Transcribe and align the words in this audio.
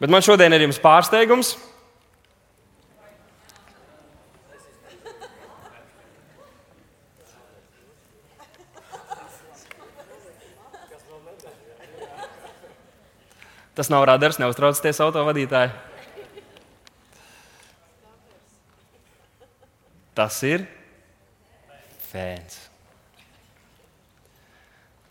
Bet 0.00 0.08
man 0.08 0.24
šodien 0.24 0.54
ir 0.56 0.64
jums 0.64 0.80
pārsteigums. 0.80 1.58
Tas 13.76 13.88
nav 13.92 14.04
radars, 14.08 14.36
neuztraucieties, 14.40 14.98
autovadītāji. 15.00 15.70
Tas 20.16 20.40
ir 20.44 20.66
fēns. 22.10 22.69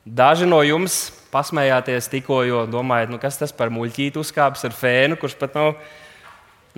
Daži 0.10 0.48
no 0.50 0.62
jums 0.66 1.10
pasmējāties 1.30 2.08
tikko, 2.10 2.42
jo 2.48 2.64
domājat, 2.70 3.12
nu 3.14 3.20
kas 3.22 3.38
tas 3.38 3.52
par 3.54 3.70
muļķītu 3.74 4.24
uzkāpis 4.24 4.66
ar 4.66 4.74
fēnu, 4.74 5.20
kurš 5.22 5.36
pat 5.38 5.58
nav 5.58 5.76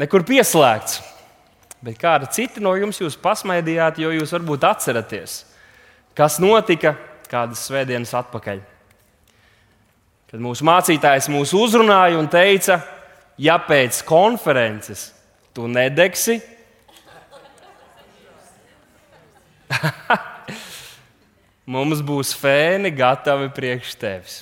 nekur 0.01 0.25
pieslēgts. 0.27 0.99
Bet 1.81 1.95
kāda 2.01 2.27
cita 2.29 2.61
no 2.61 2.73
jums 2.77 2.99
jūs 3.01 3.15
pasmaidījāt, 3.21 4.01
jo 4.03 4.11
jūs 4.13 4.33
varbūt 4.35 4.67
atceraties, 4.67 5.37
kas 6.17 6.37
notika 6.43 6.93
kādas 7.31 7.63
svētdienas 7.70 8.11
atpakaļ. 8.20 8.59
Kad 10.31 10.43
mūsu 10.43 10.67
mācītājs 10.67 11.29
mūs 11.31 11.55
uzrunāja 11.55 12.20
un 12.20 12.27
teica, 12.31 12.81
ja 13.39 13.57
pēc 13.63 14.03
konferences 14.07 15.09
tu 15.55 15.71
nedegsi, 15.71 16.41
mums 21.65 22.01
būs 22.05 22.33
fēni 22.38 22.91
gatavi 22.95 23.51
priekš 23.53 23.93
tevis. 24.01 24.39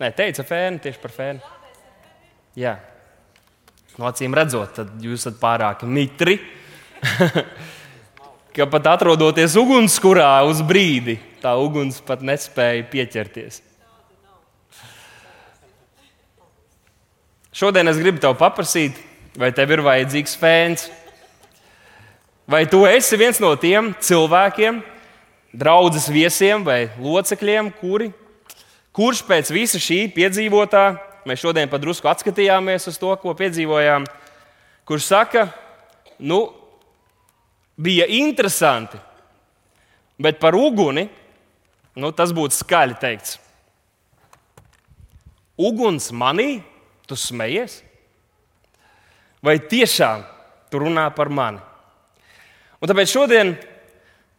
Nē, 0.00 0.10
teica 0.16 0.44
fēni 0.46 0.82
tieši 0.82 0.98
par 1.02 1.12
fēnu. 1.14 1.52
Jā, 2.58 2.76
no 3.96 4.08
acīm 4.08 4.34
redzot, 4.36 4.74
tad 4.76 4.96
jūs 5.00 5.22
esat 5.22 5.38
pārāk 5.40 5.84
mitri, 5.88 6.38
ka 8.56 8.66
pat 8.72 8.88
atrodoties 8.96 9.54
ugunskurā 9.60 10.34
uz 10.48 10.60
brīdi, 10.66 11.16
tā 11.40 11.54
uguns 11.60 12.00
pat 12.04 12.24
nespēja 12.24 12.88
pieķerties. 12.92 13.62
Šodien 17.52 17.88
es 17.90 18.00
gribu 18.00 18.20
tev 18.20 18.34
paprasīt, 18.40 18.96
vai 19.36 19.52
tev 19.52 19.74
ir 19.74 19.84
vajadzīgs 19.84 20.36
fēns. 20.40 20.86
Vai 22.48 22.64
tu 22.66 22.82
esi 22.88 23.16
viens 23.16 23.38
no 23.40 23.52
tiem 23.56 23.92
cilvēkiem, 24.02 24.80
draugus 25.54 26.08
viesiem 26.10 26.64
vai 26.66 26.90
locekļiem, 26.98 27.70
kuri, 27.78 28.10
kurš 28.94 29.22
pēc 29.28 29.52
visa 29.54 29.80
šī 29.80 30.04
piedzīvotā, 30.14 30.84
mēs 31.28 31.44
šodien 31.44 31.70
padrusku 31.70 32.10
atskatījāmies 32.10 32.88
uz 32.90 32.98
to, 32.98 33.14
ko 33.22 33.34
piedzīvojām, 33.38 34.04
kurš 34.88 35.08
saka, 35.14 35.46
nu, 36.18 36.44
bija 37.78 38.10
interesanti, 38.10 38.98
bet 40.18 40.42
par 40.42 40.58
uguni 40.58 41.08
Nu, 41.92 42.08
tas 42.16 42.32
būtu 42.32 42.56
skaļi 42.56 42.96
teikts. 43.00 43.36
Uguns 45.60 46.08
manī, 46.16 46.62
tu 47.04 47.18
smejies? 47.18 47.82
Vai 49.44 49.58
tiešām 49.60 50.24
tu 50.72 50.80
runā 50.80 51.10
par 51.12 51.28
mani? 51.28 51.60
Un 52.82 52.90
tāpēc 52.90 53.12
šodien, 53.14 53.54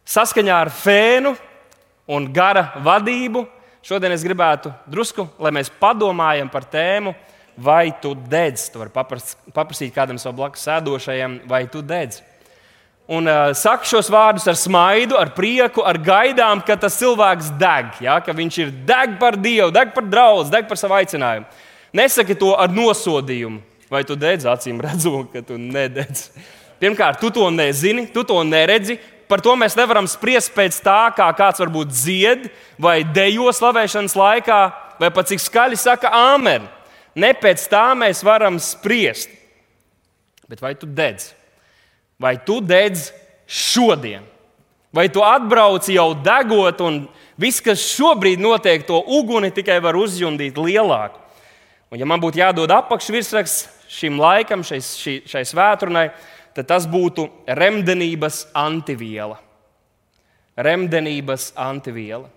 saskaņā 0.04 0.58
ar 0.66 0.70
fēnu 0.70 1.32
un 2.12 2.28
gara 2.36 2.74
vadību, 2.84 3.46
šodien 3.84 4.12
es 4.12 4.24
gribētu 4.26 4.72
drusku, 4.92 5.26
lai 5.40 5.54
mēs 5.56 5.72
padomājam 5.80 6.52
par 6.52 6.68
tēmu, 6.68 7.14
vai 7.56 7.88
tu 8.02 8.12
dedz. 8.12 8.68
Tu 8.68 8.82
vari 8.82 8.92
paprasīt 8.92 9.94
kādam 9.96 10.20
savam 10.20 10.42
blakus 10.42 10.68
sēdošajam, 10.68 11.40
vai 11.48 11.64
tu 11.72 11.80
dedz 11.80 12.20
un 13.06 13.28
uh, 13.28 13.52
saka 13.56 13.84
šos 13.84 14.08
vārdus 14.12 14.46
ar 14.48 14.56
smaidu, 14.56 15.16
ar 15.20 15.34
prieku, 15.36 15.84
ar 15.84 15.98
gaidām, 16.00 16.62
ka 16.64 16.76
tas 16.80 16.96
cilvēks 17.00 17.52
deg, 17.60 17.92
ja? 18.04 18.16
ka 18.24 18.32
viņš 18.36 18.58
ir 18.62 18.72
deg 18.88 19.18
par 19.20 19.36
Dievu, 19.36 19.70
deg 19.74 19.92
par 19.96 20.06
draugu, 20.08 20.48
deg 20.52 20.68
par 20.70 20.80
savu 20.80 20.96
aicinājumu. 20.96 21.46
Nesaki 21.94 22.36
to 22.38 22.54
ar 22.58 22.72
nosodījumu, 22.72 23.60
vai 23.92 24.02
tu 24.08 24.16
dedz 24.18 24.48
acīm 24.48 24.80
redzot, 24.82 25.30
ka 25.34 25.44
tu 25.44 25.60
nededz. 25.60 26.30
Pirmkārt, 26.84 27.16
tu 27.16 27.30
to 27.32 27.48
nezini, 27.48 28.04
tu 28.12 28.20
to 28.28 28.42
neredzi. 28.44 28.98
Par 29.24 29.40
to 29.40 29.54
mēs 29.56 29.72
nevaram 29.72 30.04
spriest 30.04 30.50
pēc 30.52 30.76
tā, 30.84 31.08
kā 31.16 31.30
kāds 31.32 31.62
varbūt 31.62 31.94
dzied 31.94 32.50
vai 32.76 32.98
dejo 33.08 33.48
slavēšanas 33.56 34.12
laikā, 34.20 34.58
vai 35.00 35.08
pat 35.08 35.30
cik 35.30 35.40
skaļi 35.40 35.78
saka 35.80 36.10
āmen. 36.12 36.66
Ne 37.16 37.30
pēc 37.32 37.64
tā 37.72 37.86
mēs 37.96 38.20
varam 38.26 38.58
spriest. 38.60 39.32
Bet 40.44 40.60
vai 40.60 40.74
tu 40.76 40.84
dedzi? 40.84 41.32
Vai 42.20 42.36
tu 42.44 42.58
dedz 42.60 43.08
šodien? 43.48 44.28
Vai 44.94 45.08
tu 45.08 45.24
atbrauc 45.24 45.88
jau 45.88 46.10
degot, 46.20 46.84
un 46.84 47.00
viss, 47.40 47.64
kas 47.64 47.80
šobrīd 47.96 48.44
notiek, 48.44 48.84
to 48.84 49.00
uguni 49.16 49.48
tikai 49.56 49.80
var 49.82 49.96
uzjundīt 49.96 50.60
lielāku? 50.60 51.16
Un, 51.88 51.96
ja 52.02 52.06
man 52.06 52.20
būtu 52.20 52.42
jādod 52.42 52.70
apakšvirsraksts 52.76 53.88
šim 53.90 54.20
laikam, 54.20 54.62
šai, 54.66 54.82
šai, 54.84 55.16
šai 55.30 55.42
svētdienai, 55.48 56.08
tad 56.54 56.68
tas 56.70 56.88
būtu 56.90 57.28
remdenības 57.46 58.46
antiviela. 58.54 59.40
Remdenības 60.54 61.52
antiviela. 61.58 62.28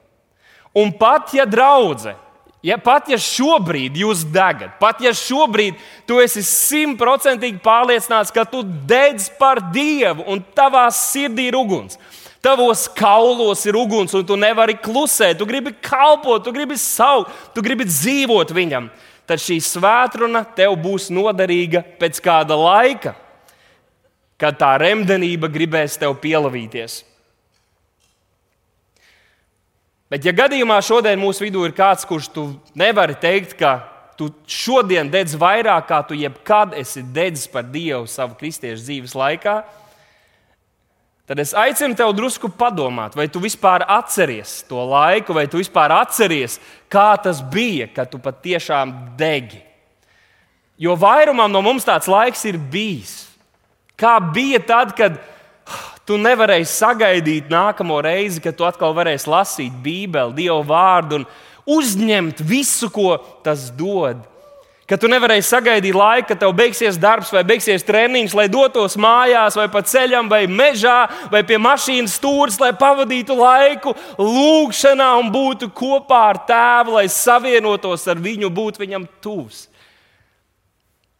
Un 0.77 0.91
pat 0.97 1.33
ja 1.37 1.45
draudzene 1.45 2.17
Ja, 2.65 2.75
pat 2.81 3.05
ja 3.07 3.19
šobrīd 3.21 3.99
jūs 4.01 4.23
degat, 4.33 4.79
pat 4.81 4.99
ja 5.05 5.11
šobrīd 5.15 5.77
tu 6.09 6.17
esi 6.19 6.41
simtprocentīgi 6.43 7.61
pārliecināts, 7.61 8.33
ka 8.33 8.47
tu 8.49 8.63
dedz 8.65 9.29
par 9.37 9.61
Dievu 9.71 10.25
un 10.25 10.41
tavā 10.57 10.87
sirdī 10.91 11.45
ir 11.51 11.57
uguns, 11.59 11.99
tavos 12.41 12.87
kaulos 12.97 13.61
ir 13.69 13.77
uguns 13.77 14.15
un 14.17 14.25
tu 14.25 14.35
nevari 14.39 14.73
klusēt, 14.81 15.37
tu 15.37 15.45
gribi 15.45 15.75
kalpot, 15.77 16.41
tu 16.43 16.55
gribi 16.55 16.79
saukt, 16.81 17.29
tu 17.53 17.61
gribi 17.61 17.85
dzīvot 17.85 18.51
viņam, 18.57 18.89
tad 19.29 19.43
šī 19.43 19.59
svētkruna 19.61 20.41
tev 20.57 20.73
būs 20.81 21.11
noderīga 21.13 21.85
pēc 22.01 22.19
kāda 22.25 22.57
laika, 22.57 23.13
kad 24.37 24.57
tā 24.59 24.75
remdenība 24.81 25.49
gribēs 25.51 25.97
tev 25.99 26.15
pielavīties. 26.21 27.01
Bet, 30.07 30.23
ja 30.23 30.31
gadījumā 30.31 30.77
šodien 30.85 31.19
mūsu 31.19 31.43
vidū 31.43 31.65
ir 31.67 31.73
kāds, 31.75 32.05
kurš 32.07 32.29
tu 32.31 32.45
nevari 32.79 33.17
teikt, 33.19 33.57
ka 33.59 33.73
tu 34.17 34.29
šodien 34.49 35.09
dedz 35.11 35.35
vairāk, 35.37 35.89
kā 35.89 35.99
tu 36.07 36.15
jebkad 36.15 36.77
esi 36.79 37.03
dedzis 37.03 37.49
par 37.51 37.67
Dievu 37.67 38.07
savu 38.09 38.37
kristiešu 38.39 38.85
dzīves 38.85 39.17
laikā, 39.17 39.57
tad 41.27 41.43
es 41.43 41.51
aicinu 41.51 41.97
tevi 41.97 42.15
drusku 42.15 42.49
padomāt, 42.55 43.19
vai 43.19 43.27
tu 43.27 43.43
vispār 43.43 43.83
atceries 43.83 44.61
to 44.69 44.79
laiku, 44.79 45.35
vai 45.35 45.43
tu 45.51 45.59
vispār 45.59 45.91
atceries, 45.99 46.55
kā 46.87 47.11
tas 47.19 47.43
bija, 47.43 47.89
kad 47.91 48.07
tu 48.13 48.21
patiešām 48.23 48.95
degi. 49.19 49.59
Jo 50.79 50.95
vairumam 50.95 51.51
no 51.51 51.59
mums 51.65 51.83
tāds 51.83 52.07
laiks 52.07 52.45
ir 52.47 52.55
bijis. 52.57 53.26
Kā 53.97 54.19
bija 54.21 54.61
tad, 54.61 54.93
kad 54.97 55.17
Tu 56.07 56.15
nevarēsi 56.15 56.71
sagaidīt 56.71 57.49
nākamo 57.51 57.97
reizi, 57.99 58.39
kad 58.39 58.55
tu 58.55 58.63
atkal 58.63 58.93
varēsi 58.95 59.27
lasīt 59.27 59.75
Bībeli, 59.83 60.37
Dieva 60.37 60.61
vārdu 60.63 61.19
un 61.19 61.25
uzņemt 61.67 62.39
visu, 62.47 62.87
ko 62.87 63.17
tas 63.43 63.67
dod. 63.75 64.21
Kad 64.87 65.01
tu 65.03 65.09
nevarēsi 65.11 65.49
sagaidīt 65.49 65.97
laiku, 65.99 66.29
kad 66.29 66.39
tev 66.39 66.53
beigsies 66.55 66.95
darbs 66.95 67.33
vai 67.35 67.41
beigsies 67.43 67.83
treniņš, 67.83 68.37
lai 68.39 68.45
dotos 68.47 68.95
mājās, 68.95 69.57
vai 69.59 69.67
pa 69.67 69.81
ceļam, 69.83 70.29
vai 70.31 70.45
mežā, 70.47 71.09
vai 71.27 71.41
pie 71.43 71.59
mašīnas 71.59 72.15
stūres, 72.15 72.55
lai 72.63 72.71
pavadītu 72.71 73.35
laiku 73.35 73.91
lūgšanā 74.15 75.09
un 75.19 75.27
būtu 75.33 75.67
kopā 75.75 76.21
ar 76.29 76.39
tēvu, 76.47 76.95
lai 77.01 77.09
savienotos 77.11 78.07
ar 78.07 78.23
viņu, 78.23 78.47
būtu 78.47 78.85
viņam 78.85 79.09
tuvs. 79.19 79.65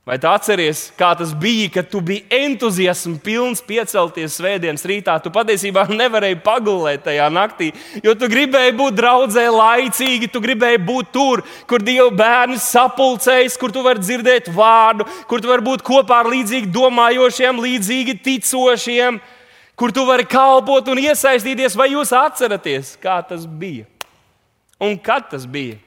Vai 0.08 0.16
tu 0.24 0.28
atceries, 0.32 0.86
kā 0.96 1.10
tas 1.20 1.34
bija, 1.36 1.68
kad 1.76 1.90
tu 1.92 2.00
biji 2.00 2.22
entuziasma 2.32 3.18
pilns 3.20 3.60
piecelties 3.68 4.38
svētdienas 4.40 4.86
rītā? 4.88 5.18
Tu 5.20 5.28
patiesībā 5.36 5.82
nevarēji 5.92 6.38
pagulēt 6.46 7.02
tajā 7.04 7.26
naktī, 7.36 7.74
jo 8.06 8.14
tu 8.16 8.30
gribēji 8.32 8.72
būt 8.80 8.96
draudzē 8.96 9.44
laicīgi, 9.52 10.30
tu 10.32 10.40
gribēji 10.46 10.80
būt 10.88 11.10
tur, 11.12 11.44
kur 11.68 11.84
Dieva 11.84 12.08
bērni 12.16 12.56
sapulcējas, 12.64 13.58
kur 13.60 13.74
tu 13.76 13.84
vari 13.84 14.00
dzirdēt 14.00 14.48
vārdu, 14.56 15.10
kur 15.28 15.44
tu 15.44 15.52
vari 15.52 15.66
būt 15.66 15.84
kopā 15.84 16.22
ar 16.24 16.32
līdzīgi 16.32 16.72
domājošiem, 16.72 17.60
līdzīgi 17.66 18.16
ticošiem, 18.30 19.20
kur 19.76 19.92
tu 19.92 20.08
vari 20.08 20.24
kalpot 20.24 20.88
un 20.88 21.04
iesaistīties. 21.04 21.76
Vai 21.76 21.90
jūs 21.98 22.16
atceraties, 22.16 22.96
kā 23.04 23.20
tas 23.28 23.44
bija? 23.44 23.84
Un 24.80 24.96
kad 25.04 25.28
tas 25.36 25.44
bija? 25.44 25.82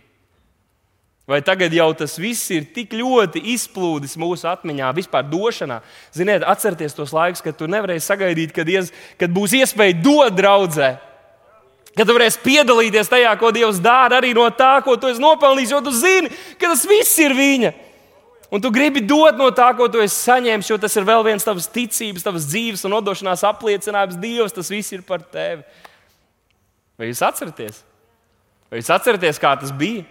Vai 1.31 1.39
tagad 1.47 1.71
jau 1.71 1.93
tas 1.95 2.17
viss 2.19 2.49
ir 2.51 2.65
tik 2.75 2.97
ļoti 2.99 3.39
izplūdis 3.53 4.17
mūsu 4.19 4.49
atmiņā, 4.51 4.89
vispār 4.97 5.29
došanā? 5.31 5.77
Ziniet, 6.17 6.43
atcerieties 6.43 6.97
tos 6.97 7.13
laikus, 7.15 7.45
kad 7.45 7.55
tu 7.55 7.69
nevarēji 7.71 8.03
sagaidīt, 8.03 8.55
kad, 8.57 8.67
ies, 8.67 8.91
kad 9.21 9.31
būs 9.31 9.55
iespēja 9.61 9.95
dot 10.03 10.35
draudzē. 10.35 10.89
Ka 11.95 12.07
tu 12.07 12.17
varēsi 12.17 12.43
piedalīties 12.43 13.13
tajā, 13.13 13.31
ko 13.39 13.53
Dievs 13.55 13.79
dara, 13.83 14.19
arī 14.19 14.35
no 14.35 14.49
tā, 14.51 14.73
ko 14.83 14.97
tu 14.99 15.07
esi 15.11 15.23
nopelnījis, 15.23 15.77
jo 15.77 15.81
tu 15.87 15.95
zini, 15.95 16.35
ka 16.59 16.73
tas 16.73 16.83
viss 16.91 17.23
ir 17.23 17.39
viņa. 17.39 17.75
Un 18.51 18.63
tu 18.63 18.75
gribi 18.75 19.07
dot 19.07 19.39
no 19.39 19.53
tā, 19.55 19.71
ko 19.79 19.87
tu 19.87 20.03
esi 20.03 20.17
saņēmis, 20.27 20.75
jo 20.75 20.83
tas 20.83 20.99
ir 20.99 21.07
vēl 21.07 21.23
viens 21.31 21.47
tavs 21.47 21.71
ticības, 21.71 22.27
tavs 22.27 22.51
dzīves 22.51 22.83
un 22.87 22.99
nodošanās 22.99 23.47
apliecinājums. 23.47 24.19
Dievs, 24.19 24.59
tas 24.59 24.71
viss 24.75 24.99
ir 24.99 25.07
par 25.07 25.23
tevi. 25.23 25.63
Vai 26.99 27.15
jūs 27.15 27.23
atceraties? 27.23 27.85
Vai 28.67 28.83
jūs 28.83 28.91
atceraties, 28.99 29.39
kā 29.39 29.55
tas 29.63 29.71
bija? 29.71 30.09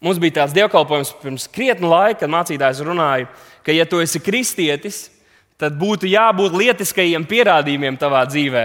Mums 0.00 0.16
bija 0.16 0.38
tāds 0.38 0.54
dievkalpojums 0.56 1.10
pirms 1.20 1.44
krietna 1.52 1.90
laika, 1.90 2.22
kad 2.22 2.32
mācītājs 2.32 2.78
runāja, 2.86 3.26
ka, 3.60 3.72
ja 3.76 3.84
tu 3.84 3.98
esi 4.00 4.20
kristietis, 4.22 5.10
tad 5.60 5.76
būtu 5.76 6.08
jābūt 6.08 6.56
lietiskajiem 6.56 7.26
pierādījumiem 7.28 7.98
tavā 8.00 8.22
dzīvē. 8.30 8.64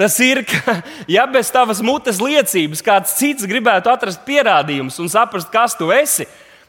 Tas 0.00 0.16
ir, 0.24 0.40
ka, 0.48 0.78
ja 1.16 1.26
bez 1.28 1.52
tavas 1.52 1.82
mutes 1.84 2.20
liecības 2.24 2.80
kāds 2.84 3.18
cits 3.18 3.44
gribētu 3.48 3.92
atrast 3.92 4.24
pierādījumus 4.24 4.96
un 5.04 5.12
saprast, 5.12 5.52
kas 5.52 5.76
tu 5.76 5.90
esi, 5.92 6.24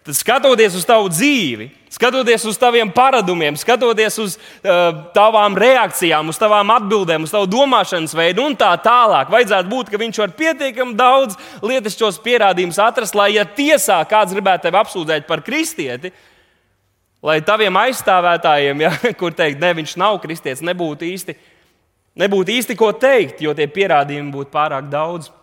tad 0.08 0.16
skatoties 0.16 0.76
uz 0.80 0.86
tavu 0.88 1.10
dzīvi, 1.12 1.68
skatoties 1.92 2.46
uz 2.48 2.56
taviem 2.60 2.88
paradumiem, 2.96 3.58
skatoties 3.60 4.16
uz 4.24 4.38
uh, 4.38 5.02
tavām 5.16 5.58
reakcijām, 5.60 6.32
uz 6.32 6.40
tavām 6.40 6.72
atbildēm, 6.78 7.26
uz 7.28 7.34
tavu 7.34 7.50
domāšanas 7.52 8.16
veidu 8.16 8.46
un 8.48 8.56
tā 8.56 8.70
tālāk, 8.84 9.28
vajadzētu 9.34 9.72
būt, 9.72 9.92
ka 9.92 10.00
viņš 10.00 10.22
var 10.24 10.36
pietiekami 10.40 10.96
daudz 10.96 11.36
lietišķos 11.60 12.22
pierādījumus 12.24 12.80
atrast, 12.84 13.18
lai, 13.20 13.34
ja 13.36 13.44
tiesā 13.44 14.00
kāds 14.08 14.36
gribētu 14.36 14.70
tevi 14.70 14.80
apsūdzēt 14.80 15.28
par 15.28 15.44
kristieti, 15.44 16.14
lai 17.28 17.42
taviem 17.44 17.84
aizstāvētājiem, 17.84 18.84
ja, 18.88 18.94
kur 19.20 19.36
teikt, 19.36 19.60
ne, 19.60 19.74
viņš 19.82 19.98
nav 20.00 20.22
kristietis, 20.24 20.64
nebūtu 20.64 21.10
īsti, 21.10 21.36
nebūtu 22.24 22.56
īsti 22.56 22.80
ko 22.80 22.94
teikt, 22.96 23.44
jo 23.44 23.52
tie 23.58 23.68
pierādījumi 23.68 24.32
būtu 24.40 24.56
pārāk 24.56 24.88
daudz. 24.94 25.34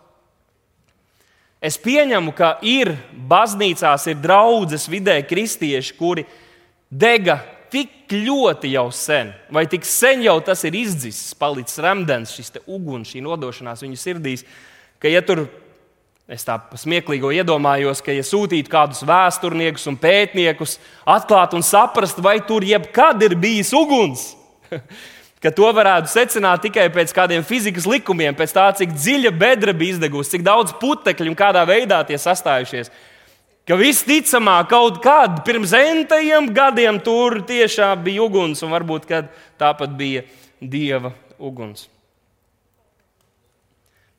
Es 1.64 1.78
pieņemu, 1.80 2.34
ka 2.36 2.58
ir 2.60 2.90
baznīcās, 3.28 4.04
ir 4.12 4.18
draudzes 4.20 4.84
vidē 4.92 5.16
kristieši, 5.24 5.94
kuri 5.96 6.26
dega 6.92 7.38
tik 7.72 8.12
ļoti 8.12 8.74
jau 8.74 8.90
sen, 8.92 9.32
vai 9.48 9.64
tik 9.70 9.86
sen 9.88 10.20
jau 10.26 10.36
tas 10.44 10.60
ir 10.68 10.76
izdzisis, 10.76 11.32
palicis 11.40 11.80
remdens, 11.80 12.34
šis 12.36 12.52
uguns, 12.68 13.08
šī 13.10 13.24
nodošanās 13.24 13.82
viņu 13.82 13.98
sirdīs, 13.98 14.44
ka, 15.00 15.08
ja 15.08 15.24
tur 15.24 15.46
es 16.28 16.44
tā 16.44 16.58
smieklīgi 16.78 17.40
iedomājos, 17.40 18.04
ka, 18.04 18.12
ja 18.12 18.22
sūtītu 18.24 18.70
kādus 18.72 19.00
vēsturniekus 19.08 19.88
un 19.88 19.98
pētniekus, 20.00 20.78
atklāt 21.16 21.56
un 21.56 21.64
saprast, 21.64 22.20
vai 22.20 22.38
tur 22.44 22.64
jebkad 22.64 23.24
ir 23.24 23.38
bijis 23.40 23.72
uguns. 23.76 24.34
ka 25.44 25.52
to 25.52 25.68
varētu 25.76 26.08
secināt 26.08 26.62
tikai 26.64 26.86
pēc 26.92 27.12
kādiem 27.12 27.44
fizikas 27.44 27.84
likumiem, 27.88 28.32
pēc 28.36 28.54
tā, 28.56 28.68
cik 28.78 28.94
dziļa 28.96 29.34
bedra 29.36 29.74
bija 29.76 29.98
izdegusi, 29.98 30.38
cik 30.38 30.46
daudz 30.46 30.72
putekļu 30.80 31.34
un 31.34 31.36
kādā 31.36 31.66
veidā 31.68 32.00
tie 32.08 32.16
sastājušies. 32.20 32.88
Ka 33.68 33.76
visticamāk, 33.80 34.70
kaut 34.72 35.00
kad 35.04 35.42
pirms 35.44 35.72
entajiem 35.76 36.50
gadiem 36.56 37.00
tur 37.04 37.42
tiešām 37.48 38.02
bija 38.04 38.24
uguns, 38.24 38.60
un 38.64 38.72
varbūt 38.72 39.08
tāpat 39.60 39.92
bija 39.96 40.24
dieva 40.60 41.12
uguns. 41.36 41.88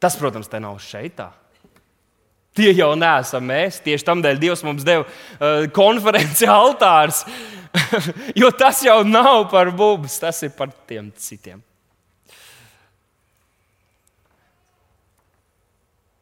Tas, 0.02 0.18
protams, 0.18 0.50
te 0.50 0.62
nav 0.62 0.78
šeit. 0.82 1.16
Tā. 1.18 1.32
Tie 2.56 2.70
jau 2.72 2.94
neesam 2.96 3.44
mēs. 3.50 3.82
Tieši 3.84 4.06
tādēļ 4.08 4.38
Dievs 4.40 4.62
mums 4.64 4.86
deva 4.88 5.04
uh, 5.04 5.66
konferenci 5.76 6.48
altārs, 6.60 7.24
jo 8.42 8.52
tas 8.56 8.84
jau 8.86 9.02
nav 9.08 9.48
par 9.52 9.72
mums, 9.76 10.20
tas 10.22 10.42
ir 10.46 10.54
par 10.56 10.72
tiem 10.88 11.12
citiem. 11.20 11.62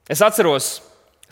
Es 0.09 0.21
atceros 0.21 0.81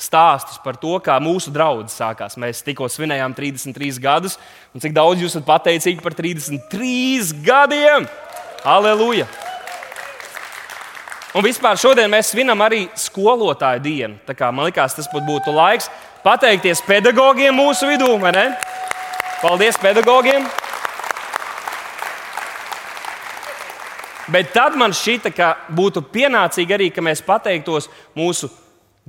stāstus 0.01 0.57
par 0.63 0.77
to, 0.81 0.95
kā 1.03 1.17
mūsu 1.21 1.51
draugs 1.53 1.93
sākās. 1.99 2.37
Mēs 2.39 2.63
tikko 2.65 2.87
svinējām 2.89 3.35
33 3.37 3.99
gadus, 4.01 4.37
un 4.73 4.81
cik 4.81 4.95
daudz 4.95 5.21
jūs 5.21 5.35
esat 5.35 5.45
pateicīgi 5.47 6.01
par 6.01 6.15
33 6.17 7.33
gadiem! 7.45 8.07
Aleluja! 8.65 9.27
Un 11.31 11.45
vispār 11.45 11.77
šodien 11.79 12.11
mēs 12.11 12.33
svinam 12.33 12.59
arī 12.63 12.85
skolotāju 12.99 13.83
dienu. 13.85 14.17
Man 14.51 14.65
liekas, 14.67 14.97
tas 14.97 15.07
būtu 15.11 15.53
laiks 15.55 15.87
pateikties 16.25 16.83
pedagogiem 16.83 17.55
mūsu 17.55 17.87
vidū, 17.87 18.09
vai 18.19 18.33
ne? 18.35 18.47
Paldies 19.41 19.77
pedagogiem! 19.81 20.45
Bet 24.31 24.51
tad 24.53 24.77
man 24.79 24.93
šķita, 24.95 25.31
ka 25.35 25.47
būtu 25.73 26.03
pienācīgi 26.13 26.75
arī, 26.75 26.89
ka 26.93 27.01
mēs 27.03 27.23
pateiktos 27.25 27.89
mūsu 28.15 28.47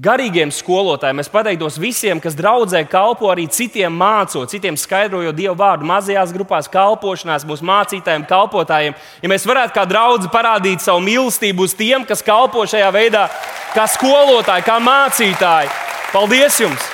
garīgiem 0.03 0.51
skolotājiem. 0.51 1.19
Mēs 1.21 1.29
pateiktos 1.31 1.77
visiem, 1.79 2.21
kas 2.23 2.35
draudzē 2.39 2.81
kalpo, 2.91 3.29
arī 3.31 3.45
citiem 3.53 3.93
mācot, 3.93 4.51
citiem 4.51 4.79
skaidrojot 4.81 5.37
Dievu 5.37 5.55
vārdu, 5.61 5.87
mazajās 5.87 6.33
grupās, 6.35 6.71
kalpošanās, 6.73 7.45
mūsu 7.47 7.69
mācītājiem, 7.69 8.25
kalpotājiem. 8.31 8.97
Ja 9.23 9.31
mēs 9.31 9.47
varētu 9.47 9.77
kā 9.77 9.85
draugi 9.91 10.33
parādīt 10.33 10.83
savu 10.83 11.05
mīlestību 11.05 11.69
uz 11.69 11.77
tiem, 11.77 12.09
kas 12.09 12.25
kalpo 12.25 12.65
šajā 12.67 12.89
veidā, 12.97 13.29
kā 13.77 13.87
skolotāji, 13.99 14.67
kā 14.67 14.81
mācītāji. 14.83 15.71
Paldies 16.17 16.61
jums! 16.65 16.92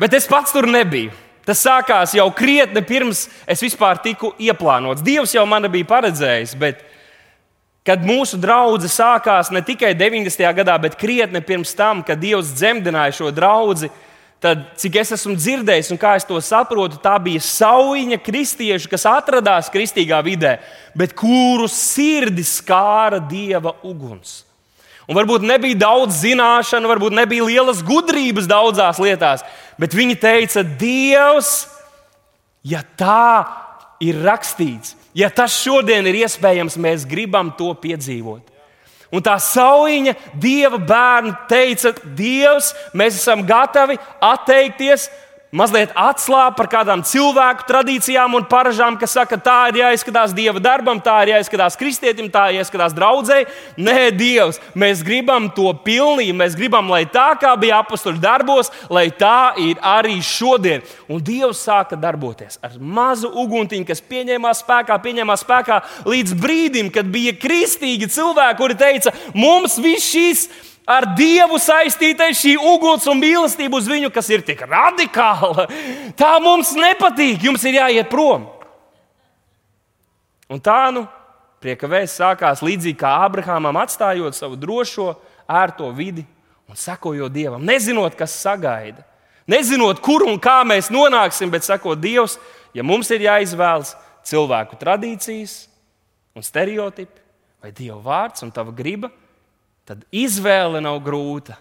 Bet 0.00 0.14
es 0.16 0.28
pats 0.28 0.54
tur 0.54 0.68
nebiju. 0.70 1.12
Tas 1.44 1.60
sākās 1.64 2.14
jau 2.14 2.28
krietni 2.36 2.82
pirms 2.84 3.24
es 3.48 3.60
vispār 3.64 3.98
tiku 4.04 4.30
ieplānots. 4.40 5.02
Dievs 5.04 5.34
jau 5.34 5.44
man 5.48 5.66
bija 5.72 5.88
paredzējis, 5.88 6.54
bet 6.60 6.84
kad 7.86 8.04
mūsu 8.06 8.38
draudzene 8.40 8.92
sākās 8.92 9.50
ne 9.52 9.62
tikai 9.64 9.94
90. 9.98 10.44
gadā, 10.60 10.76
bet 10.80 10.98
krietni 11.00 11.40
pirms 11.44 11.72
tam, 11.76 12.04
kad 12.06 12.20
Dievs 12.20 12.52
dzemdināja 12.56 13.16
šo 13.16 13.32
draugu, 13.34 13.88
tad, 14.40 14.66
cik 14.80 15.00
es 15.00 15.14
esmu 15.16 15.34
dzirdējis 15.36 15.90
un 15.94 16.00
kā 16.00 16.14
es 16.20 16.28
to 16.28 16.38
saprotu, 16.44 17.00
tā 17.00 17.16
bija 17.22 17.40
saujiņa 17.44 18.20
kristieši, 18.24 18.88
kas 18.92 19.08
atradās 19.08 19.72
kristīgā 19.72 20.20
vidē, 20.24 20.58
bet 20.96 21.16
kuru 21.16 21.68
sirdi 21.72 22.44
skāra 22.46 23.20
dieva 23.20 23.74
uguns. 23.84 24.42
Un 25.10 25.18
varbūt 25.18 25.42
nebija 25.42 25.74
daudz 25.74 26.20
zināšanu, 26.22 26.86
varbūt 26.86 27.16
nebija 27.18 27.42
lielas 27.42 27.80
gudrības 27.82 28.46
daudzās 28.46 29.00
lietās, 29.02 29.42
bet 29.74 29.96
viņi 29.96 30.14
teica, 30.22 30.62
Dievs, 30.62 31.64
ja 32.62 32.84
tā 32.94 33.42
ir 33.98 34.20
rakstīts, 34.22 34.94
ja 35.18 35.26
tas 35.34 35.56
šodien 35.58 36.06
ir 36.06 36.20
iespējams, 36.22 36.78
mēs 36.78 37.08
gribam 37.10 37.50
to 37.58 37.72
piedzīvot. 37.82 38.46
Un 39.10 39.24
tā 39.26 39.34
saujiņa 39.42 40.14
Dieva 40.38 40.78
bērnu 40.78 41.34
teica, 41.50 41.90
Dievs, 42.14 42.70
mēs 42.94 43.18
esam 43.18 43.42
gatavi 43.42 43.98
atteikties 44.22 45.08
mazliet 45.50 45.90
atslābt 45.98 46.56
par 46.58 46.68
kādām 46.70 47.02
cilvēku 47.06 47.66
tradīcijām 47.68 48.36
un 48.38 48.46
paražām, 48.50 48.96
kas 49.00 49.16
saka, 49.18 49.38
tā 49.40 49.56
ir 49.70 49.80
jāizskatās 49.82 50.34
dieva 50.36 50.62
darbam, 50.62 51.00
tā 51.02 51.16
ir 51.24 51.34
jāizskatās 51.34 51.78
kristietim, 51.80 52.30
tā 52.30 52.48
ir 52.50 52.60
jāizskatās 52.60 52.94
draudzēji. 52.96 53.48
Nē, 53.80 54.10
Dievs, 54.14 54.60
mēs 54.78 55.02
gribam 55.06 55.48
to 55.54 55.72
pilnību, 55.84 56.36
mēs 56.38 56.56
gribam, 56.58 56.90
lai 56.92 57.02
tā 57.10 57.32
kā 57.40 57.52
bija 57.60 57.80
apakstuļu 57.82 58.22
darbos, 58.22 58.70
lai 58.92 59.08
tā 59.10 59.52
ir 59.60 59.80
arī 59.82 60.20
šodien. 60.24 60.86
Un 61.10 61.22
Dievs 61.24 61.64
sāka 61.66 61.98
darboties 61.98 62.60
ar 62.62 62.78
mazu 62.78 63.30
uguntiņu, 63.42 63.88
kas 63.90 64.02
pieņēmās 64.06 64.62
spēkā, 64.64 64.98
pieņēmās 65.02 65.46
spēkā 65.46 65.82
līdz 66.10 66.38
brīdim, 66.40 66.94
kad 66.94 67.10
bija 67.10 67.34
kristīgi 67.38 68.10
cilvēki, 68.10 68.58
kuri 68.60 68.78
teica, 68.78 69.14
mums 69.34 69.78
viss 69.82 70.12
šīs 70.14 70.48
ir 70.50 70.69
ar 70.90 71.06
Dievu 71.14 71.58
saistītais 71.62 72.40
šī 72.40 72.56
uguns 72.58 73.06
un 73.10 73.20
mīlestība 73.20 73.78
uz 73.78 73.86
viņu, 73.90 74.10
kas 74.14 74.30
ir 74.32 74.42
tik 74.46 74.64
radikāla. 74.66 75.68
Tā 76.18 76.32
mums 76.42 76.74
nepatīk, 76.74 77.46
jums 77.46 77.64
ir 77.68 77.78
jāiet 77.78 78.10
prom. 78.10 78.48
Un 80.50 80.58
tā 80.58 80.88
nu 80.94 81.06
prieka 81.62 81.86
vēsts 81.90 82.18
sākās 82.18 82.62
līdzīgi 82.64 82.98
kā 82.98 83.12
Abrahamam, 83.22 83.78
atstājot 83.78 84.34
savu 84.34 84.58
drošo, 84.58 85.12
ērto 85.46 85.90
vidi 85.94 86.24
un 86.70 86.78
sekojot 86.78 87.32
Dievam, 87.32 87.62
nezinot, 87.66 88.16
kas 88.18 88.34
sagaida. 88.40 89.04
Nezinot, 89.50 89.98
kur 90.02 90.24
un 90.26 90.38
kā 90.42 90.60
mēs 90.66 90.90
nonāksim, 90.94 91.50
bet 91.50 91.66
sakot, 91.66 91.98
Dievs, 91.98 92.38
ja 92.74 92.84
mums 92.86 93.10
ir 93.10 93.24
jāizvēlas 93.26 93.96
cilvēku 94.26 94.78
tradīcijas 94.78 95.64
un 96.38 96.46
stereotipi, 96.46 97.18
vai 97.62 97.72
Dieva 97.74 97.98
vārds 98.04 98.46
un 98.46 98.52
tava 98.54 98.74
griba, 98.74 99.10
tad 99.10 99.29
izvēle 100.12 100.82
nav 100.84 101.00
grūta. 101.04 101.56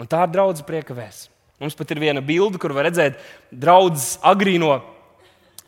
Un 0.00 0.08
tā 0.08 0.22
ir 0.24 0.32
draudzes 0.32 0.64
prieka 0.66 0.96
vēsts. 0.96 1.28
Mums 1.60 1.76
pat 1.76 1.90
ir 1.92 2.00
viena 2.00 2.22
bilde, 2.24 2.56
kur 2.56 2.72
var 2.72 2.86
redzēt 2.88 3.18
draudzes 3.52 4.14
agrīno 4.24 4.78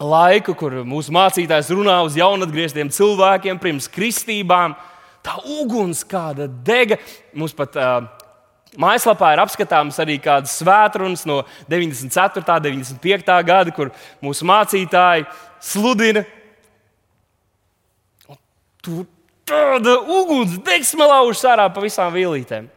laiku, 0.00 0.55
kur 0.57 0.79
mūsu 0.88 1.12
mācītājs 1.12 1.69
runā 1.76 1.99
uz 2.07 2.17
jaunatgrieztiem 2.17 2.88
cilvēkiem 2.93 3.61
pirms 3.61 3.91
kristībām. 3.93 4.75
Tā 5.23 5.37
uguns 5.61 6.00
kāda 6.09 6.49
dega. 6.49 6.97
Mums 7.37 7.52
pat 7.55 7.76
uh, 7.76 8.09
Mājaslapā 8.81 9.35
ir 9.35 9.41
apskatāms 9.43 9.99
arī 10.00 10.17
kādas 10.23 10.55
svētrunas 10.57 11.26
no 11.29 11.43
94. 11.69 12.41
un 12.41 12.62
95. 12.97 13.35
gada, 13.45 13.75
kur 13.76 13.91
mūsu 14.25 14.49
mācītāji 14.49 15.26
sludina. 15.61 16.25
Un 18.33 18.41
tur 18.81 19.05
tāda 19.49 19.97
uguns 20.01 20.59
degsme 20.65 21.07
laužas 21.09 21.45
ārā 21.53 21.67
pa 21.73 21.83
visām 21.85 22.13
vielītēm. 22.15 22.69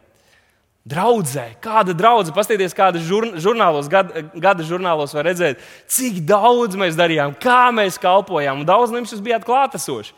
Draudzē, 0.86 1.48
kāda 1.58 1.96
draudzene, 1.98 2.34
paskatieties, 2.36 2.74
kāda 2.76 3.00
žur, 3.02 3.32
žurnālos, 3.42 3.88
gada, 3.90 4.22
gada 4.38 4.62
žurnālos 4.62 5.16
var 5.16 5.26
redzēt, 5.26 5.58
cik 5.90 6.20
daudz 6.28 6.78
mēs 6.78 6.94
darījām, 6.98 7.34
kā 7.42 7.72
mēs 7.74 7.98
kalpojām. 7.98 8.62
Un 8.62 8.68
daudz 8.68 8.94
no 8.94 9.00
jums 9.00 9.16
bijāt 9.24 9.46
klātesoši. 9.48 10.14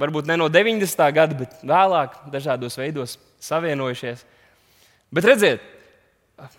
Varbūt 0.00 0.28
ne 0.28 0.38
no 0.40 0.48
90. 0.52 1.04
gada, 1.16 1.36
bet 1.36 1.60
vēlāk, 1.64 2.16
dažādos 2.32 2.76
veidos 2.80 3.18
savienojušies. 3.44 4.24
Bet 5.12 5.28
redziet, 5.28 5.64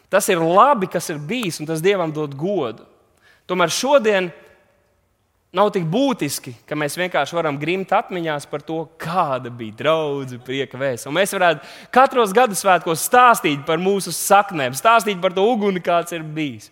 tas 0.09 0.29
ir 0.29 0.41
labi, 0.41 0.89
kas 0.89 1.09
ir 1.13 1.17
bijis, 1.17 1.57
un 1.61 1.69
tas 1.69 1.81
Dievam 1.81 2.13
dod 2.13 2.33
godu. 2.37 2.85
Tomēr 3.49 3.73
šodien 3.73 4.31
nav 5.57 5.71
tik 5.73 5.85
būtiski, 5.89 6.53
ka 6.69 6.77
mēs 6.77 6.95
vienkārši 6.99 7.35
varam 7.35 7.57
grimt 7.59 7.91
atmiņās 7.93 8.45
par 8.49 8.61
to, 8.65 8.83
kāda 9.01 9.51
bija 9.53 9.75
draudzene, 9.81 10.43
prieka 10.45 10.79
vēsts. 10.79 11.09
Un 11.09 11.15
mēs 11.17 11.33
varētu 11.35 11.65
katros 11.93 12.33
gadu 12.35 12.57
svētkos 12.57 13.05
stāstīt 13.09 13.65
par 13.67 13.81
mūsu 13.81 14.13
saknēm, 14.15 14.77
stāstīt 14.77 15.21
par 15.23 15.35
to 15.35 15.45
uguni, 15.49 15.83
kāds 15.83 16.15
ir 16.15 16.23
bijis. 16.23 16.69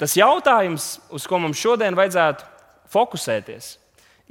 Tas 0.00 0.16
jautājums, 0.18 0.96
uz 1.14 1.26
ko 1.30 1.38
mums 1.42 1.60
šodien 1.60 1.94
vajadzētu 1.96 2.48
fokusēties, 2.92 3.74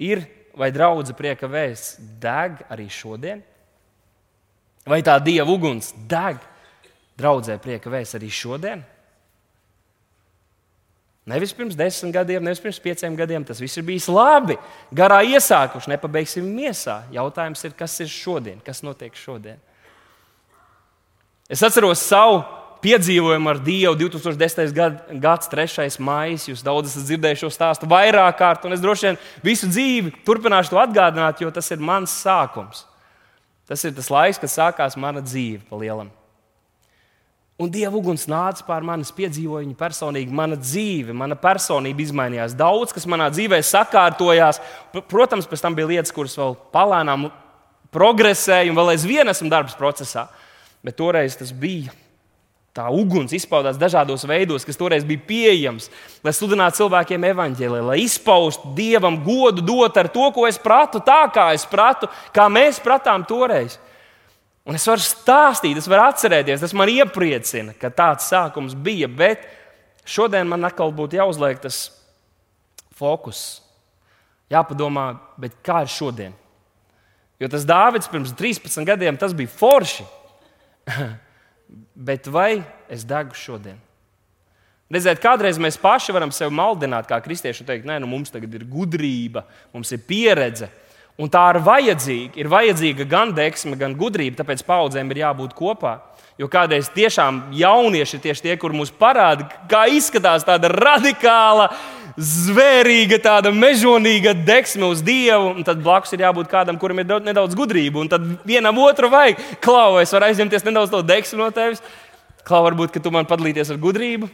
ir, 0.04 0.26
vai 0.60 0.70
draudzene 0.76 1.18
prieka 1.18 1.50
vēsts 1.50 1.98
deg 2.22 2.66
arī 2.74 2.90
šodien? 2.92 3.44
Vai 4.84 5.00
tā 5.06 5.16
dieva 5.24 5.48
uguns 5.48 5.94
deg 6.12 6.42
draudzē 7.20 7.56
prieka 7.64 7.94
vēsts 7.94 8.20
arī 8.20 8.32
šodien? 8.34 8.84
Nevis 11.26 11.54
pirms 11.56 11.78
desmit 11.80 12.12
gadiem, 12.12 12.44
nevis 12.44 12.60
pirms 12.60 12.82
pieciem 12.84 13.14
gadiem. 13.16 13.46
Tas 13.48 13.62
viss 13.64 13.80
ir 13.80 13.86
bijis 13.88 14.10
labi. 14.12 14.58
Garā 14.92 15.22
iesākuši, 15.24 15.94
nepabeigsim 15.94 16.44
miesā. 16.44 17.04
Jautājums 17.16 17.64
ir, 17.64 17.76
kas 17.80 17.96
ir 18.04 18.10
šodien, 18.12 18.60
kas 18.64 18.84
notiek 18.84 19.16
šodien? 19.16 19.62
Es 21.48 21.64
atceros 21.64 22.04
savu 22.04 22.42
piedzīvojumu 22.84 23.52
ar 23.54 23.60
Dievu 23.64 23.96
2010. 24.02 24.74
gads, 25.24 25.48
3. 25.52 26.00
maija. 26.04 26.42
Jūs 26.52 26.64
daudz 26.66 26.92
esat 26.92 27.08
dzirdējuši 27.08 27.46
šo 27.46 27.52
stāstu 27.56 27.88
vairāk 27.88 28.36
kārt, 28.40 28.68
un 28.68 28.76
es 28.76 28.84
droši 28.84 29.08
vien 29.08 29.22
visu 29.46 29.70
dzīvi 29.72 30.12
turpināšu 30.28 30.74
to 30.74 30.82
atgādināt, 30.82 31.40
jo 31.40 31.52
tas 31.56 31.72
ir 31.72 31.80
mans 31.80 32.12
sākums. 32.26 32.84
Tas 33.70 33.84
ir 33.88 33.96
tas 33.96 34.12
laiks, 34.12 34.42
kad 34.44 34.52
sākās 34.52 35.00
mana 35.00 35.24
dzīve 35.24 35.64
pa 35.70 35.80
lielam. 35.80 36.12
Un 37.64 37.72
Dieva 37.72 37.96
uguns 37.96 38.26
nāca 38.28 38.66
pār 38.68 38.84
manis, 38.84 39.14
piedzīvoja 39.16 39.64
viņa 39.64 39.78
personīgi. 39.80 40.36
Mana 40.36 40.58
dzīve, 40.60 41.16
mana 41.16 41.38
personība 41.40 42.04
izmainījās. 42.04 42.58
Daudz, 42.60 42.92
kas 42.96 43.08
manā 43.08 43.30
dzīvē 43.32 43.62
sakārtojās. 43.64 44.60
Protams, 45.08 45.48
pēc 45.48 45.64
tam 45.64 45.78
bija 45.78 45.94
lietas, 45.94 46.14
kuras 46.16 46.36
vēl 46.40 46.58
palēnām 46.76 47.30
progresēja, 47.94 48.72
un 48.72 48.80
vēl 48.80 48.96
aizvien 48.98 49.32
esmu 49.32 49.52
darbs 49.54 49.78
procesā. 49.80 50.28
Bet 50.84 51.00
toreiz 51.00 51.38
tas 51.40 51.54
bija 51.56 51.94
Tā 52.74 52.88
uguns 52.90 53.30
izpaudās 53.38 53.78
dažādos 53.78 54.24
veidos, 54.26 54.64
kas 54.66 54.80
toreiz 54.80 55.04
bija 55.06 55.22
pieejams, 55.28 55.92
lai 56.26 56.32
sludinātu 56.34 56.80
cilvēkiem 56.80 57.28
evaņģēlī, 57.30 57.82
lai 57.86 57.98
izpaustu 58.02 58.72
dievam 58.74 59.20
godu, 59.22 59.62
dot 59.62 60.00
ar 60.02 60.10
to, 60.10 60.32
ko 60.34 60.48
es 60.50 60.58
pratu, 60.58 60.98
tā 61.06 61.20
kā 61.30 61.52
es 61.54 61.68
pratu, 61.70 62.10
kā 62.34 62.48
mēs 62.50 62.82
pratām 62.82 63.28
toreiz. 63.30 63.78
Un 64.64 64.78
es 64.78 64.86
varu 64.88 65.04
stāstīt, 65.04 65.76
es 65.80 65.90
varu 65.92 66.06
atcerēties, 66.08 66.62
tas 66.64 66.76
man 66.78 66.92
iepriecina, 66.92 67.74
ka 67.76 67.92
tāds 67.92 68.30
sākums 68.32 68.78
bija. 68.80 69.10
Bet 69.12 69.44
šodien 70.08 70.48
man 70.48 70.64
atkal 70.64 70.94
būtu 70.96 71.20
jāuzliek 71.20 71.60
tas 71.64 71.90
fokus. 72.96 73.62
Jāpadomā, 74.54 75.10
kā 75.66 75.84
ir 75.84 75.92
šodien. 75.92 76.38
Jo 77.42 77.50
tas 77.52 77.66
Dārvids 77.68 78.08
pirms 78.08 78.32
13 78.40 78.88
gadiem 78.88 79.18
tas 79.20 79.36
bija 79.36 79.52
forši. 79.52 80.06
bet 82.10 82.30
vai 82.32 82.62
es 82.92 83.04
degu 83.08 83.36
šodien? 83.36 83.80
Redziet, 84.94 85.20
kādreiz 85.24 85.58
mēs 85.58 85.80
paši 85.82 86.14
varam 86.14 86.32
sevi 86.32 86.54
maldināt, 86.54 87.08
kā 87.10 87.18
kristieši, 87.24 87.64
un 87.64 87.70
teikt, 87.70 87.88
nē, 87.90 87.98
nu, 88.04 88.08
mums 88.10 88.30
tagad 88.30 88.52
ir 88.54 88.66
gudrība, 88.70 89.42
mums 89.74 89.90
ir 89.96 90.04
pieredze. 90.06 90.68
Un 91.22 91.30
tā 91.30 91.44
ir 91.54 91.60
vajadzīga. 91.62 92.40
Ir 92.42 92.50
vajadzīga 92.50 93.06
gan 93.10 93.34
deksme, 93.38 93.78
gan 93.78 93.94
gudrība, 93.98 94.40
tāpēc 94.42 94.64
paudzēm 94.66 95.12
ir 95.14 95.22
jābūt 95.22 95.54
kopā. 95.58 96.00
Jo 96.42 96.48
kādreiz 96.50 96.88
tiešām 96.90 97.52
jaunieši 97.54 98.18
ir 98.18 98.24
tieši 98.24 98.48
tie, 98.48 98.56
kur 98.58 98.74
mums 98.74 98.90
parāda, 98.90 99.46
kā 99.70 99.84
izskatās 99.94 100.46
tāda 100.48 100.72
radikāla, 100.74 101.68
zvērīga, 102.18 103.20
tāda 103.22 103.52
mežonīga 103.54 104.34
deksme 104.46 104.90
uz 104.90 105.02
Dievu. 105.06 105.54
Un 105.54 105.66
tad 105.68 105.82
blakus 105.86 106.14
ir 106.14 106.26
jābūt 106.26 106.50
kādam, 106.50 106.80
kuram 106.82 107.02
ir 107.02 107.10
nedaudz 107.22 107.58
gudrība. 107.58 108.02
Un 108.02 108.10
tad 108.10 108.26
vienam 108.46 108.82
otru 108.82 109.12
vajag, 109.14 109.42
klau, 109.62 110.00
es 110.02 110.14
varu 110.14 110.32
aizņemties 110.32 110.66
nedaudz 110.66 110.94
to 110.94 111.02
deksmu 111.06 111.44
no 111.46 111.50
tevis. 111.54 111.84
Klau, 112.44 112.64
varbūt, 112.66 112.98
tu 112.98 113.14
man 113.14 113.30
padalīties 113.30 113.70
ar 113.70 113.82
gudrību. 113.82 114.30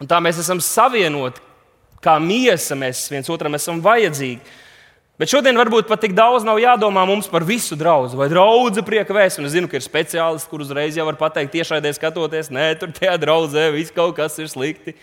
Un 0.00 0.08
tā 0.08 0.20
mēs 0.24 0.38
esam 0.40 0.60
savienoti, 0.64 1.40
kā 2.04 2.16
miesa, 2.20 2.76
mēs 2.78 3.08
viens 3.12 3.28
otram 3.32 3.56
esam 3.56 3.80
vajadzīgi. 3.84 4.40
Bet 5.20 5.28
šodien 5.28 5.58
varbūt 5.60 5.84
pat 5.84 6.00
tik 6.00 6.14
daudz 6.16 6.46
nav 6.48 6.56
jādomā 6.62 7.02
mums 7.04 7.26
par 7.28 7.44
visu 7.44 7.76
draugu 7.76 8.16
vai 8.16 8.30
draugu 8.32 8.80
prieka 8.80 9.12
vēstu. 9.12 9.42
Es 9.44 9.52
zinu, 9.52 9.68
ka 9.68 9.76
ir 9.76 9.84
speciālisti, 9.84 10.48
kur 10.48 10.62
uzreiz 10.64 10.96
jau 10.96 11.04
var 11.04 11.18
pateikt, 11.20 11.52
tiešraidē 11.52 11.92
skatoties, 11.92 12.48
nē, 12.48 12.70
tur 12.80 12.94
tajā 12.96 13.18
draudzē 13.20 13.66
viss 13.74 13.92
kaut 13.92 14.14
kas 14.16 14.38
ir 14.40 14.48
slikti. 14.48 14.94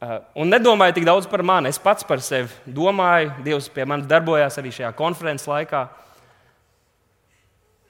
Uh, 0.00 0.16
un 0.40 0.48
nedomāju 0.48 0.96
tik 0.96 1.04
daudz 1.04 1.28
par 1.28 1.44
mani. 1.44 1.68
Es 1.68 1.76
pats 1.76 2.08
par 2.08 2.24
sevi 2.24 2.48
domāju, 2.64 3.34
Dievs 3.44 3.68
pie 3.68 3.84
manis 3.84 4.08
darbojās 4.08 4.56
arī 4.56 4.72
šajā 4.72 4.94
konferences 4.96 5.44
laikā. 5.50 5.84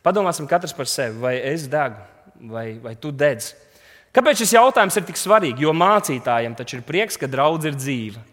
Padomāsim 0.02 0.50
katrs 0.50 0.74
par 0.74 0.90
sevi, 0.90 1.22
vai 1.22 1.36
es 1.52 1.70
degu, 1.70 2.02
vai, 2.50 2.66
vai 2.82 2.98
tu 2.98 3.14
dedz. 3.14 3.52
Kāpēc 4.10 4.42
šis 4.42 4.58
jautājums 4.58 4.98
ir 4.98 5.06
tik 5.06 5.22
svarīgs? 5.22 5.62
Jo 5.62 5.70
mācītājiem 5.70 6.58
taču 6.58 6.80
ir 6.80 6.86
prieks, 6.88 7.14
ka 7.14 7.30
draudz 7.30 7.70
ir 7.70 7.78
dzīva. 7.78 8.26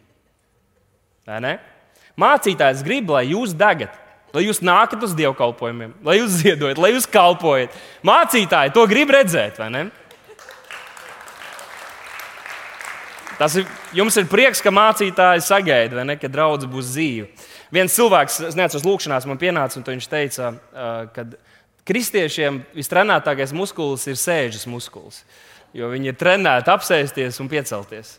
Vai 1.29 1.43
ne? 1.45 1.57
Mācītājs 2.17 2.81
grib, 2.86 3.12
lai 3.13 3.27
jūs 3.29 3.53
degat, 3.53 3.93
lai 4.33 4.47
jūs 4.47 4.63
nākat 4.65 5.03
uz 5.05 5.13
dievkalpojumiem, 5.17 5.93
lai 6.05 6.17
jūs 6.17 6.39
ziedojat, 6.41 6.81
lai 6.81 6.95
jūs 6.95 7.05
kalpojat. 7.13 7.75
Mācītāji 8.07 8.74
to 8.74 8.86
grib 8.89 9.13
redzēt, 9.13 9.59
vai 9.62 9.69
ne? 9.74 9.83
Tas 13.38 13.53
ir, 13.62 13.67
jums 13.93 14.17
ir 14.17 14.25
prieks, 14.25 14.63
ka 14.65 14.74
mācītāji 14.74 15.45
sagaida, 15.45 16.01
ne, 16.01 16.17
ka 16.17 16.29
draudzene 16.31 16.74
būs 16.74 16.89
dzīva. 16.95 17.27
Viens 17.77 17.93
cilvēks, 17.93 18.39
es 18.50 18.57
neatceros, 18.57 18.86
lūkšanās 18.88 19.27
man 19.29 19.38
pienāca, 19.38 19.77
un 19.77 19.86
viņš 19.86 20.07
teica, 20.09 20.53
ka 21.13 21.25
kristiešiem 21.88 22.63
vistrenētākais 22.75 23.53
muskulis 23.53 24.07
ir 24.09 24.17
sēžas 24.17 24.65
muskulis. 24.71 25.21
Jo 25.77 25.91
viņi 25.91 26.09
ir 26.09 26.17
trenēti 26.17 26.74
apsēsties 26.74 27.38
un 27.43 27.51
piecelties. 27.51 28.17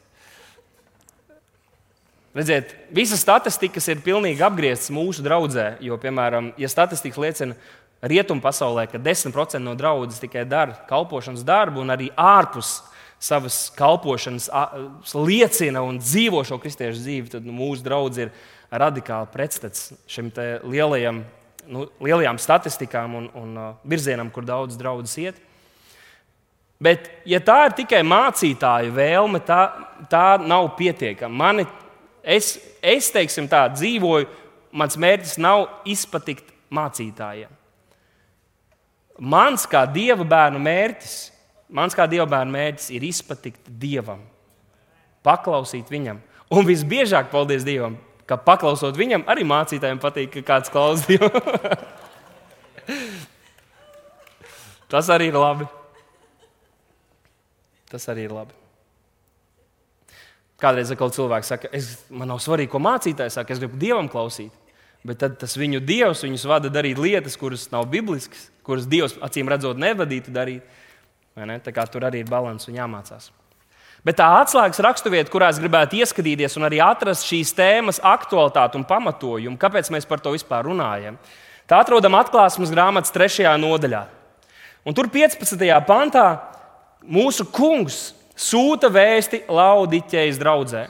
Redziet, 2.38 2.70
visas 2.94 3.18
statistikas 3.24 3.88
ir 3.90 3.98
pilnīgi 4.04 4.44
apgrieztas 4.46 4.92
mūsu 4.94 5.24
draudzē. 5.26 5.72
Jo, 5.82 5.96
piemēram, 5.98 6.52
ja 6.60 6.68
statistika 6.70 7.18
liecina 7.24 7.56
rietumu 7.98 8.44
pasaulē, 8.44 8.84
ka 8.86 9.00
10% 9.02 9.58
no 9.64 9.74
draudzes 9.74 10.22
tikai 10.22 10.44
dara 10.46 10.76
kalpošanas 10.86 11.42
darbu, 11.46 11.82
un 11.82 11.90
arī 11.90 12.12
ārpus 12.14 12.76
savas 13.18 13.56
kalpošanas 13.74 14.46
liecina 15.18 15.82
un 15.82 15.98
dzīvo 15.98 16.44
šo 16.46 16.60
kristiešu 16.62 17.02
dzīvi, 17.02 17.32
tad 17.32 17.48
nu, 17.48 17.56
mūsu 17.56 17.82
draugs 17.82 18.22
ir 18.22 18.30
radikāli 18.70 19.32
pretstats 19.32 19.88
šim 20.06 20.30
lielajam, 20.62 21.24
nu, 21.66 21.88
lielajām 21.98 22.38
statistikām 22.38 23.18
un, 23.18 23.28
un 23.34 23.58
virzienam, 23.82 24.30
kur 24.30 24.46
daudz 24.46 24.78
draudzes 24.78 25.18
iet. 25.24 25.42
Bet, 26.78 27.10
ja 27.26 27.42
tā 27.42 27.64
ir 27.66 27.76
tikai 27.80 28.04
mācītāju 28.06 28.94
vēlme, 28.94 29.42
tā, 29.42 29.60
tā 30.06 30.26
nav 30.38 30.70
pietiekama. 30.78 31.34
Mani 31.42 31.66
Es, 32.22 32.56
es 32.82 33.10
teiksim, 33.14 33.48
tā 33.50 33.64
dzīvoju, 33.72 34.28
mans 34.76 34.98
mērķis 35.00 35.38
nav 35.40 35.66
izpatikt 35.88 36.50
mācītājiem. 36.74 37.52
Mans 39.18 39.64
kā 39.66 39.82
dieva 39.90 40.24
bērnu 40.28 40.60
mērķis, 40.62 41.14
mans 41.74 41.96
kā 41.96 42.06
dieva 42.10 42.26
bērnu 42.30 42.54
mērķis 42.54 42.90
ir 42.94 43.06
izpatikt 43.08 43.70
dievam, 43.80 44.20
paklausīt 45.26 45.90
viņam. 45.90 46.20
Un 46.48 46.64
visbiežāk, 46.64 47.28
paldies 47.28 47.64
Dievam, 47.66 47.98
ka 48.28 48.38
paklausot 48.40 48.96
viņam, 48.96 49.26
arī 49.28 49.44
mācītājiem 49.44 49.98
patīk, 50.00 50.30
ka 50.38 50.42
kāds 50.54 50.72
klausa 50.72 51.04
Dievu. 51.04 51.28
Tas 54.88 55.10
arī 55.12 55.28
ir 55.28 55.36
labi. 55.36 55.68
Tas 57.92 58.08
arī 58.08 58.24
ir 58.24 58.32
labi. 58.32 58.57
Kādreiz 60.58 60.90
atkal 60.90 61.12
cilvēks 61.14 61.52
saka, 61.52 61.68
es, 61.74 61.92
man 62.10 62.32
nav 62.32 62.40
svarīgi, 62.42 62.72
ko 62.72 62.80
mācītājs 62.82 63.36
saka, 63.38 63.54
es 63.54 63.60
gribu 63.62 63.78
dievam 63.78 64.08
klausīt. 64.10 64.50
bet 65.06 65.20
tad 65.22 65.36
tas 65.38 65.54
viņu 65.56 65.78
dievs 65.86 66.24
viņus 66.26 66.44
vada 66.50 66.68
darīt 66.68 66.98
lietas, 66.98 67.36
kuras 67.38 67.68
nav 67.70 67.86
bibliskas, 67.86 68.48
kuras 68.66 68.86
dievs 68.90 69.14
acīm 69.22 69.48
redzot 69.48 69.78
nevadītu 69.78 70.34
darīt. 70.34 70.62
Tā 71.38 71.72
kā 71.72 71.86
tur 71.86 72.02
arī 72.02 72.24
ir 72.24 72.26
līdzsvars 72.26 72.68
un 72.68 72.74
jāmācās. 72.80 73.30
Bet 74.06 74.18
tā 74.18 74.26
atslēgas 74.40 74.82
raksturvieta, 74.82 75.30
kurā 75.30 75.52
es 75.52 75.58
gribētu 75.62 75.98
ieskatīties 75.98 76.56
un 76.58 76.66
arī 76.68 76.78
atrast 76.82 77.26
šīs 77.26 77.54
tēmas 77.54 77.98
aktualitāti 78.02 78.78
un 78.78 78.86
pamatojumu, 78.86 79.58
kāpēc 79.58 79.90
mēs 79.94 80.06
par 80.06 80.22
to 80.22 80.34
vispār 80.34 80.66
runājam, 80.66 81.18
tā 81.70 81.80
atrodam 81.82 82.18
atklāsmes 82.18 82.74
grāmatas 82.74 83.14
trešajā 83.14 83.54
nodaļā. 83.58 84.04
Un 84.86 84.94
tur 84.94 85.10
15. 85.10 85.62
pantā 85.86 86.26
mūsu 87.02 87.46
kungs 87.54 88.17
sūta 88.38 88.90
vēsti 88.92 89.42
Laudiķejas 89.50 90.38
draudzē. 90.40 90.86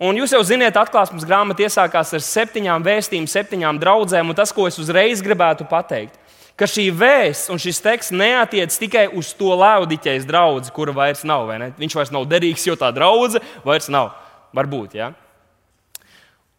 Un 0.00 0.16
jūs 0.16 0.32
jau 0.32 0.40
zināt, 0.48 0.78
atklāsmes 0.80 1.26
grāmata 1.28 1.66
iesākās 1.66 2.14
ar 2.16 2.22
septiņām 2.24 2.84
vēstījumiem, 2.86 3.28
septiņām 3.28 3.80
draudzēm, 3.82 4.32
un 4.32 4.38
tas, 4.38 4.52
ko 4.56 4.64
es 4.68 4.78
uzreiz 4.80 5.20
gribētu 5.20 5.66
pateikt, 5.68 6.16
ka 6.56 6.68
šī 6.68 6.86
vēsts 6.96 7.52
un 7.52 7.60
šis 7.60 7.82
teksts 7.84 8.14
neatiec 8.16 8.76
tikai 8.80 9.06
uz 9.16 9.34
to 9.36 9.52
Laudiķejas 9.60 10.24
draugu, 10.28 10.72
kura 10.76 10.94
vairs 10.96 11.20
nav. 11.28 11.52
Viņš 11.76 11.98
vairs 11.98 12.14
nav 12.16 12.24
derīgs, 12.28 12.64
jo 12.68 12.78
tā 12.80 12.88
draudzene 12.96 13.44
vairs 13.64 13.90
nav. 13.92 14.14
Varbūt, 14.56 14.96
ja? 14.98 15.12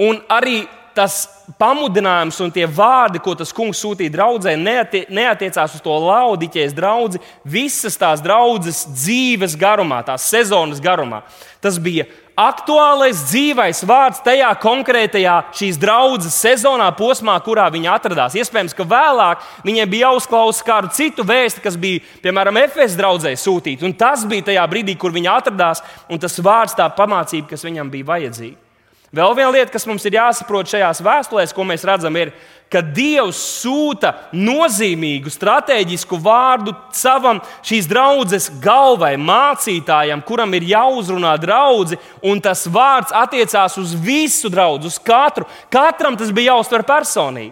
Un 0.01 0.21
arī 0.31 0.63
tas 0.95 1.23
pamudinājums 1.59 2.39
un 2.43 2.51
tie 2.53 2.65
vārdi, 2.69 3.21
ko 3.23 3.33
tas 3.37 3.51
kungs 3.55 3.81
sūtīja 3.83 4.13
draudzē, 4.13 4.55
neatie, 4.59 5.05
neatiecās 5.11 5.75
uz 5.77 5.83
to 5.83 5.95
laudiķēs 6.05 6.75
draugu 6.77 7.21
visas 7.43 7.97
tās 7.99 8.23
draudzes 8.23 8.83
dzīves 8.89 9.57
garumā, 9.59 10.01
tās 10.07 10.29
sezonas 10.31 10.81
garumā. 10.83 11.21
Tas 11.61 11.77
bija 11.81 12.07
aktuālais 12.39 13.19
dzīvais 13.29 13.83
vārds 13.87 14.21
tajā 14.25 14.49
konkrētajā 14.63 15.35
šīs 15.57 15.77
draudzes 15.81 16.39
sezonā, 16.41 16.87
posmā, 16.97 17.35
kurā 17.43 17.67
viņi 17.73 17.91
atradās. 17.91 18.37
Iespējams, 18.39 18.75
ka 18.77 18.87
vēlāk 18.87 19.45
viņiem 19.67 19.91
bija 19.91 20.09
jāuzklausa 20.09 20.65
kādu 20.65 20.91
citu 20.95 21.27
vēstu, 21.27 21.61
kas 21.63 21.77
bija, 21.77 22.01
piemēram, 22.23 22.57
FS 22.65 22.97
draudzē 22.99 23.35
sūtīta. 23.37 23.91
Tas 23.99 24.25
bija 24.29 24.49
tajā 24.49 24.65
brīdī, 24.71 24.97
kur 24.97 25.13
viņi 25.13 25.31
atradās, 25.35 25.83
un 26.09 26.21
tas 26.21 26.39
vārds, 26.41 26.77
tā 26.77 26.89
pamācība, 26.97 27.51
kas 27.53 27.67
viņam 27.67 27.93
bija 27.93 28.13
vajadzīga. 28.15 28.70
Vēl 29.11 29.33
viena 29.35 29.51
lieta, 29.51 29.71
kas 29.73 29.83
mums 29.89 30.05
ir 30.07 30.15
jāsaprot 30.15 30.69
šajās 30.71 31.01
vēstulēs, 31.03 31.51
ko 31.51 31.65
mēs 31.67 31.83
redzam, 31.83 32.15
ir, 32.15 32.29
ka 32.71 32.79
Dievs 32.79 33.41
sūta 33.59 34.13
nozīmīgu 34.31 35.27
strateģisku 35.33 36.15
vārdu 36.23 36.71
savam 36.95 37.41
šīs 37.67 37.89
draudzes 37.91 38.47
galvai, 38.63 39.17
mācītājam, 39.19 40.23
kuram 40.23 40.55
ir 40.55 40.69
jāuzrunā 40.69 41.33
draugi, 41.43 41.99
un 42.23 42.39
tas 42.39 42.63
vārds 42.71 43.11
attiecās 43.11 43.75
uz 43.81 43.91
visu 43.99 44.47
draugu, 44.53 44.87
uz 44.87 44.95
katru. 44.95 45.43
Katram 45.67 46.15
tas 46.15 46.31
bija 46.31 46.53
jāuztver 46.53 46.87
personīgi. 46.87 47.51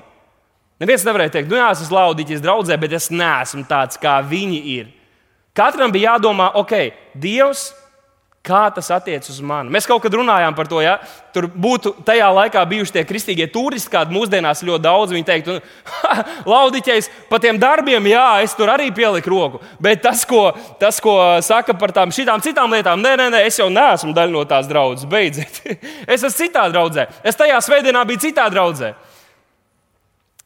Neviens 0.80 1.04
nevarēja 1.04 1.34
teikt, 1.34 1.52
nu 1.52 1.60
jā, 1.60 1.68
es 1.76 1.84
esmu 1.84 1.98
laudīties 1.98 2.40
draudzē, 2.40 2.80
bet 2.80 2.96
es 2.96 3.10
neesmu 3.12 3.66
tāds, 3.68 4.00
kā 4.00 4.16
viņi 4.24 4.64
ir. 4.78 4.88
Katram 5.52 5.92
bija 5.92 6.14
jādomā, 6.14 6.54
ok, 6.56 6.94
Dievs 7.20 7.74
Kā 8.40 8.62
tas 8.72 8.88
attiecas 8.96 9.34
uz 9.34 9.42
mani? 9.44 9.68
Mēs 9.74 9.84
kaut 9.84 10.00
kad 10.00 10.14
runājām 10.16 10.56
par 10.56 10.68
to, 10.72 10.78
ja 10.80 10.94
tur 11.36 11.50
būtu 11.52 11.92
tajā 12.08 12.30
laikā 12.32 12.62
bijuši 12.72 12.94
tie 12.96 13.02
kristīgie 13.04 13.50
turisti, 13.52 13.92
kādi 13.92 14.16
mūsdienās 14.16 14.64
ļoti 14.64 14.84
daudz. 14.86 15.12
Viņi 15.12 15.28
teiktu, 15.28 15.58
laudiķis 16.54 17.10
par 17.30 17.44
tiem 17.44 17.60
darbiem, 17.60 18.08
jā, 18.08 18.24
es 18.46 18.56
tur 18.56 18.72
arī 18.72 18.88
pieliku 18.96 19.34
roku. 19.34 19.60
Bet 19.84 20.00
tas, 20.06 20.24
ko, 20.28 20.54
tas, 20.80 21.02
ko 21.04 21.18
saka 21.44 21.76
par 21.76 21.92
tām 21.96 22.16
šitām 22.16 22.40
citām 22.46 22.72
lietām, 22.72 23.04
nē, 23.04 23.18
nē, 23.20 23.28
nē, 23.36 23.44
es 23.50 23.60
jau 23.60 23.68
neesmu 23.74 24.16
daļa 24.16 24.36
no 24.38 24.46
tās 24.48 24.72
draudzes. 24.72 25.10
Beidziet. 25.12 25.60
es 26.16 26.24
esmu 26.24 26.32
citā 26.38 26.64
draudzē. 26.72 27.10
Es 27.28 27.38
tajā 27.40 27.60
svētdienā 27.68 28.06
biju 28.08 28.24
citā 28.24 28.48
draudzē, 28.54 28.94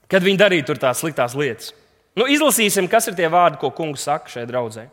kad 0.09 0.25
viņi 0.25 0.41
darīja 0.41 0.65
tur 0.71 0.81
tās 0.81 1.05
sliktās 1.05 1.38
lietas. 1.38 1.75
Nu, 2.17 2.25
izlasīsim, 2.25 2.89
kas 2.89 3.05
ir 3.09 3.21
tie 3.21 3.29
vārdi, 3.29 3.62
ko 3.62 3.69
kungs 3.73 4.09
saka 4.09 4.33
šai 4.33 4.50
draudzēji. 4.50 4.89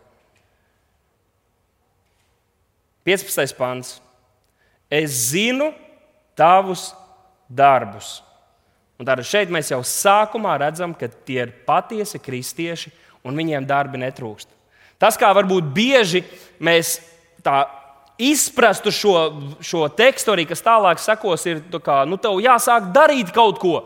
15. 3.10 3.56
pāns. 3.58 3.98
Es 4.90 5.30
zinu 5.30 5.72
tavus 6.38 6.90
darbus. 7.50 8.20
Un 9.00 9.08
tātad 9.08 9.24
šeit 9.24 9.50
mēs 9.52 9.70
jau 9.72 9.80
sākumā 9.86 10.58
redzam, 10.60 10.92
ka 10.94 11.08
tie 11.08 11.40
ir 11.46 11.52
patiesi 11.66 12.20
kristieši 12.20 12.92
un 13.24 13.36
viņiem 13.36 13.66
darbi 13.68 14.00
netrūkst. 14.02 14.48
Tas, 15.00 15.16
kā 15.16 15.30
varbūt 15.32 15.70
bieži 15.72 16.20
mēs 16.60 16.98
tā 17.40 17.62
izprastu 18.20 18.92
šo, 18.92 19.14
šo 19.64 19.86
tekstu, 19.96 20.34
arī 20.34 20.44
kas 20.50 20.60
tālāk 20.64 21.00
sekos, 21.00 21.46
ir, 21.48 21.62
kā, 21.80 22.02
nu, 22.08 22.20
tev 22.20 22.42
jāsāk 22.44 22.90
darīt 22.92 23.32
kaut 23.32 23.56
ko, 23.62 23.78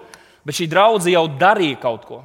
bet 0.42 0.58
šī 0.58 0.66
draudzene 0.72 1.14
jau 1.14 1.28
darīja 1.38 1.78
kaut 1.84 2.08
ko. 2.08 2.18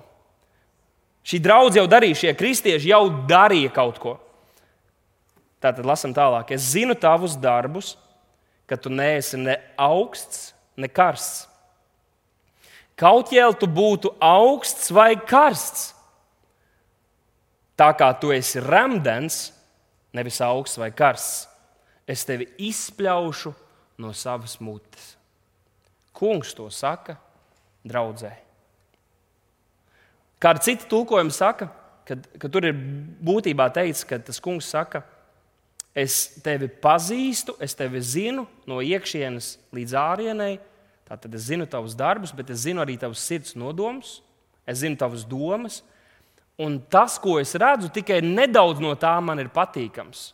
Šī 1.30 1.38
draudzene 1.46 1.84
jau 1.84 1.92
darīja, 1.92 2.18
šie 2.24 2.34
kristieši 2.40 2.90
jau 2.90 3.04
darīja 3.30 3.70
kaut 3.76 4.02
ko. 4.02 4.16
Tātad 5.60 5.88
lasam 5.88 6.14
tālāk. 6.16 6.54
Es 6.56 6.72
zinu 6.74 6.96
tavus 6.96 7.36
darbus, 7.40 7.94
ka 8.70 8.78
tu 8.80 8.92
neesi 8.94 9.38
ne 9.40 9.58
augsts, 9.78 10.54
ne 10.80 10.88
karsts. 10.88 11.48
Kaut 13.00 13.32
jau 13.32 13.52
tu 13.56 13.68
būtu 13.68 14.12
augsts 14.24 14.90
vai 14.92 15.14
karsts, 15.16 15.94
tā 17.80 17.88
kā 17.96 18.10
tu 18.20 18.34
esi 18.36 18.60
rāmdens, 18.60 19.54
nevis 20.16 20.42
augsts 20.44 20.80
vai 20.80 20.90
karsts, 20.92 21.46
es 22.10 22.26
tevi 22.28 22.50
izspļaušu 22.70 23.54
no 24.04 24.12
savas 24.12 24.58
mutes. 24.60 25.14
Kungs 26.12 26.52
to 26.56 26.68
saka 26.74 27.16
draudzē. 27.88 28.34
Kāda 30.40 30.64
cita 30.64 30.88
tulkojuma 30.92 31.32
saka, 31.36 31.70
ka, 32.08 32.18
ka 32.40 32.52
tur 32.52 32.68
ir 32.68 32.76
būtībā 32.76 33.70
teikts, 33.76 34.04
ka 34.08 34.20
tas 34.24 34.40
kungs 34.44 34.68
saka, 34.68 35.04
ka 35.04 35.19
Es 36.00 36.16
tevi 36.46 36.70
pazīstu, 36.70 37.58
es 37.60 37.76
tevi 37.76 38.00
zinu 38.06 38.46
no 38.70 38.80
iekšienes 38.86 39.58
līdz 39.76 39.96
ārienei. 40.00 40.60
Tātad 41.10 41.34
es 41.36 41.48
zinu 41.50 41.66
tavus 41.68 41.96
darbus, 41.98 42.32
bet 42.36 42.52
es 42.54 42.64
zinu 42.68 42.84
arī 42.84 42.96
tavus 43.02 43.24
sirds 43.26 43.56
nodomus, 43.58 44.20
es 44.70 44.84
zinu 44.84 45.00
tavas 45.00 45.26
domas. 45.28 45.82
Un 46.60 46.78
tas, 46.92 47.18
ko 47.20 47.40
es 47.42 47.56
redzu, 47.58 47.90
tikai 47.96 48.20
nedaudz 48.22 48.82
no 48.84 48.94
tā 49.00 49.16
man 49.24 49.40
ir 49.42 49.50
patīkams. 49.52 50.34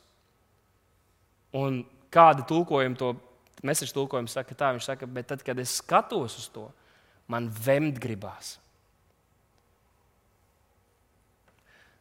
Un 1.55 1.83
kāda 2.11 2.43
tulkojuma 2.49 2.99
to 2.99 3.13
mēsīšu 3.65 3.95
tulkojumu 3.95 4.29
saka, 4.31 4.57
tā 4.57 4.71
viņš 4.75 4.89
saka, 4.89 5.07
bet 5.09 5.29
tad, 5.31 5.43
kad 5.45 5.59
es 5.61 5.77
skatos 5.79 6.37
uz 6.41 6.47
to, 6.53 6.65
man 7.31 7.49
vemt 7.49 7.99
gribās. 8.01 8.57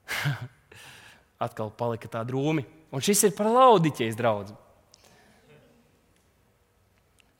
Atkal 1.44 1.70
palika 1.76 2.08
tā 2.10 2.24
drūmi. 2.26 2.64
Un 2.94 3.02
šis 3.02 3.24
ir 3.26 3.34
par 3.34 3.50
laudiķis, 3.50 4.16
draugs. 4.18 4.54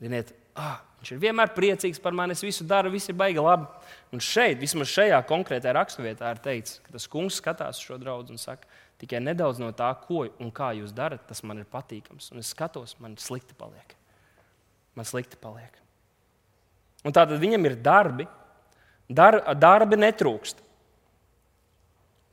Ziniet, 0.03 0.33
ah, 0.59 0.81
viņš 0.99 1.13
ir 1.15 1.21
vienmēr 1.23 1.53
priecīgs 1.55 2.03
par 2.03 2.17
mani, 2.17 2.35
es 2.35 2.43
visu 2.43 2.67
daru, 2.69 2.91
viss 2.93 3.09
ir 3.09 3.17
baigi 3.17 3.43
labi. 3.43 3.69
Un 4.13 4.23
šeit, 4.23 4.59
vismaz 4.61 4.91
šajā 4.91 5.21
konkrētajā 5.29 5.77
raksturvietā, 5.79 6.35
ir 6.35 6.43
teikts, 6.45 6.81
ka 6.85 6.97
tas 6.97 7.07
kungs 7.11 7.39
skatās 7.41 7.79
uz 7.79 7.87
šo 7.87 8.01
draugu 8.03 8.35
un 8.35 8.43
saka, 8.43 8.67
tikai 9.01 9.23
nedaudz 9.23 9.63
no 9.63 9.71
tā, 9.77 9.93
ko 10.03 10.27
un 10.27 10.53
kā 10.55 10.75
jūs 10.77 10.93
darat, 10.97 11.23
tas 11.31 11.45
man 11.47 11.63
ir 11.63 11.71
patīkams. 11.71 12.33
Un 12.35 12.43
es 12.43 12.51
skatos, 12.53 12.99
man 13.01 13.15
slikti 13.23 13.57
paliek. 13.59 13.95
Man 14.99 15.07
slikti 15.09 15.39
paliek. 15.41 15.79
Un 17.07 17.15
tātad 17.15 17.39
viņam 17.39 17.71
ir 17.71 17.79
darbi, 17.85 18.27
Dar, 19.09 19.37
darbi 19.61 19.99
netrūkst. 20.01 20.63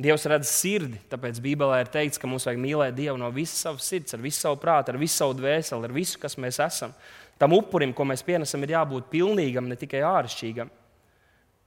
Dievs 0.02 0.24
redz 0.26 0.50
sirdi, 0.50 0.98
tāpēc 1.12 1.38
Bībelē 1.44 1.84
ir 1.84 1.90
teikts, 1.94 2.18
ka 2.18 2.30
mums 2.30 2.48
vajag 2.48 2.62
mīlēt 2.62 2.96
Dievu 2.98 3.20
no 3.22 3.28
visas 3.34 3.60
savas 3.68 3.86
sirds, 3.86 4.16
ar 4.16 4.22
visu 4.24 4.40
savu 4.40 4.58
prātu, 4.62 4.94
ar 4.94 4.98
visu 4.98 5.20
savu 5.20 5.36
dvēseli, 5.38 5.86
ar 5.86 5.94
visu, 5.94 6.18
kas 6.22 6.40
mēs 6.42 6.58
esam. 6.64 6.96
Tam 7.42 7.54
upurim, 7.54 7.94
ko 7.94 8.06
mēs 8.10 8.24
pienesam, 8.26 8.64
ir 8.66 8.74
jābūt 8.76 9.12
pilnīgam, 9.14 9.70
ne 9.70 9.78
tikai 9.78 10.02
āršķirīgam. 10.08 10.72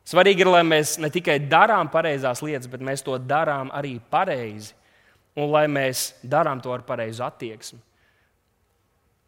Svarīgi 0.04 0.44
ir, 0.44 0.50
lai 0.52 0.64
mēs 0.66 0.98
ne 1.00 1.08
tikai 1.12 1.38
darām 1.48 1.88
pareizās 1.92 2.42
lietas, 2.44 2.68
bet 2.70 2.82
mēs 2.84 3.04
to 3.06 3.16
darām 3.22 3.70
arī 3.72 3.96
pareizi. 4.12 4.74
Un 5.34 5.48
lai 5.50 5.64
mēs 5.70 6.12
darām 6.22 6.60
to 6.62 6.70
ar 6.74 6.84
pareizu 6.86 7.24
attieksmi. 7.26 7.80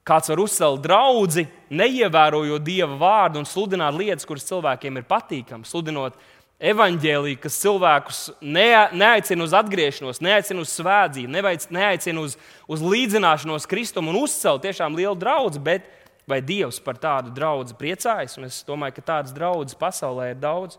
Kāds 0.06 0.30
var 0.30 0.38
uzcelt 0.38 0.84
draugu, 0.84 1.42
neievērojot 1.74 2.62
dieva 2.62 2.94
vārdu 3.00 3.40
un 3.40 3.48
sludināt 3.48 3.96
lietas, 3.96 4.26
kuras 4.28 4.46
cilvēkiem 4.46 5.00
ir 5.00 5.06
patīkamas, 5.08 5.72
sludinot 5.72 6.14
evaņģēlīju, 6.62 7.38
kas 7.42 7.58
cilvēkus 7.60 8.20
neaicina 8.40 9.44
uz 9.44 9.54
atgriešanos, 9.56 10.22
neaicina 10.24 10.62
uz 10.64 10.72
svētzību, 10.72 11.32
neaicina 11.76 12.22
uz, 12.22 12.36
uz 12.68 12.84
līdzināšanos 12.84 13.68
Kristum 13.68 14.08
un 14.12 14.22
uzcelt 14.22 14.64
tiešām 14.64 14.96
lielu 14.96 15.16
draugu, 15.20 15.60
bet 15.60 15.88
vai 16.26 16.40
Dievs 16.42 16.80
par 16.82 16.98
tādu 17.00 17.32
draugu 17.34 17.76
priecājas? 17.78 18.38
Un 18.40 18.48
es 18.48 18.62
domāju, 18.66 18.96
ka 18.96 19.08
tādas 19.12 19.34
draudzes 19.36 19.78
pasaulē 19.78 20.32
ir 20.32 20.40
daudz. 20.42 20.78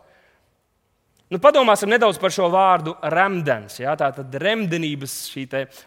Nu, 1.28 1.36
padomāsim 1.36 1.90
nedaudz 1.92 2.16
par 2.20 2.32
šo 2.32 2.46
vārdu 2.52 2.94
remdens. 3.12 3.76
Ja? 3.80 3.92
Tā 4.00 4.08
tad 4.16 4.32
remdenības 4.40 5.14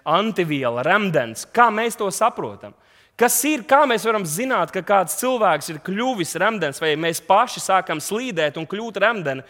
antiviela, 0.06 0.86
remdens. 0.86 1.48
Kā 1.50 1.72
mēs 1.74 1.98
to 1.98 2.10
saprotam? 2.14 2.76
Kas 3.18 3.36
ir, 3.46 3.66
kā 3.70 3.84
mēs 3.90 4.06
varam 4.08 4.24
zināt, 4.26 4.72
ka 4.74 4.82
kāds 4.86 5.18
cilvēks 5.20 5.74
ir 5.74 5.82
kļuvis 5.86 6.38
remdens, 6.42 6.80
vai 6.82 6.94
mēs 6.98 7.22
paši 7.26 7.62
sākam 7.62 8.00
slīdēt 8.02 8.58
un 8.58 8.70
kļūt 8.70 9.02
remdeni? 9.02 9.46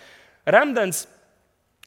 Remdens 0.46 1.06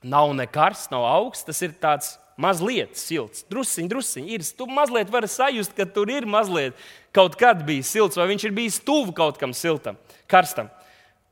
nav 0.05 0.35
ne 0.37 0.47
karsts, 0.47 0.90
nav 0.93 1.07
augsts, 1.09 1.47
tas 1.49 1.62
ir 1.64 1.75
tāds 1.81 2.14
mazliet 2.40 2.99
silts, 2.99 3.45
drusciņš, 3.51 3.90
drusciņš. 3.90 4.31
Ir, 4.35 4.45
tu 4.59 4.67
mazliet 4.71 5.11
vari 5.12 5.31
sajust, 5.31 5.75
ka 5.77 5.87
tur 5.87 6.11
ir 6.12 6.27
mazliet 6.29 6.79
kaut 7.14 7.38
kad 7.40 7.62
bijis 7.67 7.93
silts, 7.95 8.19
vai 8.19 8.29
viņš 8.33 8.49
ir 8.49 8.57
bijis 8.57 8.81
tuvu 8.85 9.14
kaut 9.17 9.38
kam 9.40 9.55
siltam, 9.57 9.99
karstam. 10.31 10.71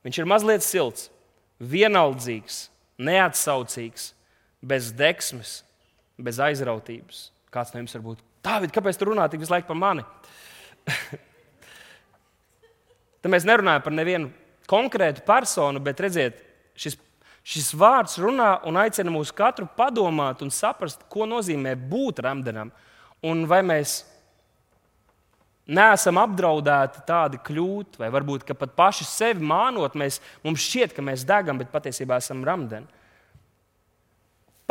Viņš 0.06 0.18
ir 0.18 0.30
mazliet 0.30 0.64
silts, 0.66 1.10
vienaldzīgs, 1.62 2.68
neatsaucīgs, 3.02 4.12
bez 4.62 4.92
deksmes, 4.98 5.60
bez 6.22 6.38
aizrautības. 6.42 7.28
Kāds 7.52 7.74
no 7.74 7.82
jums 7.82 7.94
var 7.98 8.06
būt? 8.06 8.22
Dāvid, 8.42 8.72
kāpēc 8.74 8.98
tu 8.98 9.10
runā 9.10 9.28
tik 9.30 9.42
visu 9.42 9.52
laiku 9.52 9.68
par 9.70 9.78
mani? 9.78 10.06
Tad 13.22 13.30
mēs 13.30 13.46
nerunājam 13.46 13.84
par 13.84 13.94
nevienu 13.94 14.32
konkrētu 14.70 15.22
personu, 15.26 15.82
bet 15.82 16.00
redziet, 16.02 16.40
šis, 16.78 16.96
šis 17.42 17.72
vārds 17.74 18.18
runā 18.22 18.54
un 18.68 18.78
aicina 18.78 19.10
mūs 19.10 19.32
katru 19.34 19.66
padomāt 19.76 20.42
un 20.44 20.50
saprast, 20.54 21.02
ko 21.10 21.26
nozīmē 21.26 21.74
būt 21.76 22.22
remdenam. 22.22 22.70
Un 23.22 23.44
vai 23.50 23.60
mēs 23.66 24.00
neesam 25.70 26.18
apdraudēti 26.22 27.04
tādi 27.06 27.38
kļūt, 27.42 28.00
vai 28.00 28.10
varbūt 28.14 28.48
pat 28.58 28.74
paši 28.78 29.06
sevi 29.06 29.46
mānot, 29.46 29.94
mēs, 29.98 30.18
mums 30.42 30.64
šķiet, 30.64 30.94
ka 30.96 31.04
mēs 31.04 31.26
degam, 31.26 31.60
bet 31.60 31.70
patiesībā 31.74 32.18
esam 32.22 32.42
ramdeni. 32.46 32.88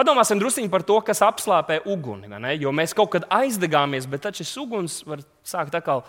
Padomāsim 0.02 0.40
druskuļi 0.40 0.72
par 0.72 0.84
to, 0.88 0.98
kas 1.06 1.20
apslāpē 1.22 1.82
uguni. 1.92 2.30
Jo 2.58 2.72
mēs 2.74 2.96
kaut 2.98 3.12
kad 3.14 3.28
aizdegāmies, 3.30 4.08
bet 4.10 4.24
tad 4.26 4.38
šis 4.40 4.56
uguns 4.58 5.02
var 5.06 5.22
sākt 5.46 5.76
atkal 5.78 6.06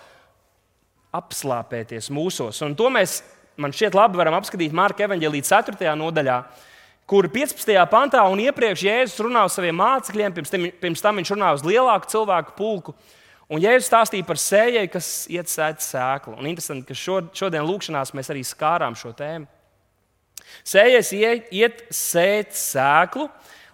apslāpēties 1.13 2.09
mūsos. 2.15 2.63
Un 2.65 2.77
to 2.79 2.89
mēs, 2.95 3.21
man 3.57 3.75
šķiet, 3.75 3.97
labi 3.97 4.21
varam 4.21 4.37
apskatīt 4.39 4.75
Marka 4.77 5.07
evanģēlīja 5.07 5.49
4. 5.49 5.95
nodaļā, 5.99 6.37
kur 7.09 7.29
15. 7.33 7.73
pantā 7.93 8.23
un 8.31 8.41
iepriekš 8.43 8.85
Jēzus 8.87 9.25
runā 9.27 9.45
uz 9.49 9.57
saviem 9.57 9.77
mācekļiem, 9.81 10.37
pirms 10.37 10.53
tam, 10.53 10.69
pirms 10.85 11.05
tam 11.05 11.21
viņš 11.21 11.35
runā 11.35 11.51
uz 11.57 11.67
lielāku 11.67 12.13
cilvēku 12.13 12.57
pulku. 12.59 12.95
Un 13.53 13.61
Jēzus 13.61 13.91
stāstīja 13.91 14.25
par 14.25 14.41
sējai, 14.41 14.87
kas 14.89 15.09
iet 15.33 15.51
sēt 15.53 15.83
sēklu. 15.85 16.39
Un 16.39 16.49
interesanti, 16.49 16.87
ka 16.89 16.97
šodien 16.97 17.67
lūkšanās 17.69 18.15
mēs 18.17 18.33
arī 18.33 18.45
skārām 18.49 18.97
šo 18.97 19.13
tēmu. 19.19 19.51
Sējais 20.65 21.11
iet, 21.17 21.51
iet 21.53 21.83
sēt 21.93 22.57
sēklu, 22.57 23.29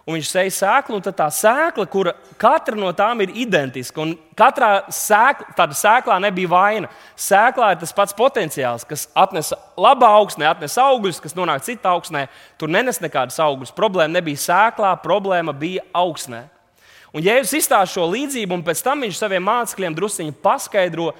un 0.09 0.17
viņš 0.17 0.29
sēž 0.31 0.55
sēklu, 0.57 0.97
un 0.97 1.13
tā 1.13 1.27
sēkla, 1.29 1.85
kura 1.91 2.15
katra 2.41 2.77
no 2.77 2.89
tām 2.97 3.21
ir 3.21 3.33
identiska. 3.37 4.01
Un 4.01 4.15
katrā 4.37 4.71
sēkla, 4.93 5.67
sēklā 5.77 6.17
nebija 6.23 6.49
vaina. 6.49 6.89
Sēklā 7.19 7.75
ir 7.75 7.81
tas 7.83 7.93
pats 7.93 8.17
potenciāls, 8.17 8.87
kas 8.89 9.05
atnes 9.13 9.53
labā 9.77 10.09
augsnē, 10.17 10.47
atnes 10.49 10.79
augļus, 10.81 11.21
kas 11.21 11.37
nonāk 11.37 11.61
citā 11.67 11.93
augsnē. 11.93 12.25
Tur 12.57 12.73
nenes 12.73 13.01
nekādas 13.03 13.37
augļus. 13.45 13.75
Problēma 13.77 14.17
nebija 14.17 14.41
sēklā, 14.47 14.95
problēma 15.03 15.53
bija 15.53 15.85
augsnē. 15.93 16.47
Un 17.13 17.25
Jēzus 17.25 17.57
izstāsta 17.57 17.95
šo 17.95 18.05
līdzību, 18.09 18.57
un 18.57 18.65
pēc 18.65 18.81
tam 18.85 19.05
viņš 19.05 19.17
saviem 19.17 19.45
mācekļiem 19.45 19.95
druskuļi 19.97 20.35
paskaidro, 20.43 21.13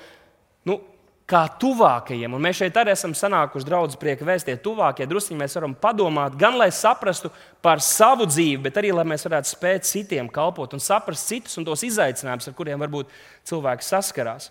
kā 1.29 1.43
tuvākajiem. 1.61 2.33
Un 2.33 2.41
mēs 2.43 2.59
šeit 2.59 2.77
arī 2.79 2.93
esam 2.95 3.13
sanākuši 3.17 3.67
draugus 3.67 3.99
prieka 3.99 4.25
vēstie 4.27 4.55
tuvākie. 4.63 5.07
Druskuļi 5.09 5.37
mēs 5.39 5.55
varam 5.59 5.75
padomāt, 5.77 6.35
gan 6.39 6.57
lai 6.57 6.69
saprastu 6.73 7.31
par 7.63 7.83
savu 7.85 8.27
dzīvi, 8.29 8.61
bet 8.65 8.79
arī 8.81 8.91
lai 8.95 9.05
mēs 9.07 9.25
varētu 9.27 9.51
spēt 9.51 9.87
citiem 9.89 10.29
kalpot 10.33 10.73
un 10.73 10.83
saprast 10.83 11.29
citus 11.29 11.57
un 11.59 11.67
tos 11.67 11.85
izaicinājumus, 11.85 12.49
ar 12.49 12.57
kuriem 12.57 12.81
varbūt 12.81 13.13
cilvēki 13.49 13.85
saskarās. 13.85 14.49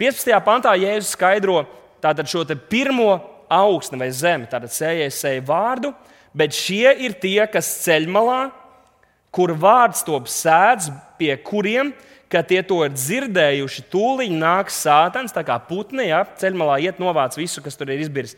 15. 0.00 0.36
pantā 0.44 0.76
Jēzus 0.76 1.16
skaidro 1.16 1.62
šo 2.02 2.44
pirmo 2.68 3.20
augstni 3.52 4.00
vai 4.00 4.10
zemi, 4.10 4.48
tātad 4.50 4.72
sējais 4.72 5.20
sēja 5.22 5.44
vārdu, 5.46 5.92
bet 6.34 6.56
šie 6.56 6.96
ir 7.04 7.14
tie, 7.20 7.44
kas 7.52 7.68
ceļmalā, 7.84 8.50
kur 9.32 9.52
vārds 9.56 10.04
top 10.04 10.26
sēdz, 10.28 10.90
pie 11.20 11.36
kuriem 11.44 11.92
ir 11.92 12.11
kad 12.32 12.48
tie 12.48 12.62
to 12.64 12.80
ir 12.86 12.94
dzirdējuši, 12.96 13.84
tūlīt 13.92 14.32
nāks 14.32 14.80
sātans, 14.86 15.34
tā 15.34 15.44
kā 15.46 15.58
putni, 15.68 16.08
ja, 16.08 16.22
ceļmalā 16.40 16.80
iet 16.86 17.00
novāc 17.02 17.36
visu, 17.36 17.60
kas 17.64 17.76
tur 17.76 17.92
ir 17.92 18.00
izbirs. 18.00 18.34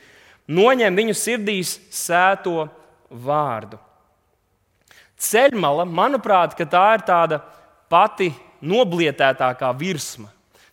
Noņem 0.50 0.98
viņu 0.98 1.14
sirdīs 1.16 1.78
sēto 1.94 2.66
vārdu. 3.08 3.78
Ceļmala, 5.24 5.86
manuprāt, 5.86 6.56
tā 6.58 6.86
ir 6.98 7.04
tāda 7.06 7.38
pati 7.88 8.32
noblietētākā 8.64 9.70
virsma. 9.78 10.28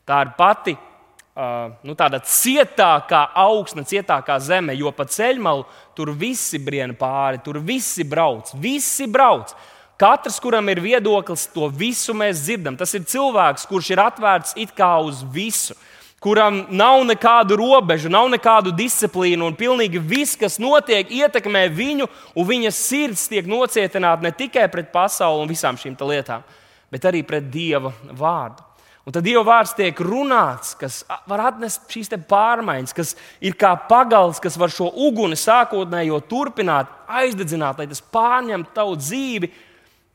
Tā 0.07 0.23
ir 0.25 0.31
pati 0.36 0.73
uh, 0.75 1.71
nu, 1.86 1.95
cietākā 1.95 3.21
augsne, 3.38 3.86
cietākā 3.88 4.39
zeme, 4.43 4.75
jo 4.75 4.91
pa 4.95 5.05
ceļmalu 5.05 5.67
tur 5.95 6.12
visi 6.17 6.60
brien 6.60 6.95
pāri, 6.97 7.39
tur 7.43 7.62
visi 7.62 8.03
brauc, 8.03 8.51
visi 8.60 9.07
brauc. 9.07 9.53
Katrs, 10.01 10.39
kuram 10.41 10.65
ir 10.73 10.79
viedoklis, 10.81 11.43
to 11.53 11.67
visu 11.69 12.15
mēs 12.17 12.39
dzirdam. 12.41 12.73
Tas 12.79 12.89
ir 12.97 13.03
cilvēks, 13.05 13.67
kurš 13.69 13.91
ir 13.93 14.01
atvērts 14.01 14.55
it 14.57 14.71
kā 14.73 14.95
uz 15.05 15.19
visu, 15.29 15.75
kuram 16.21 16.63
nav 16.73 17.03
nekādu 17.05 17.59
robežu, 17.59 18.09
nav 18.09 18.25
nekādu 18.33 18.73
disciplīnu, 18.73 19.45
un 19.45 19.59
pilnīgi 19.59 20.01
viss, 20.01 20.39
kas 20.41 20.57
notiek, 20.61 21.05
ietekmē 21.05 21.67
viņu, 21.77 22.09
un 22.33 22.49
viņa 22.49 22.73
sirds 22.73 23.27
tiek 23.29 23.45
nocietināta 23.45 24.25
ne 24.25 24.33
tikai 24.33 24.65
pret 24.73 24.89
pasauli 24.89 25.45
un 25.45 25.53
visām 25.53 25.77
šīm 25.77 25.93
lietām, 26.09 26.49
bet 26.89 27.05
arī 27.05 27.21
pret 27.21 27.53
Dieva 27.53 27.93
vārdu. 28.09 28.65
Un 29.05 29.13
tad 29.13 29.25
Dieva 29.25 29.45
vārds 29.45 29.77
tiek 29.77 29.97
runāts, 30.01 30.75
kas 30.77 31.03
var 31.29 31.49
atnest 31.49 31.89
šīs 31.89 32.09
pārmaiņas, 32.29 32.93
kas 32.93 33.15
ir 33.41 33.53
kā 33.53 33.75
pagals, 33.89 34.41
kas 34.41 34.57
var 34.57 34.73
šo 34.73 34.89
uguni 34.93 35.37
sākotnējo 35.37 36.21
turpināt, 36.29 36.89
aizdedzināt, 37.09 37.81
lai 37.81 37.89
tas 37.89 38.01
pārņemtu 38.13 38.73
tavu 38.77 38.97
dzīvi 38.97 39.49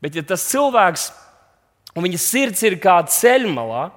Bet, 0.03 0.17
ja 0.17 0.23
tas 0.25 0.45
cilvēks 0.51 1.07
un 1.97 2.05
viņa 2.05 2.19
sirds 2.21 2.61
ir 2.67 2.77
kā 2.81 2.99
ceļmalā, 3.09 3.87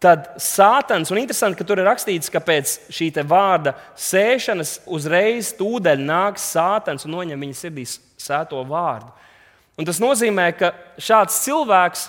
tad 0.00 0.30
sātans, 0.40 1.10
un 1.12 1.20
interesanti, 1.20 1.58
ka 1.60 1.66
tur 1.68 1.80
ir 1.80 1.88
rakstīts, 1.88 2.32
ka 2.32 2.40
pēc 2.44 2.76
šī 2.92 3.10
vārda 3.28 3.74
sēšanas 4.00 4.78
uzreiz 4.88 5.52
tūdeļ 5.58 6.04
nāks 6.08 6.46
sātans 6.54 7.04
un 7.04 7.16
noņem 7.18 7.44
viņa 7.44 7.58
sirdīs 7.58 7.98
sēto 8.20 8.62
vārdu. 8.68 9.12
Un 9.80 9.88
tas 9.88 10.00
nozīmē, 10.00 10.50
ka 10.56 10.72
šāds 11.00 11.38
cilvēks, 11.44 12.06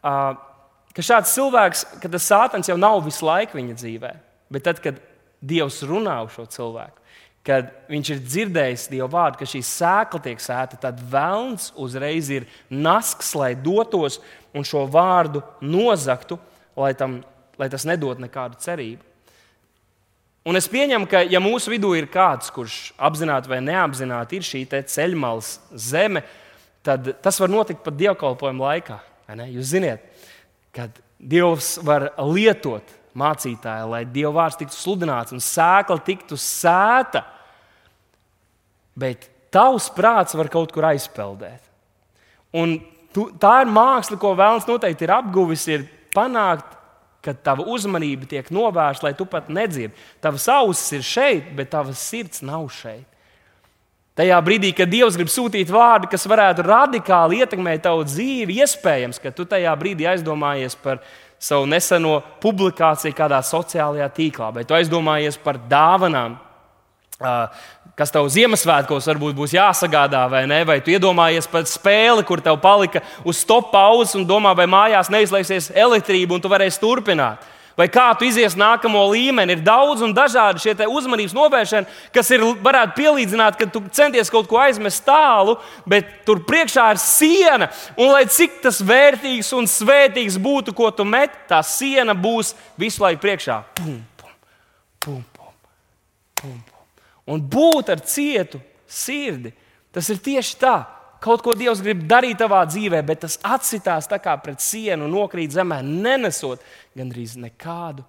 ka 0.00 1.04
šāds 1.04 1.32
cilvēks, 1.36 1.84
ka 2.00 2.12
tas 2.12 2.28
sātans 2.28 2.68
jau 2.68 2.76
nav 2.80 3.00
visu 3.04 3.26
laiku 3.28 3.58
viņa 3.58 3.76
dzīvē, 3.76 4.12
bet 4.52 4.68
tad, 4.68 4.80
kad 4.84 5.00
Dievs 5.40 5.78
runā 5.88 6.18
uz 6.26 6.34
šo 6.36 6.44
cilvēku, 6.52 7.00
kad 7.46 7.70
viņš 7.88 8.12
ir 8.12 8.22
dzirdējis 8.24 8.88
Dieva 8.92 9.08
vārdu, 9.10 9.40
ka 9.40 9.48
šī 9.48 9.62
sēkla 9.64 10.20
tiek 10.24 10.42
sēta, 10.42 10.78
tad 10.80 11.00
vēlns 11.12 11.70
uzreiz 11.80 12.28
ir 12.32 12.48
nasks, 12.68 13.32
lai 13.38 13.54
dotos 13.56 14.20
un 14.56 14.66
šo 14.66 14.84
vārdu 14.90 15.42
nozaktu, 15.64 16.38
lai, 16.76 16.92
tam, 16.98 17.20
lai 17.60 17.70
tas 17.72 17.86
nedod 17.88 18.20
nekādu 18.20 18.60
cerību. 18.60 19.06
Un 20.48 20.56
es 20.56 20.68
pieņemu, 20.72 21.08
ka, 21.08 21.20
ja 21.28 21.40
mūsu 21.42 21.72
vidū 21.72 21.92
ir 21.98 22.08
kāds, 22.12 22.48
kurš 22.52 22.78
apzināti 22.96 23.50
vai 23.52 23.60
neapzināti 23.64 24.38
ir 24.38 24.46
šī 24.46 24.62
ceļmalas 24.72 25.58
zeme, 25.76 26.24
tad 26.84 27.12
tas 27.20 27.40
var 27.42 27.52
notikt 27.52 27.84
pat 27.84 27.98
dievkalpojuma 28.00 28.70
laikā. 28.70 28.96
Jūs 29.52 29.74
zināt, 29.76 30.04
kad 30.74 30.96
Dievs 31.20 31.74
var 31.84 32.08
lietot 32.32 32.88
mācītāju, 33.18 33.90
lai 33.90 34.04
Dieva 34.08 34.32
vārds 34.42 34.58
tiktu 34.60 34.76
sludināts 34.76 35.34
un 35.34 35.42
sēkla 35.42 35.98
tiktu 36.06 36.38
sēta. 36.40 37.24
Bet 38.98 39.28
tavs 39.54 39.88
prāts 39.94 40.36
var 40.38 40.50
kaut 40.52 40.72
kur 40.74 40.86
aizpeldēt. 40.90 41.62
Un 42.56 42.78
tu, 43.14 43.28
tā 43.40 43.60
ir 43.64 43.70
māksla, 43.70 44.18
ko 44.20 44.34
vēlams 44.38 44.68
noteikti 44.68 45.06
ir 45.06 45.14
apguvis, 45.14 45.66
ir 45.70 45.86
panākt, 46.14 46.76
ka 47.20 47.34
tava 47.36 47.66
uzmanība 47.68 48.26
tiek 48.28 48.48
novērsta, 48.54 49.08
lai 49.08 49.14
tu 49.16 49.26
pat 49.28 49.50
nedzirdi. 49.52 49.92
Tavas 50.24 50.46
ausis 50.48 50.96
ir 50.96 51.04
šeit, 51.04 51.50
bet 51.56 51.72
tavas 51.74 52.00
sirds 52.00 52.40
nav 52.46 52.64
šeit. 52.72 53.06
Tajā 54.18 54.36
brīdī, 54.44 54.72
kad 54.76 54.90
Dievs 54.90 55.16
grib 55.16 55.30
sūtīt 55.32 55.70
vārdu, 55.72 56.08
kas 56.10 56.26
varētu 56.28 56.64
radikāli 56.66 57.38
ietekmēt 57.40 57.84
tavu 57.86 58.02
dzīvi, 58.04 58.58
iespējams, 58.64 59.20
ka 59.22 59.32
tu 59.32 59.46
tajā 59.48 59.72
brīdī 59.80 60.08
aizdomājies 60.10 60.74
par 60.82 60.98
savu 61.40 61.66
neseno 61.68 62.18
publikāciju 62.42 63.16
kādā 63.16 63.40
sociālajā 63.44 64.08
tīklā, 64.16 64.50
vai 64.54 64.64
tu 64.68 64.76
aizdomājies 64.76 65.38
par 65.40 65.56
dāvanām, 65.70 66.36
kas 67.96 68.12
tev 68.12 68.28
Ziemassvētkos 68.32 69.08
varbūt 69.10 69.36
būs 69.36 69.54
jāsagādā, 69.56 70.22
vai 70.32 70.44
ne? 70.48 70.60
Vai 70.68 70.78
tu 70.84 70.92
iedomājies 70.92 71.48
par 71.50 71.66
spēli, 71.68 72.24
kur 72.28 72.40
tev 72.44 72.60
palika 72.62 73.02
uz 73.28 73.40
stop 73.40 73.72
pauzes 73.72 74.16
un 74.16 74.26
domā, 74.28 74.54
vai 74.56 74.68
mājās 74.70 75.12
neizlaiksies 75.12 75.72
elektrība 75.76 76.36
un 76.36 76.44
tu 76.44 76.52
varēsi 76.52 76.80
turpināt. 76.80 77.44
Vai 77.78 77.86
kā 77.88 78.08
tu 78.18 78.26
izies 78.26 78.56
nākamo 78.58 79.02
līmeni? 79.12 79.54
Ir 79.54 79.62
daudz 79.64 80.02
un 80.04 80.14
dažādi 80.14 80.62
šie 80.62 80.74
uzmanības 80.90 81.34
novēršana, 81.36 81.98
kas 82.14 82.30
ir, 82.34 82.44
varētu 82.64 82.96
pielīdzināt, 82.98 83.56
ka 83.58 83.68
tu 83.70 83.82
centies 83.94 84.32
kaut 84.32 84.48
ko 84.50 84.58
aizmest 84.60 85.04
tālu, 85.06 85.56
bet 85.88 86.10
tur 86.26 86.42
priekšā 86.46 86.88
ir 86.94 87.00
siena. 87.02 87.70
Un 87.96 88.12
lai 88.12 88.26
cik 88.30 88.60
tas 88.66 88.82
vērtīgs 88.84 89.52
un 89.56 89.70
svētīgs 89.70 90.38
būtu, 90.42 90.74
ko 90.76 90.90
tu 90.94 91.06
met, 91.08 91.34
tā 91.50 91.62
siena 91.66 92.16
būs 92.16 92.54
visu 92.80 93.04
laiku 93.04 93.22
priekšā. 93.24 93.60
Pum, 93.80 94.00
pum, 94.20 94.36
pum, 95.00 95.20
pum, 95.36 95.54
pum, 96.42 96.56
pum. 96.58 96.80
Un 97.30 97.42
būt 97.46 97.94
ar 97.94 98.02
cietu 98.02 98.58
sirdi, 98.90 99.54
tas 99.94 100.08
ir 100.10 100.18
tieši 100.18 100.58
tā. 100.60 100.78
Kaut 101.20 101.42
ko 101.44 101.52
Dievs 101.56 101.82
grib 101.84 102.06
darīt 102.08 102.38
tavā 102.40 102.62
dzīvē, 102.68 103.02
bet 103.04 103.20
tas 103.26 103.36
atsitās 103.44 104.08
tā 104.08 104.16
kā 104.22 104.38
pret 104.40 104.62
sienu 104.64 105.04
un 105.04 105.12
nokrīt 105.12 105.52
zemē, 105.52 105.82
nenesot 105.84 106.62
gandrīz 106.96 107.36
nekādu 107.40 108.06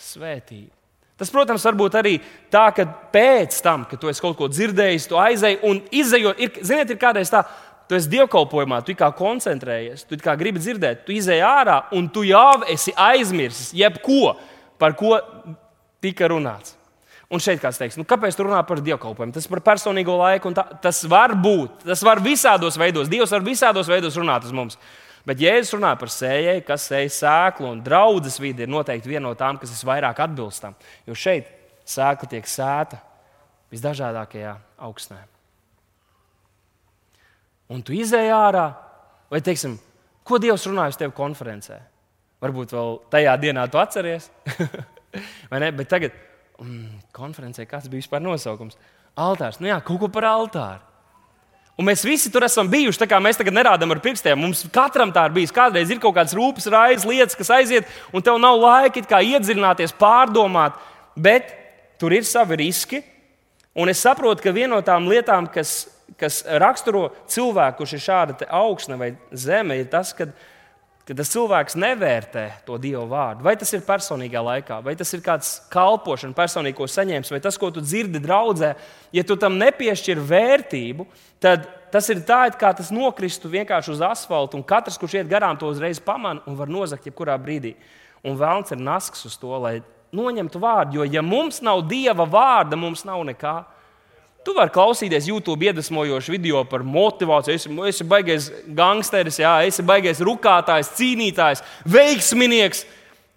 svētību. 0.00 0.72
Tas, 1.16 1.30
protams, 1.32 1.64
var 1.64 1.76
būt 1.76 1.94
arī 1.96 2.14
tā, 2.52 2.66
ka 2.76 2.84
pēc 3.12 3.56
tam, 3.64 3.86
kad 3.88 4.00
tu 4.00 4.08
esi 4.12 4.20
kaut 4.20 4.36
ko 4.36 4.48
dzirdējis, 4.52 5.08
tu 5.08 5.20
aizēji 5.20 5.62
un 5.64 5.80
izējot, 6.00 6.40
ir, 6.44 6.58
ziniet, 6.60 6.92
ir 6.92 7.00
kādreiz 7.00 7.32
tā, 7.32 7.40
tu 7.88 7.96
esi 7.96 8.10
dievkalpojumā, 8.12 8.82
tu 8.84 8.96
kā 8.98 9.08
koncentrējies, 9.16 10.04
tu 10.08 10.18
kā 10.20 10.34
gribi 10.36 10.60
dzirdēt, 10.60 11.06
tu 11.06 11.14
izēji 11.16 11.44
ārā 11.46 11.78
un 11.96 12.10
tu 12.12 12.24
jau 12.28 12.60
esi 12.72 12.92
aizmirsis 12.92 13.72
jebko, 13.76 14.34
par 14.80 14.96
ko 14.98 15.16
tika 16.04 16.28
runāts. 16.32 16.76
Un 17.26 17.42
šeit 17.42 17.58
kāds 17.58 17.78
teiks, 17.80 17.96
nu, 17.98 18.04
kāpēc 18.06 18.36
tu 18.38 18.44
runā 18.46 18.60
par 18.66 18.78
dievkalpojumu? 18.86 19.34
Tas 19.34 19.48
par 19.50 19.60
personīgo 19.66 20.14
laiku, 20.20 20.52
tā, 20.54 20.62
tas 20.82 21.00
var 21.10 21.34
būt. 21.34 21.82
Tas 21.88 22.04
var 22.06 22.20
visādos 22.22 22.78
veidos. 22.78 23.10
Dievs 23.10 23.34
var 23.34 23.42
visādos 23.46 23.90
veidos 23.90 24.18
runāt 24.20 24.46
uz 24.46 24.54
mums. 24.54 24.78
Bet 25.26 25.42
Jēzus 25.42 25.74
runā 25.74 25.90
par 25.98 26.12
sējēju, 26.14 26.62
kas 26.68 26.84
sēž 26.86 27.10
sēklu, 27.16 27.72
un 27.72 27.80
draudzes 27.82 28.38
vide 28.38 28.62
ir 28.62 28.70
noteikti 28.70 29.10
viena 29.10 29.24
no 29.26 29.32
tām, 29.38 29.58
kas 29.58 29.72
visvairāk 29.74 30.20
atbilstam. 30.22 30.76
Jo 31.08 31.18
šeit 31.18 31.50
sēkla 31.82 32.30
tiek 32.30 32.46
sēta 32.46 33.00
visdažādākajā 33.74 34.54
augstnē. 34.86 35.18
Un 37.74 37.82
tu 37.82 37.96
izēj 37.96 38.30
ārā, 38.30 38.68
vai 39.32 39.42
teiksim, 39.42 39.74
ko 40.22 40.38
Dievs 40.38 40.68
runāja 40.70 40.94
uz 40.94 41.00
tevi 41.00 41.14
konferencē? 41.16 41.80
Varbūt 42.46 42.76
vēl 42.76 42.96
tajā 43.10 43.34
dienā 43.42 43.66
tu 43.72 43.82
atceries, 43.82 44.30
vai 45.50 45.62
ne? 45.64 45.72
Bet 45.74 45.90
tagad, 45.90 46.14
konferencē, 47.16 47.66
kāds 47.68 47.88
bija 47.90 48.02
vispār 48.02 48.22
nosaukums? 48.24 48.78
Altārs. 49.16 49.60
Nu 49.60 49.70
jā, 49.70 49.78
kaut 49.84 50.00
ko 50.02 50.12
par 50.12 50.28
altāru. 50.28 50.84
Un 51.76 51.84
mēs 51.84 52.06
visi 52.08 52.30
tur 52.32 52.44
esam 52.46 52.68
bijuši. 52.72 53.02
Tā 53.02 53.08
kā 53.10 53.18
mēs 53.20 53.36
tagad 53.36 53.52
nerādām 53.56 53.92
ar 53.92 54.00
pirkstiem. 54.04 54.38
Mums 54.40 54.64
katram 54.72 55.12
tā 55.12 55.26
ir 55.28 55.34
bijis. 55.34 55.52
Kādreiz 55.52 55.90
ir 55.92 56.00
kaut 56.00 56.14
kādas 56.16 56.32
rūpes, 56.36 56.68
raizes, 56.72 57.04
lietas, 57.08 57.36
kas 57.36 57.52
aiziet, 57.52 57.90
un 58.16 58.24
tev 58.24 58.38
nav 58.40 58.56
laika 58.62 59.20
iedziļināties, 59.20 59.92
pārdomāt. 60.00 60.78
Bet 61.20 61.52
tur 62.00 62.16
ir 62.16 62.24
savi 62.24 62.56
riski. 62.62 63.02
Un 63.76 63.92
es 63.92 64.00
saprotu, 64.00 64.40
ka 64.40 64.54
viena 64.56 64.72
no 64.72 64.80
tām 64.84 65.04
lietām, 65.10 65.50
kas, 65.52 65.82
kas 66.16 66.40
raksturo 66.64 67.10
cilvēku, 67.28 67.82
kurš 67.82 67.92
ir 67.98 68.04
šāda 68.06 68.48
augstne 68.56 68.96
vai 68.96 69.10
zeme, 69.36 69.76
ir 69.76 69.90
tas, 69.92 70.14
ka 70.16 70.30
ka 71.06 71.14
tas 71.14 71.30
cilvēks 71.30 71.76
nevērtē 71.78 72.44
to 72.66 72.76
Dieva 72.82 73.04
vārdu. 73.06 73.44
Vai 73.46 73.54
tas 73.58 73.70
ir 73.76 73.84
personīgā 73.86 74.40
laikā, 74.42 74.80
vai 74.82 74.96
tas 74.98 75.12
ir 75.14 75.22
kāds 75.22 75.52
kalpošana, 75.70 76.34
personīgi, 76.34 76.74
ko 76.80 76.88
saņēmis, 76.90 77.30
vai 77.30 77.40
tas, 77.44 77.58
ko 77.62 77.70
tu 77.70 77.82
dzirdi 77.84 78.18
draudzē, 78.24 78.72
ja 79.14 79.24
tu 79.26 79.36
tam 79.38 79.54
nepiešķir 79.60 80.18
vērtību, 80.32 81.06
tad 81.42 81.68
tas 81.94 82.10
ir 82.10 82.24
tā, 82.26 82.40
it 82.50 82.58
kā 82.58 82.72
tas 82.74 82.90
nokristu 82.90 83.50
vienkārši 83.52 83.94
uz 83.94 84.02
asfalta, 84.02 84.58
un 84.58 84.66
katrs, 84.66 84.98
kurš 84.98 85.20
iet 85.20 85.30
garām, 85.30 85.54
to 85.60 85.70
uzreiz 85.70 86.02
pamana 86.02 86.42
un 86.50 86.58
var 86.58 86.72
nozagt 86.72 87.06
jebkurā 87.06 87.38
brīdī. 87.38 87.76
Un 88.26 88.34
vēlams 88.40 88.74
ir 88.74 88.82
nasks 88.82 89.22
uz 89.28 89.38
to, 89.38 89.54
lai 89.62 89.78
noņemtu 90.16 90.58
vārdu, 90.58 90.98
jo 90.98 91.06
ja 91.06 91.22
mums 91.22 91.62
nav 91.62 91.84
Dieva 91.86 92.26
vārda, 92.26 92.74
mums 92.74 93.06
nav 93.06 93.22
nekā. 93.30 93.60
Tu 94.46 94.52
vari 94.54 94.70
klausīties 94.70 95.26
YouTube 95.26 95.66
iedvesmojošu 95.66 96.30
video 96.30 96.60
par 96.70 96.84
motivāciju. 96.86 97.56
Es 97.56 97.64
esmu 97.66 98.06
baigais 98.12 98.44
gangsteris, 98.78 99.40
jā, 99.42 99.56
es 99.66 99.74
esmu 99.74 99.88
baigais 99.88 100.20
rukātājs, 100.22 100.92
cīnītājs, 100.94 101.64
veiksminieks. 101.90 102.84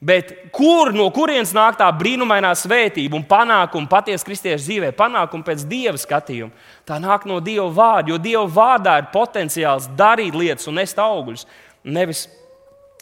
Bet 0.05 0.29
kur, 0.55 0.93
no 0.95 1.09
kurienes 1.11 1.49
nāk 1.51 1.79
tā 1.81 1.87
brīnumainā 1.97 2.53
svētība 2.55 3.17
un 3.17 3.25
panākuma 3.27 3.89
patiesā 3.89 4.23
kristiešu 4.27 4.63
dzīvē, 4.67 4.91
panākuma 4.95 5.43
pēc 5.49 5.65
dieva 5.67 5.97
skatījuma? 5.99 6.53
Tā 6.87 7.01
nāk 7.01 7.25
no 7.27 7.41
dieva 7.43 7.65
vārda, 7.73 8.13
jo 8.13 8.21
dieva 8.21 8.45
vārdā 8.45 8.99
ir 9.01 9.09
potenciāls 9.11 9.89
darīt 9.99 10.37
lietas 10.37 10.69
un 10.69 10.77
nest 10.77 11.01
augļus, 11.01 11.49
nevis 11.83 12.27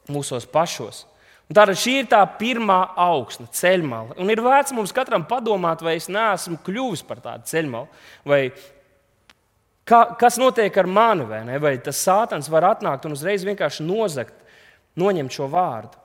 mūsos 0.08 0.48
pašos. 0.50 1.04
Tātad 1.48 1.80
šī 1.80 1.94
ir 2.02 2.08
tā 2.12 2.20
pirmā 2.40 2.82
augsta 3.00 3.46
ceļmala. 3.56 4.18
Un 4.20 4.32
ir 4.34 4.42
vērts 4.44 4.74
mums 4.76 4.92
katram 4.96 5.24
padomāt, 5.30 5.84
vai 5.86 5.96
es 5.96 6.10
neesmu 6.12 6.60
kļuvis 6.66 7.06
par 7.08 7.22
tādu 7.24 7.48
ceļmalu. 7.48 7.88
Vai 8.28 8.42
ka, 9.88 10.02
kas 10.20 10.40
notiek 10.42 10.76
ar 10.76 10.90
mani, 10.92 11.28
vai, 11.30 11.46
ne? 11.48 11.56
vai 11.64 11.78
tas 11.84 12.02
sātans 12.04 12.52
var 12.52 12.68
atnākt 12.74 13.08
un 13.08 13.16
uzreiz 13.16 13.48
vienkārši 13.48 13.88
nozagt, 13.88 14.36
noņemt 15.00 15.38
šo 15.38 15.48
vārdu. 15.54 15.96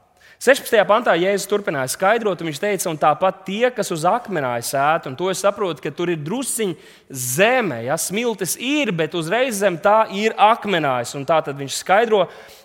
16. 0.42 0.74
pantā 0.88 1.12
Jēzus 1.14 1.46
turpināja 1.46 1.92
skaidrot, 1.92 2.40
un 2.42 2.48
viņš 2.48 2.58
teica, 2.58 2.88
un 2.90 2.96
tāpat 2.98 3.44
tie, 3.46 3.68
kas 3.70 3.92
uz 3.94 4.02
akmenāja 4.10 4.64
sēt, 4.66 5.04
un 5.06 5.14
to 5.14 5.28
es 5.30 5.38
saprotu, 5.38 5.78
ka 5.84 5.92
tur 5.94 6.10
ir 6.10 6.18
drusciņi 6.18 6.74
zeme, 7.14 7.76
ja 7.86 7.94
smiltis 7.94 8.56
ir, 8.58 8.90
bet 8.90 9.14
uzreiz 9.14 9.60
zem 9.62 9.76
tā 9.78 10.00
ir 10.18 10.34
akmenājs. 10.34 11.14
Tā 11.28 11.36
tad 11.46 11.60
viņš 11.60 11.76
skaidro, 11.78 12.24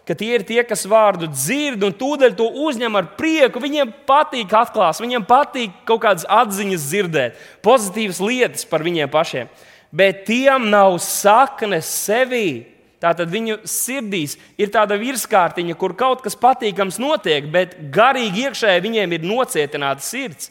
ka 0.10 0.18
tie 0.18 0.32
ir 0.40 0.46
tie, 0.48 0.64
kas 0.66 0.88
vārdu 0.90 1.30
dzird 1.30 1.86
un 1.86 1.94
tūdaļ 2.00 2.34
to 2.40 2.48
uzņem 2.66 2.98
ar 2.98 3.12
prieku. 3.20 3.62
Viņiem 3.62 3.92
patīk 4.10 4.58
atklāt, 4.58 4.98
viņiem 5.04 5.28
patīk 5.30 5.76
kaut 5.86 6.02
kādas 6.08 6.26
atziņas 6.26 6.88
dzirdēt, 6.90 7.38
pozitīvas 7.62 8.24
lietas 8.26 8.66
par 8.66 8.82
viņiem 8.88 9.14
pašiem. 9.14 9.54
Bet 9.94 10.26
tiem 10.26 10.72
nav 10.74 10.98
saknes 11.06 11.94
sevī. 12.08 12.77
Tātad 13.04 13.30
viņu 13.30 13.60
sirdīs 13.70 14.36
ir 14.58 14.72
tāda 14.74 14.98
virskārtiņa, 14.98 15.76
kur 15.78 15.94
kaut 15.98 16.24
kas 16.26 16.38
patīkams 16.40 16.98
notiek, 17.02 17.46
bet 17.54 17.76
garīgi 17.94 18.48
iekšēji 18.48 18.84
viņiem 18.88 19.14
ir 19.14 19.28
nocietināta 19.28 20.02
sirds. 20.02 20.50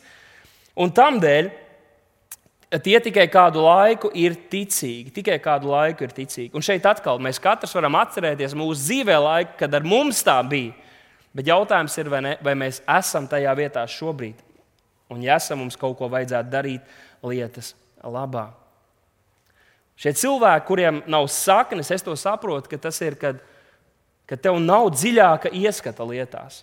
Un 0.78 0.92
tam 0.94 1.18
dēļ 1.22 1.50
tie 2.82 2.98
tikai 3.02 3.26
kādu 3.32 3.62
laiku 3.64 4.10
ir 4.14 4.36
ticīgi. 4.50 5.12
Tikai 5.14 5.38
kādu 5.42 5.70
laiku 5.72 6.06
ir 6.06 6.14
ticīgi. 6.14 6.52
Un 6.54 6.64
šeit 6.64 6.86
atkal 6.86 7.18
mēs 7.22 7.40
katrs 7.42 7.74
varam 7.74 7.98
atcerēties 7.98 8.54
mūsu 8.58 8.78
dzīvē 8.82 9.16
laiku, 9.22 9.56
kad 9.60 9.74
ar 9.74 9.86
mums 9.86 10.22
tā 10.26 10.38
bija. 10.46 10.74
Bet 11.36 11.50
jautājums 11.50 11.96
ir, 12.00 12.10
vai, 12.12 12.22
ne, 12.24 12.36
vai 12.44 12.54
mēs 12.56 12.80
esam 12.98 13.26
tajā 13.28 13.52
vietā 13.58 13.82
šobrīd. 13.90 14.38
Un, 15.12 15.20
ja 15.22 15.36
esam, 15.38 15.60
mums 15.62 15.76
kaut 15.78 15.98
ko 15.98 16.08
vajadzētu 16.10 16.52
darīt 16.52 16.94
lietas 17.26 17.74
labā. 18.02 18.48
Šie 19.96 20.12
cilvēki, 20.12 20.66
kuriem 20.68 21.02
nav 21.08 21.28
saknes, 21.32 21.90
es 21.94 22.04
to 22.04 22.12
saprotu, 22.20 22.68
ka 22.68 22.78
tas 22.88 22.98
ir, 23.00 23.16
kad, 23.20 23.40
kad 24.28 24.42
tev 24.44 24.58
nav 24.60 24.90
dziļāka 24.92 25.54
ieskata 25.56 26.04
lietās 26.04 26.62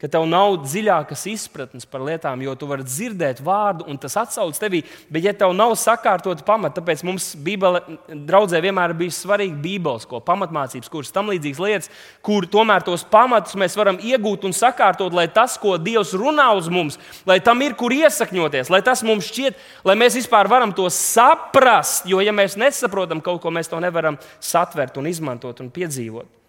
ka 0.00 0.08
tev 0.08 0.24
nav 0.28 0.54
dziļākas 0.64 1.26
izpratnes 1.28 1.84
par 1.88 2.00
lietām, 2.06 2.40
jo 2.40 2.54
tu 2.56 2.68
vari 2.70 2.86
dzirdēt 2.86 3.42
vārdu, 3.44 3.84
un 3.90 3.98
tas 4.00 4.16
atsauc 4.16 4.56
tevī. 4.56 4.80
Bet, 5.12 5.26
ja 5.26 5.34
tev 5.36 5.52
nav 5.56 5.74
sakārtota 5.76 6.44
pamata, 6.46 6.78
tāpēc 6.80 7.04
mums 7.04 7.34
Bībele, 7.44 7.82
draudzē 8.08 8.62
vienmēr 8.64 8.94
bijis 8.96 9.20
svarīgi 9.26 9.58
Bībeles, 9.60 10.08
ko 10.08 10.22
pamatmācības, 10.24 10.88
kuras 10.92 11.12
tam 11.12 11.28
līdzīgas 11.34 11.60
lietas, 11.60 11.92
kur 12.24 12.48
tomēr 12.48 12.86
tos 12.86 13.04
pamatus 13.12 13.58
mēs 13.60 13.76
varam 13.76 14.00
iegūt 14.00 14.48
un 14.48 14.56
sakārtot, 14.56 15.12
lai 15.16 15.28
tas, 15.28 15.58
ko 15.60 15.76
Dievs 15.76 16.14
runā 16.16 16.48
uz 16.56 16.72
mums, 16.72 16.96
lai 17.28 17.40
tam 17.44 17.60
ir 17.66 17.76
kur 17.76 17.92
iesakņoties, 17.92 18.72
lai 18.72 18.80
tas 18.86 19.04
mums 19.04 19.28
šķiet, 19.28 19.60
lai 19.84 19.98
mēs 20.00 20.16
vispār 20.22 20.48
varam 20.48 20.72
to 20.72 20.88
saprast. 20.88 22.08
Jo, 22.08 22.24
ja 22.24 22.32
mēs 22.32 22.56
nesaprotam 22.60 23.20
kaut 23.24 23.44
ko, 23.44 23.52
mēs 23.52 23.68
to 23.68 23.80
nevaram 23.84 24.16
satvert 24.40 24.96
un 24.96 25.12
izmantot 25.12 25.60
un 25.60 25.68
piedzīvot. 25.68 26.39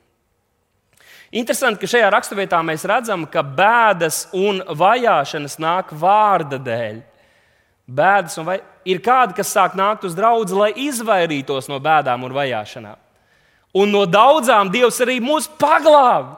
Interesanti, 1.31 1.79
ka 1.79 1.87
šajā 1.87 2.09
raksturvietā 2.11 2.57
mēs 2.67 2.83
redzam, 2.89 3.23
ka 3.23 3.39
bēdas 3.39 4.25
un 4.35 4.59
vajāšanas 4.67 5.55
nāk 5.63 5.93
vārda 5.95 6.59
dēļ. 6.59 6.97
Bēdas 7.87 8.35
un 8.41 8.49
vai... 8.49 8.57
ir 8.83 8.99
kādi, 9.03 9.37
kas 9.37 9.53
sāk 9.55 9.77
nākt 9.79 10.03
uz 10.07 10.15
draugu, 10.15 10.57
lai 10.59 10.73
izvairītos 10.89 11.69
no 11.71 11.79
bēdām 11.79 12.27
un 12.27 12.35
vajāšanām. 12.35 12.99
Un 13.79 13.93
no 13.95 14.03
daudzām 14.03 14.71
Dievs 14.71 14.99
arī 15.03 15.21
mūs 15.23 15.47
paglāb. 15.59 16.35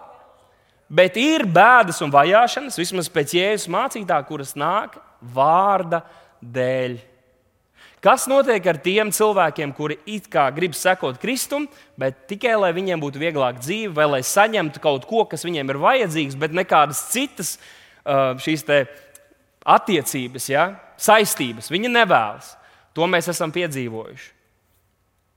Bet 0.93 1.17
ir 1.17 1.47
bēdas 1.49 2.03
un 2.05 2.13
vajāšanas, 2.13 2.77
vismaz 2.77 3.09
pēc 3.09 3.33
jēzus 3.33 3.71
mācītā, 3.73 4.19
kuras 4.27 4.53
nāk 4.53 4.99
vārda 5.33 6.03
dēļ. 6.37 6.99
Kas 8.03 8.25
notiek 8.27 8.65
ar 8.67 8.77
tiem 8.83 9.13
cilvēkiem, 9.15 9.71
kuri 9.77 9.95
it 10.11 10.27
kā 10.31 10.49
grib 10.51 10.75
sekot 10.75 11.21
Kristum, 11.21 11.69
bet 11.99 12.25
tikai 12.27 12.57
lai 12.59 12.73
viņiem 12.75 12.99
būtu 12.99 13.21
vieglāk 13.21 13.61
dzīve, 13.61 13.93
vai 13.95 14.09
lai 14.17 14.19
saņemtu 14.27 14.81
kaut 14.83 15.07
ko, 15.07 15.23
kas 15.31 15.45
viņiem 15.47 15.71
ir 15.71 15.79
vajadzīgs, 15.79 16.35
bet 16.39 16.55
nekādas 16.55 17.05
citas 17.13 17.55
uh, 17.55 18.35
šīs 18.43 18.67
attiecības, 19.63 20.49
ja, 20.51 20.67
saistības 20.99 21.71
viņi 21.71 21.93
nevēlas. 21.93 22.57
To 22.93 23.07
mēs 23.07 23.31
esam 23.31 23.55
piedzīvojuši. 23.55 24.29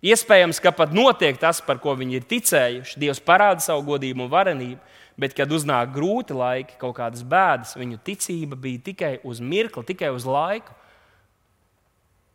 Iespējams, 0.06 0.58
ka 0.60 0.74
pat 0.76 0.90
notiek 0.94 1.38
tas, 1.40 1.62
par 1.64 1.78
ko 1.80 1.94
viņi 1.96 2.18
ir 2.18 2.26
ticējuši. 2.28 2.98
Dievs 3.00 3.22
parāda 3.24 3.62
savu 3.64 3.86
godību 3.94 4.26
un 4.26 4.32
varenību, 4.34 4.82
Bet, 5.16 5.32
kad 5.32 5.48
uznāk 5.48 5.94
grūti 5.94 6.36
laiki, 6.36 6.74
kaut 6.80 6.98
kādas 6.98 7.22
bēdas, 7.24 7.72
viņu 7.80 8.02
ticība 8.04 8.56
bija 8.60 8.82
tikai 8.90 9.12
uz 9.24 9.40
mirkli, 9.40 9.84
tikai 9.88 10.10
uz 10.12 10.26
laiku. 10.28 10.74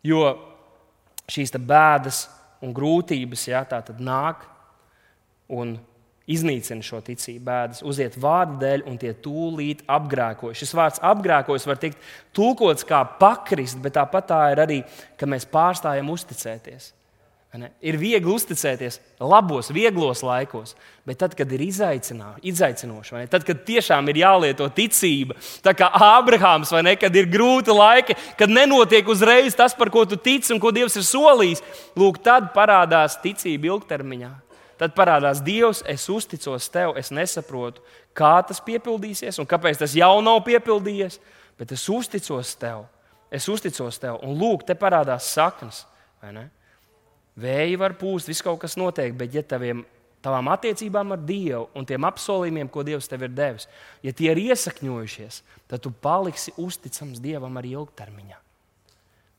Jo 0.04 0.26
šīs 1.32 1.54
bēdas 1.58 2.26
un 2.62 2.74
grūtības 2.76 3.48
jā, 3.48 3.64
nāk 4.00 4.46
un 5.52 5.76
iznīcina 6.32 6.86
šo 6.86 7.02
ticību, 7.04 7.44
bēdas, 7.48 7.82
uziet 7.88 8.16
vārdu 8.22 8.60
dēļ, 8.62 8.86
un 8.88 8.98
tie 9.02 9.12
tūlīt 9.18 9.84
apgrēkojas. 9.90 10.62
Šis 10.62 10.74
vārds 10.78 11.04
apgrēkojas 11.04 11.68
var 11.68 11.82
tikt 11.82 12.12
tulkots 12.36 12.86
kā 12.88 13.02
pakrist, 13.20 13.82
bet 13.84 13.98
tāpat 13.98 14.30
tā 14.32 14.42
ir 14.54 14.64
arī, 14.64 14.80
ka 15.20 15.30
mēs 15.30 15.48
pārstājam 15.50 16.12
uzticēties. 16.14 16.92
Ir 17.52 17.98
viegli 18.00 18.32
uzticēties 18.32 19.02
labos, 19.20 19.74
vieglos 19.76 20.22
laikos, 20.24 20.70
bet 21.04 21.18
tad, 21.20 21.34
kad 21.36 21.50
ir 21.52 21.60
izaicinoši, 21.66 23.26
tad, 23.28 23.44
kad 23.44 23.66
tiešām 23.68 24.08
ir 24.08 24.22
jālieto 24.22 24.70
ticība, 24.72 25.36
tā 25.60 25.74
kā 25.76 25.90
Ābrahāms, 25.92 26.72
vai 26.72 26.86
ne, 26.88 26.94
kad 26.96 27.12
ir 27.20 27.28
grūti 27.28 27.76
laiki, 27.76 28.16
kad 28.40 28.48
nenotiek 28.48 29.10
uzreiz 29.12 29.58
tas, 29.60 29.76
par 29.76 29.92
ko 29.92 30.06
tu 30.08 30.16
tici 30.16 30.54
un 30.56 30.62
ko 30.64 30.72
Dievs 30.72 30.96
ir 30.96 31.04
solījis, 31.04 31.64
lūk, 32.00 32.22
tad 32.24 32.54
parādās 32.56 33.20
ticība 33.20 33.74
ilgtermiņā. 33.74 34.32
Tad 34.80 34.96
parādās 34.96 35.44
Dievs, 35.44 35.84
es 35.92 36.08
uzticos 36.10 36.70
tev, 36.72 36.96
es 36.98 37.12
nesaprotu, 37.12 37.84
kā 38.16 38.32
tas 38.48 38.64
piepildīsies 38.64 39.44
un 39.44 39.50
kāpēc 39.50 39.84
tas 39.84 39.92
jau 40.00 40.16
nav 40.24 40.40
piepildījies, 40.48 41.20
bet 41.60 41.76
es 41.76 41.84
uzticos 41.92 42.56
tev. 42.64 42.88
Es 43.28 43.52
uzticos 43.52 44.00
tev, 44.00 44.24
un 44.24 44.40
lūk, 44.40 44.64
te 44.68 44.76
parādās 44.80 45.28
saknes. 45.36 45.84
Vēji 47.40 47.78
var 47.80 47.96
pūst, 48.00 48.28
viss 48.28 48.44
kaut 48.44 48.60
kas 48.62 48.76
notiek, 48.80 49.14
bet 49.16 49.34
ja 49.36 49.44
taviem, 49.48 49.86
tavām 50.24 50.52
attiecībām 50.52 51.16
ar 51.16 51.24
Dievu 51.24 51.70
un 51.78 51.88
tiem 51.88 52.06
apsolījumiem, 52.10 52.70
ko 52.72 52.84
Dievs 52.86 53.08
tev 53.10 53.26
ir 53.26 53.34
devis, 53.34 53.68
ja 54.04 54.14
tie 54.14 54.32
ir 54.34 54.42
iesakņojušies, 54.52 55.42
tad 55.72 55.84
tu 55.86 55.94
paliksi 55.94 56.54
uzticams 56.62 57.22
Dievam 57.24 57.56
arī 57.62 57.74
ilgtermiņā. 57.80 58.40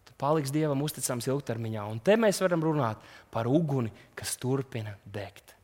Tu 0.08 0.16
paliksi 0.18 0.56
Dievam 0.56 0.82
uzticams 0.82 1.28
ilgtermiņā. 1.28 1.84
Un 1.92 2.00
te 2.00 2.16
mēs 2.16 2.40
varam 2.42 2.64
runāt 2.64 3.02
par 3.34 3.50
uguni, 3.50 3.92
kas 4.18 4.34
turpina 4.40 4.96
degt. 5.04 5.54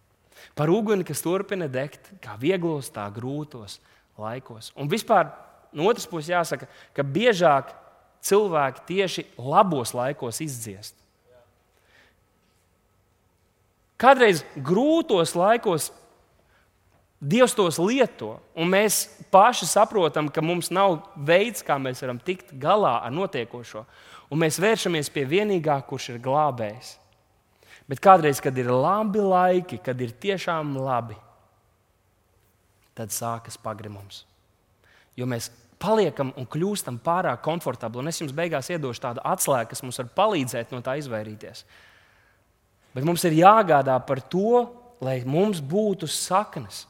Par 0.59 0.71
uguni, 0.71 1.07
kas 1.07 1.25
turpina 1.25 1.67
degt 1.71 2.12
kā 2.23 2.37
vieglos, 2.38 2.93
tā 2.95 3.09
grūtos 3.14 3.79
laikos. 4.19 4.73
Un 4.77 4.91
vispār 4.91 5.33
no 5.73 5.88
otras 5.88 6.07
puses 6.09 6.31
jāsaka, 6.33 6.69
ka 6.95 7.05
biežāk 7.05 7.73
cilvēki 8.25 8.87
tieši 8.88 9.27
labos 9.38 9.95
laikos 9.97 10.43
izdziest. 10.45 10.95
Kādreiz 13.98 14.44
grūtos 14.54 15.34
laikos 15.34 15.90
Dievs 17.18 17.50
tos 17.50 17.80
lieto, 17.82 18.37
un 18.54 18.68
mēs 18.70 19.08
paši 19.34 19.66
saprotam, 19.66 20.28
ka 20.30 20.38
mums 20.38 20.68
nav 20.70 21.00
veids, 21.18 21.64
kā 21.66 21.74
mēs 21.82 21.98
varam 22.04 22.20
tikt 22.22 22.52
galā 22.62 22.92
ar 23.02 23.11
notiekošo. 23.11 23.82
Un 24.30 24.38
mēs 24.44 24.61
vēršamies 24.62 25.11
pie 25.11 25.24
vienīgā, 25.26 25.80
kurš 25.88 26.12
ir 26.12 26.20
glābējs. 26.22 26.92
Bet 27.90 27.98
kādreiz, 28.04 28.38
kad 28.44 28.54
ir 28.61 28.70
labi 28.70 29.24
laiki, 29.24 29.80
kad 29.82 29.98
ir 29.98 30.14
tiešām 30.14 30.76
labi, 30.78 31.16
tad 32.94 33.11
sākas 33.11 33.58
pagrimums. 33.58 34.22
Jo 35.18 35.26
mēs 35.26 35.50
paliekam 35.82 36.30
un 36.38 36.46
kļūstam 36.46 37.00
pārāk 37.02 37.42
komfortabli. 37.42 38.02
Un 38.02 38.12
es 38.12 38.22
jums 38.22 38.34
beigās 38.37 38.70
iedošu 38.70 39.02
tādu 39.02 39.26
atslēgu, 39.26 39.72
kas 39.72 39.82
mums 39.82 39.98
var 40.02 40.11
palīdzēt 40.20 40.74
no 40.74 40.82
tā 40.87 40.98
izvairīties. 41.02 41.64
Bet 42.96 43.07
mums 43.07 43.24
ir 43.29 43.37
jāgādā 43.40 43.98
par 44.07 44.20
to, 44.20 44.66
lai 45.05 45.20
mums 45.27 45.61
būtu 45.62 46.09
saknes. 46.11 46.87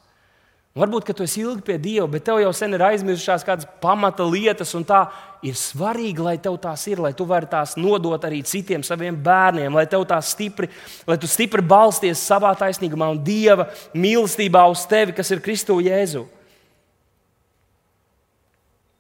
Varbūt, 0.79 1.09
ka 1.09 1.15
tu 1.17 1.25
esi 1.25 1.41
ilgi 1.43 1.65
pie 1.67 1.75
Dieva, 1.83 2.07
bet 2.07 2.23
tev 2.29 2.39
jau 2.39 2.53
sen 2.55 2.77
ir 2.77 2.83
aizmirsušās 2.87 3.43
kādas 3.43 3.67
pamata 3.83 4.23
lietas, 4.23 4.71
un 4.79 4.85
tā 4.87 5.01
ir 5.43 5.57
svarīgi, 5.59 6.23
lai 6.23 6.37
tev 6.39 6.55
tās 6.63 6.85
ir, 6.87 7.01
lai 7.03 7.11
tu 7.19 7.27
vari 7.27 7.49
tās 7.51 7.75
nodot 7.81 8.23
arī 8.29 8.45
citiem 8.47 8.85
saviem 8.87 9.17
bērniem, 9.25 9.75
lai 9.75 9.89
tev 9.91 10.05
tās 10.07 10.31
stipri, 10.37 10.71
lai 11.09 11.19
tu 11.19 11.27
stipri 11.31 11.65
balsties 11.67 12.23
savā 12.23 12.53
taisnīgumā 12.61 13.11
un 13.11 13.19
Dieva 13.27 13.67
mīlestībā 13.97 14.63
uz 14.71 14.85
tevi, 14.87 15.17
kas 15.19 15.35
ir 15.35 15.43
Kristu 15.43 15.81
Jēzu. 15.83 16.29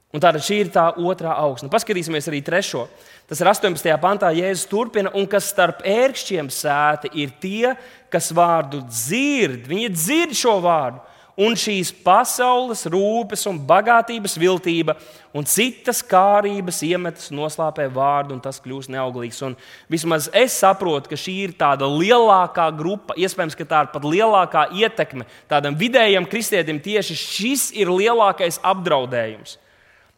Un 0.08 0.22
tāda 0.24 0.40
šī 0.40 0.62
ir 0.62 0.70
tā 0.72 0.86
otrā 0.96 1.34
augsne. 1.36 1.68
Paskatīsimies 1.68 2.30
arī 2.30 2.40
trešo. 2.44 2.86
Tas 3.28 3.42
ir 3.42 3.50
18. 3.50 3.90
pantā, 4.00 4.30
Jēzus 4.32 4.64
turpina, 4.70 5.12
un 5.12 5.26
kas 5.28 5.50
starp 5.52 5.82
ērkšķiem 5.84 6.48
sēta, 6.48 7.10
ir 7.12 7.34
tie, 7.42 7.74
kas 8.08 8.30
vārdu 8.32 8.80
dzird. 8.88 9.66
Viņi 9.68 9.90
dzird 9.92 10.32
šo 10.38 10.54
vārdu, 10.64 11.02
un 11.44 11.52
šīs 11.60 11.92
pasaules 12.02 12.86
rūpes, 12.88 13.44
un 13.50 13.60
bagātības 13.68 14.38
viltība 14.40 14.96
un 15.36 15.44
citas 15.44 16.00
kārības 16.00 16.80
iemetas 16.88 17.28
noslāpē 17.28 17.86
vārdu, 17.92 18.32
un 18.38 18.42
tas 18.42 18.58
kļūst 18.64 18.88
neauglīgs. 18.96 19.44
Un 19.44 19.54
vismaz 19.92 20.32
es 20.32 20.56
saprotu, 20.64 21.12
ka 21.12 21.20
šī 21.20 21.36
ir 21.44 21.56
tāda 21.60 21.84
lielākā 21.84 22.70
grupa, 22.80 23.12
iespējams, 23.20 23.60
ka 23.60 23.68
tā 23.68 23.84
ir 23.84 23.92
pat 23.92 24.08
lielākā 24.08 24.66
ietekme 24.80 25.28
tādam 25.52 25.76
vidējam 25.78 26.26
kristietim. 26.32 26.80
Tieši 26.80 27.22
šis 27.28 27.70
ir 27.76 27.92
lielākais 27.92 28.62
apdraudējums. 28.64 29.58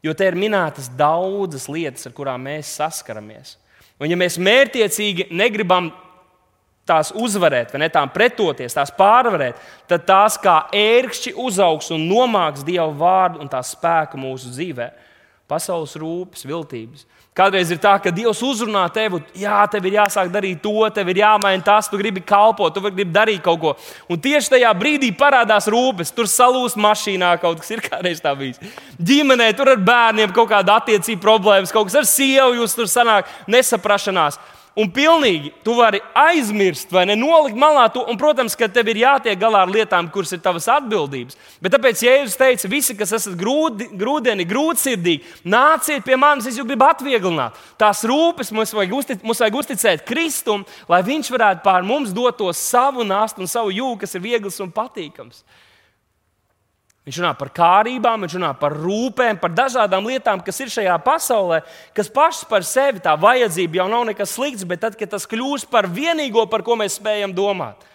Jo 0.04 0.14
te 0.16 0.28
ir 0.30 0.38
minētas 0.38 0.88
daudzas 0.96 1.66
lietas, 1.68 2.06
ar 2.08 2.14
kurām 2.16 2.46
mēs 2.48 2.70
saskaramies. 2.78 3.56
Un, 4.00 4.08
ja 4.08 4.16
mēs 4.16 4.38
mērķiecīgi 4.40 5.28
negribam 5.36 5.90
tās 6.88 7.12
uzvarēt, 7.14 7.70
vai 7.74 7.82
ne 7.84 7.90
tām 7.92 8.10
pretoties, 8.10 8.74
tās 8.74 8.90
pārvarēt, 8.96 9.60
tad 9.90 10.06
tās 10.08 10.38
kā 10.40 10.62
ērkšķi 10.74 11.34
uzaugs 11.38 11.92
un 11.94 12.08
nomāks 12.08 12.64
Dieva 12.66 12.88
vārdu 12.90 13.44
un 13.44 13.52
tā 13.52 13.60
spēku 13.66 14.18
mūsu 14.18 14.50
dzīvēm 14.54 15.06
pasaules 15.50 15.96
rūpes, 15.98 16.46
viltības. 16.46 17.06
Kādreiz 17.30 17.68
ir 17.70 17.78
tā, 17.78 17.92
ka 18.02 18.10
Dievs 18.10 18.40
uzrunā 18.42 18.82
tevi, 18.90 19.20
jā, 19.38 19.60
tev 19.70 19.84
ir 19.86 20.00
jāsāk 20.00 20.32
darīt 20.34 20.58
to, 20.64 20.82
tev 20.90 21.12
ir 21.12 21.20
jāmaina 21.22 21.62
tas, 21.62 21.86
tu 21.86 21.98
gribi 22.00 22.24
kalpot, 22.26 22.74
tu 22.74 22.82
gribi 22.82 23.06
darīt 23.14 23.44
kaut 23.44 23.60
ko. 23.62 23.74
Un 24.10 24.18
tieši 24.18 24.56
tajā 24.56 24.72
brīdī 24.74 25.12
parādās 25.14 25.70
rūpes, 25.70 26.10
tur 26.16 26.26
salūst 26.26 26.80
mašīnā 26.82 27.30
kaut 27.40 27.62
kas, 27.62 27.70
ir 27.70 27.84
kādreiz 27.86 28.18
tā 28.24 28.34
bijis. 28.34 28.58
Ģimenē 28.98 29.52
tur 29.54 29.70
ar 29.70 29.78
bērniem 29.78 30.34
kaut 30.34 30.50
kāda 30.50 30.80
attiecība 30.82 31.22
problēmas, 31.28 31.70
kaut 31.70 31.86
kas 31.86 32.00
ar 32.02 32.10
sievu, 32.10 32.58
jūs 32.58 32.74
tur 32.74 32.90
sanāk 32.90 33.30
nesaprašanās 33.46 34.40
un 34.78 34.90
pilnīgi 34.94 35.50
tu 35.64 35.74
vari 35.78 36.00
aizmirst 36.16 36.92
vai 36.94 37.04
nenolikt 37.08 37.58
malā 37.58 37.86
to. 37.92 38.02
Un, 38.10 38.18
protams, 38.20 38.56
ka 38.58 38.68
tev 38.70 38.90
ir 38.92 39.02
jātiek 39.02 39.38
galā 39.40 39.64
ar 39.64 39.72
lietām, 39.72 40.08
kuras 40.12 40.32
ir 40.34 40.42
tavas 40.44 40.68
atbildības. 40.70 41.38
Bet 41.62 41.74
tāpēc 41.74 42.04
Jēzus 42.06 42.38
teica, 42.40 42.70
visi, 42.70 42.96
kas 42.98 43.14
esat 43.18 43.36
grūdi, 43.40 43.90
grūdieni, 44.00 44.46
grūtsirdīgi, 44.48 45.34
nāciet 45.50 46.06
pie 46.06 46.18
manis, 46.20 46.48
es 46.50 46.58
jūs 46.60 46.68
gribu 46.68 46.86
atvieglināt. 46.88 47.58
Tās 47.80 48.04
rūpes 48.08 48.52
mums 48.56 48.74
vajag, 48.76 48.94
uztic, 48.96 49.24
mums 49.26 49.42
vajag 49.42 49.62
uzticēt 49.62 50.06
Kristum, 50.08 50.66
lai 50.88 51.02
Viņš 51.10 51.32
varētu 51.34 51.64
pār 51.64 51.82
mums 51.82 52.12
dot 52.14 52.38
to 52.38 52.52
savu 52.54 53.02
nastu 53.02 53.42
un 53.42 53.50
savu 53.50 53.72
jūgu, 53.74 54.02
kas 54.04 54.14
ir 54.14 54.22
viegls 54.22 54.60
un 54.62 54.70
patīkams. 54.70 55.42
Viņš 57.08 57.16
runā 57.22 57.30
par 57.32 57.48
kārībām, 57.56 58.26
viņš 58.26 58.34
runā 58.36 58.50
par 58.60 58.74
rūpēm, 58.76 59.38
par 59.40 59.54
dažādām 59.56 60.04
lietām, 60.04 60.42
kas 60.44 60.60
ir 60.60 60.72
šajā 60.72 60.98
pasaulē, 61.00 61.62
kas 61.96 62.10
pašas 62.12 62.44
par 62.50 62.66
sevi 62.68 63.00
tā 63.00 63.14
vajadzība 63.16 63.80
jau 63.80 63.86
nav 63.88 64.04
nekas 64.10 64.34
slikts, 64.36 64.66
bet 64.68 64.82
tad, 64.84 64.98
kad 65.00 65.08
tas 65.14 65.24
kļūst 65.30 65.70
par 65.72 65.88
vienīgo, 65.88 66.44
par 66.52 66.62
ko 66.66 66.76
mēs 66.76 66.98
spējam 67.00 67.32
domāt. 67.32 67.86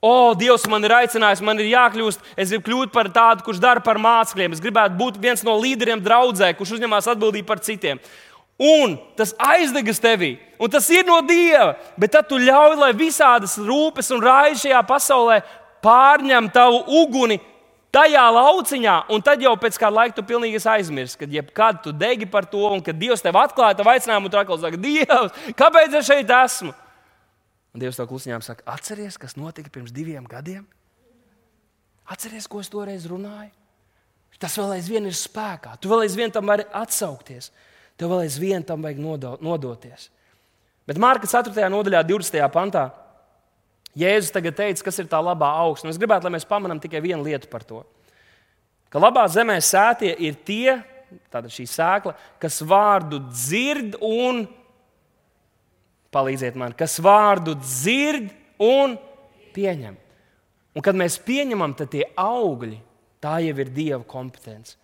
O, 0.00 0.32
Dievs 0.34 0.64
man 0.72 0.82
ir 0.82 0.94
aicinājis, 0.96 1.42
man 1.44 1.60
ir 1.60 1.68
jākļūst, 1.74 2.24
es 2.40 2.50
gribu 2.50 2.64
kļūt 2.66 2.92
par 2.94 3.10
tādu, 3.12 3.44
kurš 3.44 3.60
dara 3.60 3.82
par 3.84 4.00
mācekļiem. 4.00 4.56
Es 4.56 4.62
gribētu 4.64 4.96
būt 4.96 5.18
viens 5.20 5.44
no 5.44 5.58
līderiem 5.60 6.00
draudzē, 6.00 6.54
kurš 6.56 6.78
uzņemas 6.78 7.10
atbildību 7.12 7.46
par 7.46 7.60
citiem. 7.60 8.00
Un 8.60 8.96
tas 9.16 9.34
aizdegas 9.40 10.00
tevī, 10.00 10.34
un 10.60 10.72
tas 10.72 10.88
ir 10.92 11.04
no 11.08 11.20
Dieva. 11.24 11.74
Bet 12.00 12.16
tad 12.16 12.28
tu 12.32 12.40
ļauj, 12.40 12.78
lai 12.80 12.90
visādas 12.96 13.58
rūpes 13.60 14.08
un 14.16 14.24
raizi 14.24 14.66
šajā 14.66 14.80
pasaulē 14.88 15.38
pārņem 15.84 16.48
tavu 16.52 16.80
uguni, 17.02 17.36
tajā 17.94 18.24
lauciņā, 18.34 18.96
un 19.14 19.22
tad 19.24 19.42
jau 19.42 19.52
pēc 19.60 19.78
kāda 19.80 19.96
laika 19.96 20.16
tu 20.18 20.24
pilnīgi 20.26 20.60
aizmirsti, 20.72 21.22
kad 21.24 21.32
jebkad 21.34 21.82
tu 21.84 21.92
degi 21.92 22.28
par 22.30 22.46
to, 22.48 22.62
un 22.70 22.82
kad 22.84 22.98
Dievs 22.98 23.22
tev 23.24 23.38
atklāja 23.40 23.78
tavu 23.78 23.92
aicinājumu, 23.92 24.30
tu 24.30 24.40
atkal 24.40 24.60
saki, 24.62 24.80
Dievs, 24.80 25.38
kāpēc 25.58 25.96
es 26.00 26.10
šeit 26.10 26.30
esmu? 26.40 26.74
Un 27.74 27.82
Dievs 27.82 27.98
tev 27.98 28.10
klusiņām 28.10 28.44
saka, 28.46 28.66
atceries, 28.70 29.18
kas 29.20 29.38
notika 29.38 29.70
pirms 29.72 29.94
diviem 29.94 30.26
gadiem? 30.30 30.66
Atceries, 32.10 32.48
ko 32.50 32.62
es 32.62 32.70
toreiz 32.70 33.06
runāju? 33.06 33.52
Tas 34.40 34.56
vēl 34.56 34.78
aizvien 34.78 35.04
ir 35.04 35.16
spēkā. 35.16 35.74
Tu 35.76 35.90
vēl 35.90 36.06
aizvien 36.06 36.32
tam 36.32 36.48
vari 36.48 36.64
atsaukties. 36.72 37.50
Tev 38.00 38.08
vēl 38.14 38.24
aizvien 38.24 38.64
tam 38.64 38.80
vajag 38.86 39.02
nodoties. 39.44 40.08
Bet 40.88 40.98
Mārka 40.98 41.28
4. 41.28 41.52
nodaļā, 41.70 42.00
20. 42.08 42.46
pantā, 42.54 42.86
Jēzus 43.98 44.34
tagad 44.34 44.56
teica, 44.58 44.84
kas 44.86 45.00
ir 45.02 45.08
tā 45.10 45.18
labā 45.22 45.48
augsne. 45.64 45.90
Es 45.90 45.98
gribētu, 45.98 46.28
lai 46.28 46.36
mēs 46.36 46.46
pamanām 46.48 46.78
tikai 46.82 47.02
vienu 47.02 47.24
lietu 47.26 47.50
par 47.50 47.64
to. 47.66 47.82
Ka 48.90 49.02
labā 49.02 49.24
zemē 49.30 49.58
sētie 49.62 50.12
ir 50.22 50.36
tie, 50.46 50.76
tāda 51.30 51.50
šī 51.50 51.66
sēkla, 51.70 52.14
kas 52.42 52.60
vārdu 52.66 53.22
dzird 53.30 53.96
un 54.02 54.44
palīdziet 56.14 56.58
man, 56.58 56.74
kas 56.74 56.98
vārdu 57.02 57.56
dzird 57.58 58.30
un 58.62 58.96
pieņem. 59.54 59.98
Un 60.74 60.86
kad 60.86 60.94
mēs 60.98 61.18
pieņemam, 61.26 61.74
tad 61.78 61.90
tie 61.94 62.06
augļi 62.18 62.78
Tā 63.20 63.36
jau 63.44 63.56
ir 63.60 63.68
Dieva 63.68 64.00
kompetence. 64.08 64.78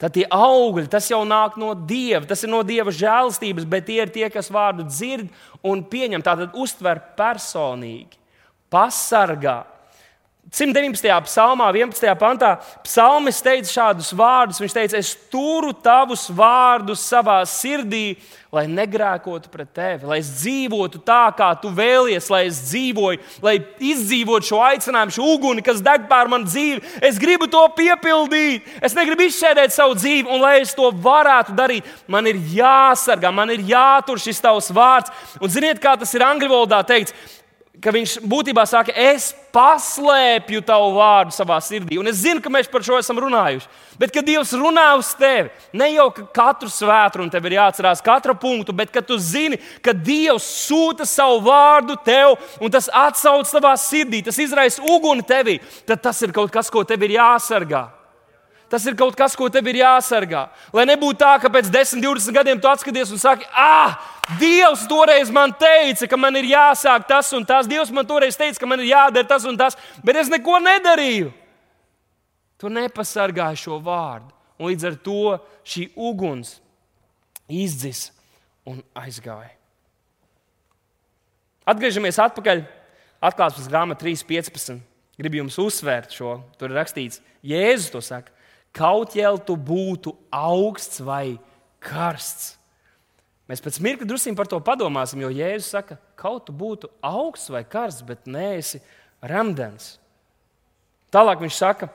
Tad 0.00 0.16
tie 0.16 0.24
augļi, 0.32 0.88
tas 0.90 1.06
jau 1.12 1.20
nāk 1.28 1.58
no 1.60 1.70
Dieva, 1.76 2.24
tas 2.26 2.42
ir 2.42 2.50
no 2.50 2.64
Dieva 2.66 2.92
žēlstības, 2.92 3.66
bet 3.68 3.86
tie 3.86 4.00
ir 4.02 4.10
tie, 4.12 4.26
kas 4.32 4.50
vārdu 4.52 4.86
dzird 4.88 5.28
un 5.64 5.84
pieņem, 5.86 6.24
tātad 6.24 6.56
uztver 6.58 6.98
personīgi, 7.18 8.18
pasargā. 8.72 9.62
119. 10.54 11.08
psalmā, 11.24 11.70
11. 11.74 12.04
pantā, 12.20 12.52
psalmis 12.84 13.40
teica 13.42 13.70
šādus 13.70 14.12
vārdus. 14.14 14.60
Viņš 14.62 14.74
teica, 14.76 15.00
es 15.00 15.14
turu 15.32 15.72
tavus 15.72 16.28
vārdus 16.30 17.02
savā 17.08 17.40
sirdī, 17.48 18.18
lai 18.54 18.68
negrēkotu 18.70 19.50
pret 19.50 19.72
tevi, 19.74 20.06
lai 20.06 20.20
es 20.20 20.28
dzīvotu 20.36 21.00
tā, 21.02 21.24
kā 21.34 21.48
tu 21.58 21.72
vēlies, 21.74 22.28
lai 22.30 22.44
es 22.46 22.60
dzīvoju, 22.68 23.18
lai 23.42 23.56
izdzīvotu 23.82 24.52
šo 24.52 24.60
aicinājumu, 24.68 25.16
šo 25.16 25.26
uguni, 25.32 25.64
kas 25.64 25.82
deg 25.82 26.06
pār 26.10 26.30
manu 26.30 26.46
dzīvi. 26.46 26.84
Es 27.02 27.18
gribu 27.18 27.48
to 27.50 27.64
piepildīt, 27.74 28.68
es 28.84 28.94
negribu 28.94 29.26
izšķērdēt 29.26 29.74
savu 29.74 29.98
dzīvi, 29.98 30.28
un 30.28 30.44
lai 30.44 30.60
es 30.60 30.76
to 30.76 30.92
varētu 30.92 31.56
darīt, 31.58 31.88
man 32.06 32.30
ir 32.30 32.38
jāsargā, 32.54 33.34
man 33.34 33.50
ir 33.56 33.64
jātur 33.74 34.22
šis 34.22 34.44
tavs 34.44 34.70
vārds. 34.76 35.10
Un 35.42 35.50
ziniet, 35.50 35.82
kā 35.82 35.96
tas 35.98 36.14
ir 36.14 36.22
angļu 36.22 36.52
valodā 36.52 36.84
teikts? 36.86 37.16
Ka 37.82 37.92
viņš 37.94 38.18
būtībā 38.30 38.62
saka, 38.68 38.92
es 38.94 39.32
paslēpju 39.54 40.62
tavu 40.66 40.92
vārdu 40.96 41.34
savā 41.34 41.56
sirdī. 41.62 41.98
Un 41.98 42.08
es 42.10 42.20
zinu, 42.22 42.42
ka 42.42 42.52
mēs 42.52 42.68
par 42.70 42.84
šo 42.86 42.98
esam 43.00 43.18
runājuši. 43.22 43.68
Bet, 43.98 44.12
kad 44.14 44.26
Dievs 44.26 44.54
runā 44.58 44.86
uz 44.98 45.12
tevi, 45.18 45.50
ne 45.74 45.90
jau 45.94 46.08
ka 46.14 46.26
katru 46.34 46.70
svētdienu 46.70 47.30
tev 47.30 47.46
ir 47.46 47.56
jāatcerās 47.58 48.02
katru 48.04 48.34
punktu, 48.38 48.74
bet 48.74 48.90
ka 48.94 49.02
tu 49.02 49.18
zini, 49.18 49.58
ka 49.82 49.94
Dievs 49.94 50.46
sūta 50.66 51.06
savu 51.06 51.42
vārdu 51.46 51.98
tev, 52.06 52.38
un 52.62 52.72
tas 52.74 52.90
atsauc 52.90 53.50
tavā 53.50 53.74
sirdī, 53.78 54.22
tas 54.26 54.38
izraisa 54.42 54.82
uguni 54.82 55.26
tevī, 55.26 55.60
tad 55.86 56.02
tas 56.02 56.22
ir 56.26 56.34
kaut 56.34 56.54
kas, 56.54 56.70
ko 56.70 56.82
tev 56.86 57.06
ir 57.06 57.18
jāsargā. 57.18 57.86
Tas 58.74 58.82
ir 58.90 58.96
kaut 58.98 59.14
kas, 59.14 59.36
ko 59.38 59.46
tev 59.54 59.68
ir 59.70 59.76
jāsargā. 59.84 60.48
Lai 60.74 60.82
nebūtu 60.88 61.20
tā, 61.20 61.36
ka 61.38 61.46
pēc 61.52 61.68
10, 61.70 62.00
20 62.02 62.34
gadiem 62.34 62.58
tu 62.58 62.66
atskaties 62.66 63.12
un 63.14 63.20
saki, 63.22 63.46
ah, 63.54 63.94
Dievs 64.40 64.82
toreiz 64.90 65.30
man 65.30 65.52
teica, 65.54 66.08
ka 66.10 66.18
man 66.18 66.34
ir 66.40 66.48
jāsāk 66.50 67.06
tas 67.06 67.30
un 67.38 67.46
tas. 67.46 67.68
Dievs 67.70 67.92
man 67.94 68.08
toreiz 68.08 68.34
teica, 68.40 68.58
ka 68.58 68.66
man 68.66 68.82
ir 68.82 68.90
jādara 68.90 69.28
tas 69.30 69.46
un 69.46 69.54
tas, 69.60 69.78
bet 70.02 70.18
es 70.18 70.32
neko 70.32 70.58
nedarīju. 70.64 71.30
Tu 72.58 72.74
nepasargāji 72.74 73.62
šo 73.62 73.78
vārdu. 73.84 74.34
Un 74.58 74.72
līdz 74.72 74.90
ar 74.90 74.98
to 75.06 75.36
šī 75.62 75.86
uguns 75.94 76.56
izdzis 77.46 78.08
un 78.66 78.82
aizgāja. 78.98 79.54
Atgriežamies 81.62 82.18
atpakaļ. 82.26 82.66
Atklāsmes 83.22 83.70
grāmata 83.70 84.02
3.15. 84.02 84.82
Gribu 85.20 85.44
jums 85.44 85.62
uzsvērt 85.62 86.18
šo. 86.18 86.40
Tur 86.58 86.74
ir 86.74 86.80
rakstīts, 86.82 87.22
Jēzus 87.46 87.92
to 87.94 88.02
saka 88.02 88.34
kaut 88.74 89.14
jau 89.16 89.36
tu 89.38 89.56
būtu 89.56 90.12
augsts 90.34 91.00
vai 91.04 91.38
karsts. 91.84 92.54
Mēs 93.50 93.60
pēc 93.60 93.76
mirkļa 93.84 94.08
druskuļi 94.08 94.38
par 94.38 94.48
to 94.48 94.58
padomāsim, 94.64 95.20
jo 95.20 95.28
Jēzus 95.28 95.74
saka, 95.74 95.98
kaut 96.16 96.46
tu 96.48 96.54
būtu 96.56 96.88
augsts 97.04 97.52
vai 97.52 97.60
karsts, 97.68 98.04
bet 98.06 98.24
neesi 98.24 98.80
rāmdens. 99.20 99.98
Tālāk 101.12 101.44
viņš 101.44 101.58
saka, 101.58 101.90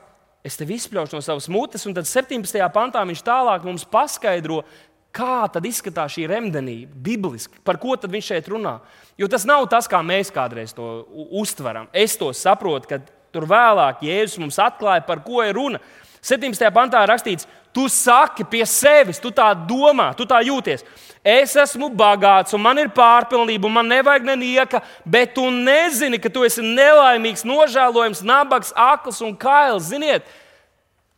es 0.46 0.56
tevi 0.56 0.78
izspļaušu 0.78 1.18
no 1.18 1.24
savas 1.24 1.50
mutes, 1.50 1.82
un 1.90 1.96
tad 1.96 2.06
17. 2.08 2.62
pantā 2.72 3.02
viņš 3.04 3.24
tālāk 3.26 3.66
mums 3.66 3.84
paskaidro, 3.84 4.62
kā 5.10 5.50
izskatās 5.66 6.14
šī 6.14 6.28
remdenība, 6.30 6.94
bibliski, 6.94 7.58
par 7.66 7.80
ko 7.82 7.96
viņš 7.98 8.28
šeit 8.30 8.48
runā. 8.48 8.78
Jo 9.18 9.26
tas 9.28 9.44
nav 9.44 9.66
tas, 9.68 9.90
kā 9.90 9.98
mēs 10.06 10.30
kādreiz 10.30 10.72
to 10.72 11.02
uztveram. 11.34 11.90
Es 11.92 12.14
to 12.16 12.30
saprotu, 12.30 12.86
ka 12.88 13.00
tur 13.34 13.48
vēlāk 13.50 14.06
Jēzus 14.06 14.38
mums 14.38 14.58
atklāja, 14.62 15.02
par 15.02 15.24
ko 15.26 15.42
ir 15.42 15.58
runa. 15.58 15.82
17. 16.20 16.68
pantā 16.74 17.00
rakstīts, 17.08 17.46
tu 17.72 17.86
saki 17.88 18.44
pie 18.44 18.64
sevis, 18.68 19.20
tu 19.22 19.30
tā 19.32 19.52
domā, 19.54 20.10
tu 20.16 20.26
tā 20.28 20.42
jūties. 20.44 20.84
Es 21.24 21.52
esmu 21.56 21.90
bagāts, 21.92 22.54
un 22.56 22.62
man 22.64 22.78
ir 22.80 22.90
pārpilnība, 22.96 23.68
un 23.68 23.76
man 23.76 23.88
nevajag 23.92 24.24
nenieka, 24.24 24.80
bet 25.04 25.34
tu 25.36 25.46
nezini, 25.52 26.20
ka 26.20 26.32
tu 26.32 26.44
esi 26.48 26.64
nelaimīgs, 26.64 27.44
nožēlojams, 27.48 28.22
nabaks, 28.24 28.72
akls 28.76 29.20
un 29.24 29.34
kails. 29.36 29.90
Ziniet, 29.92 30.28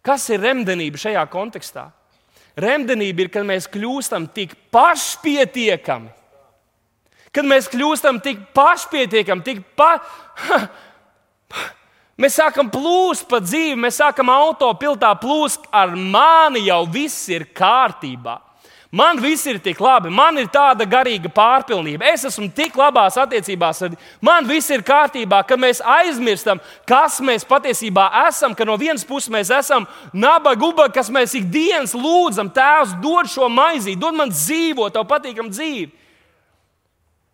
kas 0.02 0.26
ir 0.30 0.42
remdenība 0.42 0.98
šajā 0.98 1.22
kontekstā? 1.30 1.90
Remdenība 2.58 3.24
ir, 3.24 3.30
kad 3.32 3.46
mēs 3.48 3.70
kļūstam 3.70 4.26
tik 4.34 4.56
pašpietiekami. 4.74 6.10
Kad 7.32 7.46
mēs 7.48 7.70
kļūstam 7.72 8.18
tik 8.22 8.42
pašpietiekami, 8.54 9.46
tik 9.46 9.62
pa... 9.78 9.94
Mēs 12.22 12.38
sākam 12.38 12.68
plūst 12.70 13.26
pa 13.26 13.40
dzīvi, 13.42 13.74
mēs 13.82 13.98
sākam 13.98 14.30
autopiltā 14.30 15.10
plūst. 15.18 15.66
Ar 15.74 15.96
mani 15.96 16.68
jau 16.68 16.84
viss 16.86 17.26
ir 17.32 17.48
kārtībā. 17.50 18.38
Man 18.92 19.16
viss 19.24 19.46
ir 19.48 19.56
tik 19.64 19.78
labi, 19.80 20.10
man 20.12 20.36
ir 20.36 20.50
tāda 20.52 20.84
garīga 20.84 21.30
pārpilnība. 21.32 22.04
Es 22.12 22.26
esmu 22.28 22.50
tik 22.52 22.74
labās 22.76 23.16
attiecībās. 23.16 23.80
Man 24.20 24.44
viss 24.44 24.68
ir 24.68 24.84
kārtībā, 24.84 25.38
ka 25.48 25.56
mēs 25.56 25.80
aizmirstam, 25.80 26.60
kas 26.84 27.16
mēs 27.24 27.46
patiesībā 27.48 28.10
esam. 28.26 28.52
Ka 28.52 28.66
no 28.68 28.76
vienas 28.76 29.06
puses 29.08 29.32
mēs 29.32 29.48
esam 29.56 29.88
nabaga, 30.12 30.68
ubaga, 30.68 30.92
kas 30.98 31.08
mēs 31.08 31.32
ikdienas 31.40 31.96
lūdzam, 31.96 32.52
Tēvs, 32.52 32.92
dod 33.00 33.32
šo 33.32 33.48
maizi, 33.48 33.96
dod 33.96 34.18
man 34.18 34.30
dzīvot, 34.30 34.92
tev 34.92 35.08
patīkam 35.08 35.48
dzīvi. 35.48 35.88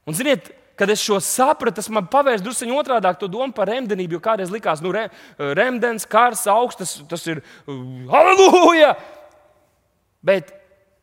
Un, 0.06 0.14
ziniet, 0.14 0.52
kad 0.78 0.90
es 0.92 1.02
šo 1.02 1.18
sapratu, 1.24 1.78
tas 1.80 1.90
man 1.92 2.06
pavērsa 2.10 2.44
drusku 2.44 2.78
otrādi 2.78 3.10
to 3.20 3.28
domu 3.30 3.54
par 3.54 3.70
remdenību. 3.70 4.18
Jo 4.18 4.22
kādreiz 4.24 4.52
likās, 4.54 4.82
ka 4.84 4.92
re, 4.94 5.04
remdens, 5.58 6.06
kārs, 6.08 6.46
augsts, 6.50 7.00
tas 7.10 7.26
ir 7.26 7.42
uh, 7.42 7.78
halleluja! 8.12 8.94
Bet 10.24 10.52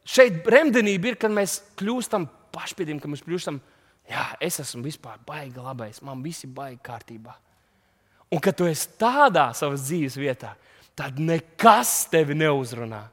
šeit 0.07 0.45
remdenība 0.51 1.11
ir, 1.11 1.19
kad 1.19 1.33
mēs 1.33 1.59
kļūstam 1.79 2.27
pašpiediem, 2.55 2.99
ka 3.01 3.11
mēs 3.11 3.23
kļūstam, 3.25 3.59
jā, 4.11 4.27
es 4.43 4.59
esmu 4.63 4.85
vispār 4.85 5.19
baigi 5.27 5.59
labais, 5.63 6.01
man 6.05 6.23
viss 6.23 6.47
ir 6.47 6.53
baigi 6.55 6.79
kārtībā. 6.85 7.35
Un 8.33 8.41
kad 8.43 8.57
tu 8.57 8.67
esi 8.67 8.95
tādā 8.99 9.49
savas 9.55 9.85
dzīves 9.85 10.17
vietā, 10.19 10.55
tad 10.97 11.19
nekas 11.21 12.05
tevi 12.11 12.37
neuzrunā 12.37 13.03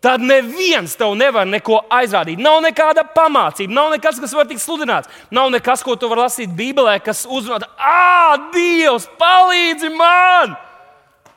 tad 0.00 0.22
neviens 0.24 0.96
tev 0.96 1.14
nevar 1.18 1.48
neko 1.48 1.82
aizrādīt. 1.92 2.40
Nav 2.40 2.60
nekāda 2.64 3.04
pamācība, 3.14 3.72
nav 3.76 3.90
nekas, 3.94 4.20
kas 4.22 4.34
var 4.36 4.48
tikt 4.48 4.62
sludināts. 4.62 5.10
Nav 5.30 5.50
nekas, 5.52 5.84
ko 5.84 5.96
tu 5.96 6.08
vari 6.10 6.24
lasīt 6.24 6.54
Bībelē, 6.56 6.96
kas 7.04 7.26
uzrunā, 7.28 7.68
ah, 7.76 8.48
Dievs, 8.54 9.08
palīdzi 9.20 9.92
man! 9.96 10.56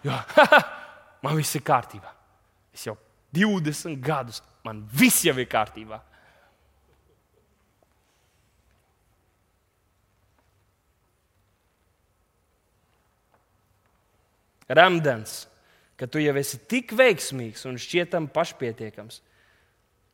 Jo, 0.03 0.15
man 1.23 1.37
viss 1.39 1.55
ir 1.59 1.63
kārtībā. 1.65 2.09
Es 2.73 2.87
jau 2.87 2.97
20 3.35 3.99
gadus, 4.03 4.41
man 4.65 4.81
viss 4.91 5.23
jau 5.27 5.35
ir 5.37 5.47
kārtībā. 5.51 5.99
Ramdens 14.73 15.43
ka 15.97 16.07
tu 16.09 16.21
jau 16.21 16.33
esi 16.39 16.59
tik 16.69 16.93
veiksmīgs 16.97 17.65
un 17.69 17.79
šķietam 17.79 18.29
pašpietiekams, 18.33 19.21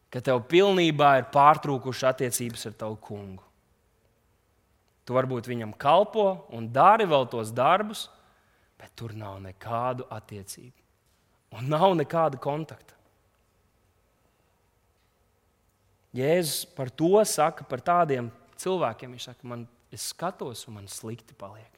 ka 0.09 0.21
tev 0.25 0.41
pilnībā 0.49 1.11
ir 1.19 1.29
pārtrūkušas 1.33 2.09
attiecības 2.13 2.67
ar 2.69 2.75
tavu 2.83 2.97
kungu. 3.03 3.45
Tu 5.05 5.15
varbūt 5.15 5.49
viņam 5.49 5.73
kalpo 5.79 6.45
un 6.53 6.67
dari 6.73 7.07
vēl 7.09 7.25
tos 7.31 7.53
darbus, 7.55 8.07
bet 8.79 8.93
tur 8.97 9.15
nav 9.17 9.39
nekādu 9.41 10.05
attiecību 10.13 10.75
un 11.57 11.69
nav 11.71 11.95
nekāda 11.97 12.37
kontakta. 12.41 12.93
Jēzus 16.15 16.65
par 16.73 16.89
to 16.89 17.21
saka 17.25 17.65
par 17.69 17.81
tādiem 17.85 18.31
cilvēkiem. 18.57 19.13
Viņš 19.13 19.27
saka, 19.29 19.49
man 19.49 19.65
es 19.93 20.07
skatos, 20.09 20.65
un 20.69 20.79
man 20.79 20.87
slikti 20.89 21.35
paliek. 21.37 21.69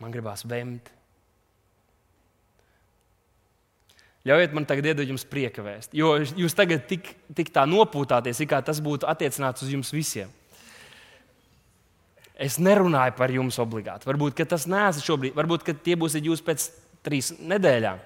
Man 0.00 0.12
gribās 0.14 0.44
vemt, 0.48 0.90
Ļaujiet 4.24 4.54
man 4.56 4.64
tagad 4.64 4.86
iedot 4.88 5.08
jums 5.08 5.26
prieka 5.28 5.60
vēst, 5.60 5.90
jo 5.92 6.14
jūs 6.16 6.56
tagad 6.56 6.86
tik, 6.88 7.10
tik 7.36 7.50
tā 7.52 7.66
nopūtāties, 7.68 8.40
kā 8.48 8.62
tas 8.64 8.80
būtu 8.80 9.04
attiecināts 9.10 9.66
uz 9.66 9.74
jums 9.74 9.92
visiem. 9.92 10.30
Es 12.34 12.56
nerunāju 12.58 13.14
par 13.18 13.30
jums 13.30 13.60
obligāti. 13.62 14.08
Varbūt 14.08 14.40
tas 14.48 14.64
neesat 14.66 15.04
šobrīd, 15.04 15.36
varbūt 15.36 15.68
tie 15.84 15.94
būsiet 16.00 16.24
jūs 16.24 16.40
pēc 16.42 16.66
trīs 17.04 17.34
nedēļām. 17.36 18.00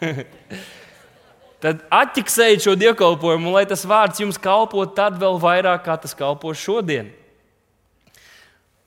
tad 1.62 1.86
atķiksējiet 1.92 2.66
šo 2.66 2.74
dievkalpojumu, 2.80 3.54
lai 3.54 3.64
tas 3.70 3.86
vārds 3.88 4.20
jums 4.20 4.40
kalpo 4.42 4.84
tad 4.96 5.22
vēl 5.22 5.38
vairāk, 5.40 5.86
kā 5.86 5.96
tas 6.02 6.18
kalpo 6.18 6.52
šodien. 6.56 7.12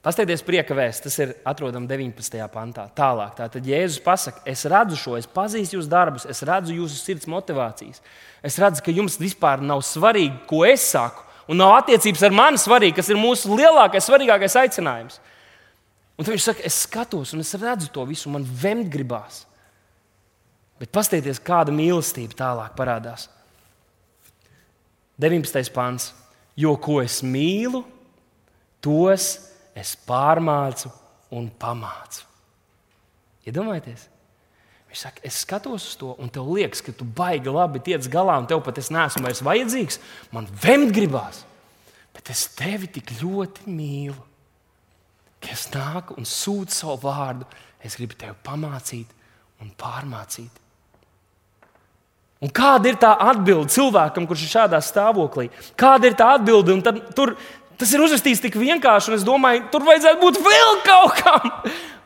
Pasteidzieties 0.03 0.43
prieka 0.43 0.75
vēsts, 0.75 1.05
tas 1.05 1.15
ir 1.23 1.29
atrodams 1.47 1.87
19. 1.87 2.41
pantā. 2.51 2.89
Tālāk, 2.91 3.37
tātad 3.37 3.67
Jēzus 3.67 4.01
pasakā, 4.03 4.41
es 4.51 4.65
redzu 4.67 4.97
šo, 4.99 5.13
es 5.15 5.29
pazīstu 5.31 5.77
jūsu 5.77 5.87
darbus, 5.87 6.25
es 6.27 6.43
redzu 6.43 6.75
jūsu 6.75 6.97
sirds 6.99 7.29
motivācijas. 7.31 8.01
Es 8.43 8.57
redzu, 8.59 8.83
ka 8.83 8.91
jums 8.91 9.15
vispār 9.21 9.63
nav 9.63 9.79
svarīgi, 9.87 10.41
ko 10.49 10.65
es 10.67 10.83
saku, 10.91 11.23
un 11.47 11.61
nav 11.61 11.77
attiecības 11.77 12.25
ar 12.27 12.35
mani 12.35 12.59
svarīgi, 12.59 12.97
kas 12.97 13.13
ir 13.13 13.21
mūsu 13.21 13.55
lielākais, 13.55 14.03
svarīgākais 14.09 14.57
aicinājums. 14.65 15.21
Un 16.19 16.27
viņš 16.27 16.49
saka, 16.49 16.67
es 16.67 16.81
skatos, 16.83 17.31
un 17.31 17.45
es 17.45 17.55
redzu 17.55 17.87
to 17.95 18.03
visu, 18.09 18.27
man 18.33 18.43
vemt 18.43 18.91
gribās. 18.91 19.45
Bet 20.83 20.91
paskatieties, 20.91 21.39
kāda 21.39 21.71
mīlestība 21.71 22.35
tālāk 22.43 22.75
parādās. 22.75 23.29
19. 25.23 25.71
pāns. 25.71 26.11
Jo 26.59 26.75
ko 26.77 26.99
es 27.01 27.21
mīlu, 27.25 27.85
tos 28.83 29.09
es 29.15 29.52
pārmācu 30.07 30.91
un 31.33 31.49
pamācu. 31.59 32.27
Iedomājieties! 33.47 34.09
Viņš 34.93 35.01
saka, 35.07 35.23
es 35.25 35.39
skatos 35.41 35.87
uz 35.89 35.95
to, 35.97 36.11
un 36.21 36.29
tev 36.29 36.51
liekas, 36.53 36.83
ka 36.85 36.93
tu 36.93 37.05
baigi 37.17 37.49
labi 37.49 37.81
tiec 37.81 38.05
galā, 38.13 38.35
un 38.37 38.45
tev 38.45 38.61
pat 38.61 38.77
es 38.77 38.91
neesmu 38.93 39.25
vairs 39.25 39.41
vajadzīgs. 39.41 39.97
Man 40.29 40.45
vemt 40.61 40.93
gribās, 40.93 41.41
bet 42.13 42.29
es 42.29 42.45
tevi 42.53 42.91
tik 42.93 43.15
ļoti 43.17 43.73
mīlu, 43.73 44.19
ka 45.41 45.49
es 45.55 45.65
nāku 45.73 46.19
un 46.21 46.29
sūtu 46.29 46.77
savu 46.77 46.99
vārdu. 47.07 47.49
Es 47.83 47.97
gribu 47.97 48.15
tevi 48.15 48.37
pamācīt 48.45 49.09
un 49.65 49.73
pārmācīt. 49.81 50.61
Un 52.43 52.51
kāda 52.51 52.91
ir 52.91 52.97
tā 52.99 53.15
atbilde 53.23 53.71
cilvēkam, 53.71 54.25
kurš 54.27 54.45
ir 54.45 54.51
šādā 54.51 54.79
stāvoklī? 54.83 55.47
Kāda 55.79 56.09
ir 56.09 56.15
tā 56.19 56.29
atbilde? 56.35 56.75
Tad, 56.83 56.99
tur, 57.15 57.33
tas 57.79 57.93
ir 57.93 58.03
uzrakstīts 58.03 58.43
tik 58.43 58.59
vienkārši, 58.59 59.11
un 59.11 59.17
es 59.17 59.25
domāju, 59.27 59.65
tur 59.73 59.85
vajadzētu 59.87 60.21
būt 60.21 60.39
vēl 60.43 60.79
kaut 60.85 61.19
kam. 61.19 61.51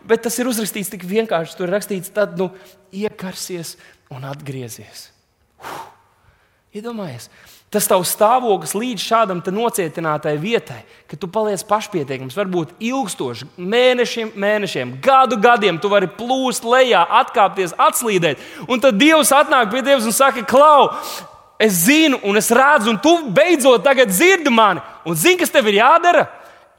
Bet 0.07 0.23
tas 0.23 0.37
ir 0.39 0.47
uzrakstīts 0.47 0.93
tik 0.93 1.03
vienkārši. 1.07 1.57
Tur 1.57 1.67
ir 1.67 1.75
rakstīts, 1.75 2.13
tad 2.15 2.37
nu, 2.39 2.51
iekarsies 2.95 3.75
un 4.13 4.23
atgriezies. 4.29 5.09
Uf, 5.59 5.85
iedomājies! 6.75 7.27
Tas 7.67 7.83
tavs 7.83 8.13
stāvoklis 8.15 8.71
līdz 8.79 9.03
šādam 9.03 9.41
nocietinātai 9.43 10.37
vietai, 10.39 10.85
ka 11.11 11.17
tu 11.19 11.27
paliec 11.27 11.59
pašpietiekams, 11.67 12.37
varbūt 12.39 12.77
ilgstoši, 12.79 13.49
mēnešiem, 13.59 14.31
mēnešiem, 14.39 14.93
gadu 15.03 15.35
gadiem, 15.35 15.75
tu 15.75 15.91
vari 15.91 16.07
plūst 16.07 16.63
lejā, 16.63 17.01
atkāpties, 17.19 17.75
atslīdēt. 17.75 18.39
Un 18.71 18.79
tad 18.79 18.95
Dievs 18.95 19.33
atnāk 19.35 19.67
pie 19.73 19.83
tevis 19.83 20.07
un 20.07 20.15
saka, 20.15 20.45
Klau, 20.47 20.93
es 21.59 21.85
zinu, 21.85 22.19
un 22.23 22.37
es 22.37 22.51
redzu, 22.53 22.91
un 22.93 22.99
tu 23.01 23.15
beidzot 23.33 23.83
tagad 23.85 24.11
dzirdi 24.11 24.53
mani, 24.53 24.83
un 25.05 25.17
zini, 25.17 25.39
kas 25.41 25.53
tev 25.53 25.67
ir 25.71 25.81
jādara? 25.81 26.27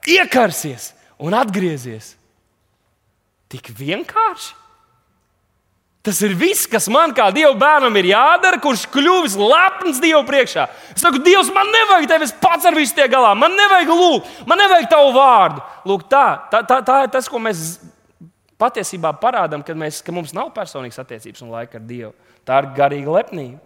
Iekarsies 0.08 0.92
un 1.18 1.34
atgriezies. 1.34 2.14
Tik 3.48 3.72
vienkārši. 3.74 4.54
Tas 6.08 6.20
ir 6.24 6.32
viss, 6.38 6.64
kas 6.70 6.86
man 6.88 7.10
kā 7.12 7.26
Dieva 7.34 7.50
bērnam 7.58 7.96
ir 8.00 8.12
jādara, 8.12 8.60
kurš 8.62 8.86
kļuvis 8.88 9.34
lepns 9.36 9.98
Dieva 10.00 10.22
priekšā. 10.24 10.64
Es 10.94 11.02
saku, 11.04 11.20
Dievs, 11.20 11.50
man 11.52 11.68
nevajag 11.74 12.06
tevi 12.08 12.28
pats 12.40 12.68
ar 12.68 12.76
visu 12.78 12.94
tiek 12.96 13.10
galā, 13.12 13.34
man 13.36 13.52
nevajag 13.58 13.90
lūgt, 13.92 14.30
man 14.48 14.62
nevajag 14.62 14.88
tavu 14.92 15.10
vārdu. 15.16 15.64
Lūk, 15.90 16.06
tā, 16.08 16.24
tā, 16.52 16.62
tā, 16.70 16.78
tā 16.86 17.00
ir 17.04 17.12
tas, 17.12 17.28
ko 17.28 17.42
mēs 17.42 17.64
patiesībā 18.62 19.12
parādām, 19.20 19.64
kad 19.66 19.76
mēs, 19.78 20.00
ka 20.06 20.14
mums 20.14 20.32
nav 20.36 20.52
personīgas 20.54 21.02
attiecības 21.02 21.44
un 21.44 21.52
laika 21.52 21.76
ar 21.80 21.84
Dievu. 21.90 22.14
Tā 22.46 22.62
ir 22.62 22.70
garīga 22.78 23.18
lepnība. 23.18 23.60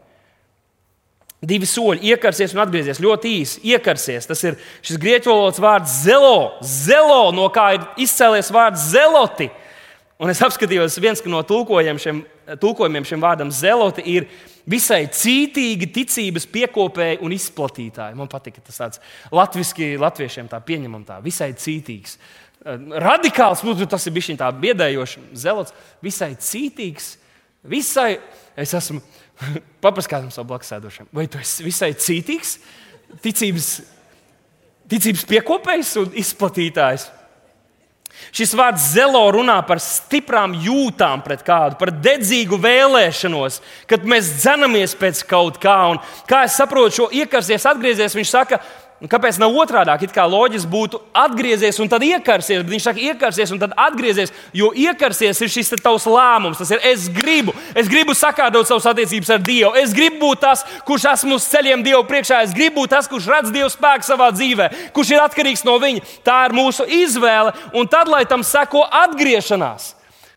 Divi 1.43 1.67
soļi, 1.67 2.05
iekarsies 2.13 2.53
un 2.55 2.63
atgriezies. 2.63 3.01
Ļoti 3.03 3.31
īsi, 3.41 3.63
iekarsies. 3.73 4.29
Tas 4.31 4.45
ir 4.47 4.59
šis 4.85 5.01
grieķu 5.03 5.33
valodas 5.33 5.59
vārds 5.63 5.97
zelo, 6.05 6.37
zelo, 6.63 7.33
no 7.35 7.49
kā 7.51 7.73
ir 7.75 7.87
izcēlies 8.05 8.53
vārds 8.55 8.85
zeloti. 8.93 9.49
Un 10.23 10.31
es 10.31 10.39
apskatījos, 10.47 11.01
viens 11.03 11.25
no 11.27 11.41
tulkojumiem 11.43 11.99
šiem, 11.99 12.21
tulkojumiem 12.63 13.07
šim 13.09 13.25
vārdam 13.25 13.51
zeloti 13.51 14.05
ir 14.13 14.29
visai 14.71 15.01
cītīgi 15.11 15.89
ticības 15.97 16.47
piekopēji 16.53 17.19
un 17.27 17.35
izplatītāji. 17.35 18.15
Man 18.19 18.31
patīk, 18.31 18.61
ka 18.61 18.69
tas 18.69 18.79
tāds 18.79 19.03
latviešu, 19.35 19.97
latviešiem 20.03 20.51
tā 20.53 20.63
pieņemam, 20.63 21.03
tā 21.09 21.19
visai 21.25 21.51
cītīgs. 21.59 22.21
Radikāls, 23.03 23.65
nu, 23.67 23.75
tas 23.91 24.07
ir 24.07 24.15
bijis 24.15 24.31
tā 24.39 24.53
biedējošs, 24.63 25.19
zelots, 25.43 25.75
visai 26.05 26.37
cītīgs, 26.39 27.17
visai. 27.63 28.17
Es 28.59 28.75
esmu 28.77 29.01
papaskatām 29.85 30.31
savu 30.35 30.51
blakus 30.53 30.73
sēdošiem. 30.73 31.09
Vai 31.15 31.27
tu 31.31 31.41
esi 31.41 31.65
visai 31.67 31.93
cītīgs, 31.97 32.59
ticības, 33.25 33.73
ticības 34.93 35.27
piekopējs 35.31 35.97
un 36.03 36.15
izplatītājs? 36.23 37.09
Šis 38.33 38.53
vārds 38.57 38.91
zelo 38.93 39.23
runā 39.35 39.57
par 39.67 39.81
stiprām 39.83 40.55
jūtām 40.63 41.23
pret 41.25 41.43
kādu, 41.47 41.79
par 41.81 41.91
dedzīgu 42.05 42.59
vēlēšanos, 42.61 43.59
kad 43.89 44.05
mēs 44.09 44.29
dzenamies 44.43 44.95
pēc 45.01 45.23
kaut 45.29 45.59
kā. 45.61 45.77
Un, 45.95 46.01
kā 46.29 46.43
es 46.47 46.57
saprotu, 46.61 46.95
šo 47.01 47.09
iekarsies, 47.23 47.67
atgriezies, 47.69 48.17
viņš 48.17 48.33
saka, 48.33 48.61
Un 49.03 49.11
kāpēc 49.11 49.35
nav 49.43 49.57
otrādi? 49.59 50.07
It 50.07 50.13
kā 50.15 50.23
loģiski 50.31 50.69
būtu 50.71 51.01
atgriezies 51.19 51.81
un 51.83 51.89
tad 51.91 52.05
iekarsies, 52.07 52.61
bet 52.63 52.71
viņš 52.71 52.85
saka, 52.87 53.01
iekarsies 53.03 53.51
un 53.51 53.59
tad 53.59 53.73
atgriezies. 53.75 54.31
Jo 54.55 54.69
iekarsies 54.79 55.41
ir 55.43 55.49
šis 55.51 55.73
tavs 55.83 56.05
lēmums. 56.07 56.61
Tas 56.61 56.71
ir 56.71 56.85
es 56.87 57.09
gribu, 57.11 57.51
es 57.75 57.89
gribu 57.91 58.15
sakārtot 58.15 58.69
savas 58.69 58.87
attiecības 58.93 59.33
ar 59.35 59.41
Dievu. 59.43 59.73
Es 59.81 59.91
gribu 59.97 60.21
būt 60.21 60.43
tas, 60.45 60.63
kurš 60.87 61.09
esmu 61.17 61.35
uz 61.41 61.49
ceļiem 61.51 61.83
Dievu 61.83 62.05
priekšā. 62.07 62.45
Es 62.47 62.55
gribu 62.55 62.85
būt 62.85 62.93
tas, 62.95 63.09
kurš 63.11 63.27
redz 63.33 63.51
Dievu 63.51 63.73
spēku 63.75 64.07
savā 64.07 64.29
dzīvē, 64.37 64.69
kurš 64.95 65.11
ir 65.17 65.25
atkarīgs 65.25 65.67
no 65.67 65.75
Viņa. 65.83 66.05
Tā 66.23 66.37
ir 66.47 66.55
mūsu 66.55 66.87
izvēle, 66.87 67.57
un 67.75 67.91
tad, 67.91 68.07
lai 68.13 68.23
tam 68.31 68.45
seko 68.47 68.85
atgriešanās. 69.03 69.97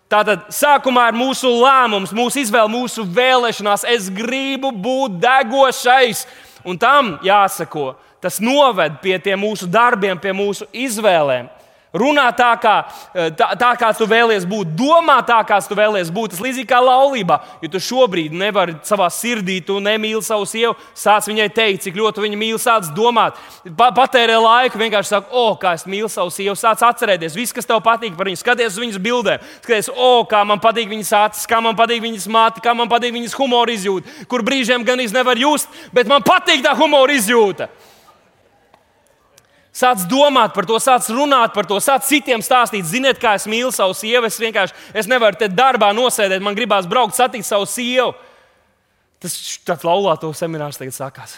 Tātad 0.09 0.49
sākumā 0.53 1.11
ir 1.11 1.19
mūsu 1.19 1.51
lēmums, 1.53 2.15
mūsu 2.17 2.41
izvēle, 2.41 2.73
mūsu 2.73 3.05
vēlēšanās. 3.13 3.85
Es 3.93 4.09
gribu 4.09 4.73
būt 4.73 5.21
degošais, 5.21 6.25
un 6.65 6.81
tam 6.81 7.15
jāsako 7.25 7.91
Tas 8.25 8.39
noved 8.41 8.97
pie 9.03 9.19
mūsu 9.37 9.67
darbiem, 9.69 10.17
pie 10.17 10.33
mūsu 10.33 10.65
izvēlēm. 10.73 11.51
Runā 11.95 12.25
tā, 12.35 12.49
kā, 12.59 12.73
eh, 13.15 13.29
tā, 13.31 13.53
tā 13.55 13.69
kā 13.79 13.89
tu 13.95 14.03
vēlies 14.09 14.43
būt, 14.43 14.73
domā 14.75 15.21
tā, 15.23 15.37
kā 15.47 15.61
tu 15.63 15.75
vēlies 15.77 16.09
būt. 16.11 16.33
Tas 16.33 16.41
līdzīgi 16.43 16.67
kā 16.67 16.81
laulībā. 16.83 17.37
Ja 17.61 17.69
tu 17.71 17.79
šobrīd 17.79 18.35
nevari 18.35 18.75
savā 18.83 19.07
sirdī, 19.07 19.61
tu 19.63 19.79
nemīli 19.79 20.23
savu 20.23 20.43
sievu, 20.43 20.75
sāc 20.91 21.29
viņai 21.29 21.47
teikt, 21.55 21.85
cik 21.85 21.95
ļoti 21.95 22.25
viņa 22.25 22.39
mīl, 22.41 22.59
sāc 22.59 22.91
domāt, 22.91 23.39
pa, 23.77 23.91
patērē 23.95 24.35
laiku, 24.35 24.81
vienkārši 24.81 25.13
saka, 25.13 25.31
o, 25.31 25.53
oh, 25.53 25.57
kā 25.61 25.77
es 25.77 25.85
mīlu 25.85 26.11
savu 26.11 26.33
sievu, 26.35 26.57
sāc 26.59 26.83
atcerēties 26.83 27.37
visu, 27.37 27.55
kas 27.55 27.65
tev 27.65 27.79
patīk 27.85 28.17
par 28.17 28.27
viņu, 28.27 28.43
skaties 28.43 28.75
uz 28.75 28.83
viņas 28.83 28.99
bildēm, 28.99 29.39
skaties, 29.63 29.93
o, 29.93 29.95
oh, 29.95 30.27
kā 30.27 30.43
man 30.43 30.59
patīk 30.59 30.91
viņas 30.91 31.15
acis, 31.21 31.47
kā 31.47 31.61
man 31.63 31.79
patīk 31.79 32.03
viņas 32.03 32.27
mati, 32.27 32.65
kā 32.65 32.75
man 32.75 32.91
patīk 32.91 33.15
viņas 33.15 33.39
humora 33.39 33.71
izjūta, 33.71 34.27
kur 34.27 34.43
brīžiem 34.43 34.83
gan 34.83 34.99
iz 34.99 35.15
nevar 35.15 35.39
just, 35.39 35.69
bet 35.93 36.11
man 36.11 36.25
patīk 36.25 36.65
tā 36.65 36.75
humora 36.75 37.15
izjūta. 37.15 37.71
Sāc 39.75 40.05
domāt 40.07 40.53
par 40.55 40.63
to, 40.67 40.77
sāc 40.79 41.09
runāt 41.11 41.51
par 41.51 41.67
to, 41.67 41.81
sāc 41.83 42.05
citiem 42.07 42.39
stāstīt. 42.43 42.85
Ziniet, 42.87 43.19
kā 43.19 43.33
es 43.35 43.47
mīlu 43.51 43.73
savu 43.75 43.95
sievu. 43.97 44.29
Es 44.29 44.39
vienkārši 44.39 44.95
es 44.95 45.09
nevaru 45.11 45.35
te 45.39 45.49
darbā 45.51 45.89
nosēdēt, 45.95 46.43
man 46.43 46.55
gribās 46.55 46.87
braukt, 46.87 47.17
satikt 47.17 47.47
savu 47.47 47.67
sievu. 47.67 48.13
Tas 49.19 49.35
tāds 49.67 49.83
laulāto 49.83 50.31
seminārs 50.37 50.79
tagad 50.79 50.95
sākās. 50.95 51.35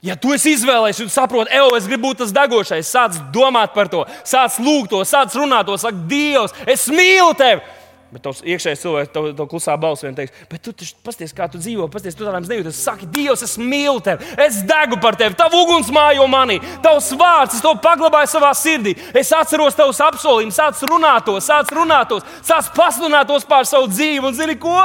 Ja 0.00 0.14
tu 0.14 0.30
esi 0.30 0.52
izvēlējies 0.54 1.02
un 1.02 1.10
saproti, 1.10 1.50
ej, 1.52 1.72
es 1.74 1.88
gribu 1.90 2.06
būt 2.06 2.20
tas 2.22 2.32
degošais, 2.32 2.86
sāc 2.86 3.16
domāt 3.34 3.72
par 3.74 3.90
to, 3.90 4.04
sāc 4.22 4.60
lūgt 4.62 4.92
to, 4.92 5.00
sāc 5.02 5.34
runāt 5.34 5.66
to, 5.66 5.74
saka, 5.80 6.06
Dievs, 6.08 6.54
es 6.70 6.86
mīlu 6.94 7.34
tevi! 7.36 7.64
Bet 8.08 8.22
tavs 8.24 8.38
iekšējais 8.40 8.80
cilvēks, 8.80 9.10
to, 9.12 9.22
to 9.36 9.44
klusā 9.50 9.74
balss 9.76 10.00
vien 10.00 10.14
teiks, 10.16 10.32
bet 10.48 10.62
tu 10.64 10.72
pasties, 11.04 11.34
kā 11.36 11.44
tu 11.52 11.58
dzīvo, 11.60 11.90
pasties, 11.92 12.14
tu 12.16 12.24
tādām 12.24 12.46
nejūties. 12.48 12.78
Saki, 12.80 13.04
Dievs, 13.12 13.42
es 13.44 13.58
mīlu 13.60 14.00
tevi, 14.04 14.24
es 14.40 14.62
degu 14.64 14.96
par 15.02 15.18
tevi, 15.20 15.36
tavu 15.36 15.60
uguns 15.66 15.90
mājo 15.92 16.24
manī, 16.32 16.56
tavs 16.84 17.10
vārds, 17.20 17.58
es 17.58 17.64
to 17.64 17.74
paglabāju 17.84 18.30
savā 18.32 18.54
sirdī. 18.56 18.94
Es 19.12 19.28
atceros 19.36 19.76
tavus 19.76 20.00
apsolījumus, 20.06 20.56
sāc 20.56 20.80
runāt 20.88 21.26
tos, 21.28 21.44
sāc 21.50 21.72
runāt 21.76 22.08
tos, 22.08 22.24
sāc 22.48 22.70
pasludināt 22.76 23.28
tos 23.28 23.44
pār 23.48 23.68
savu 23.68 23.90
dzīvi. 23.92 24.24
Un 24.24 24.38
zini 24.38 24.56
ko? 24.62 24.78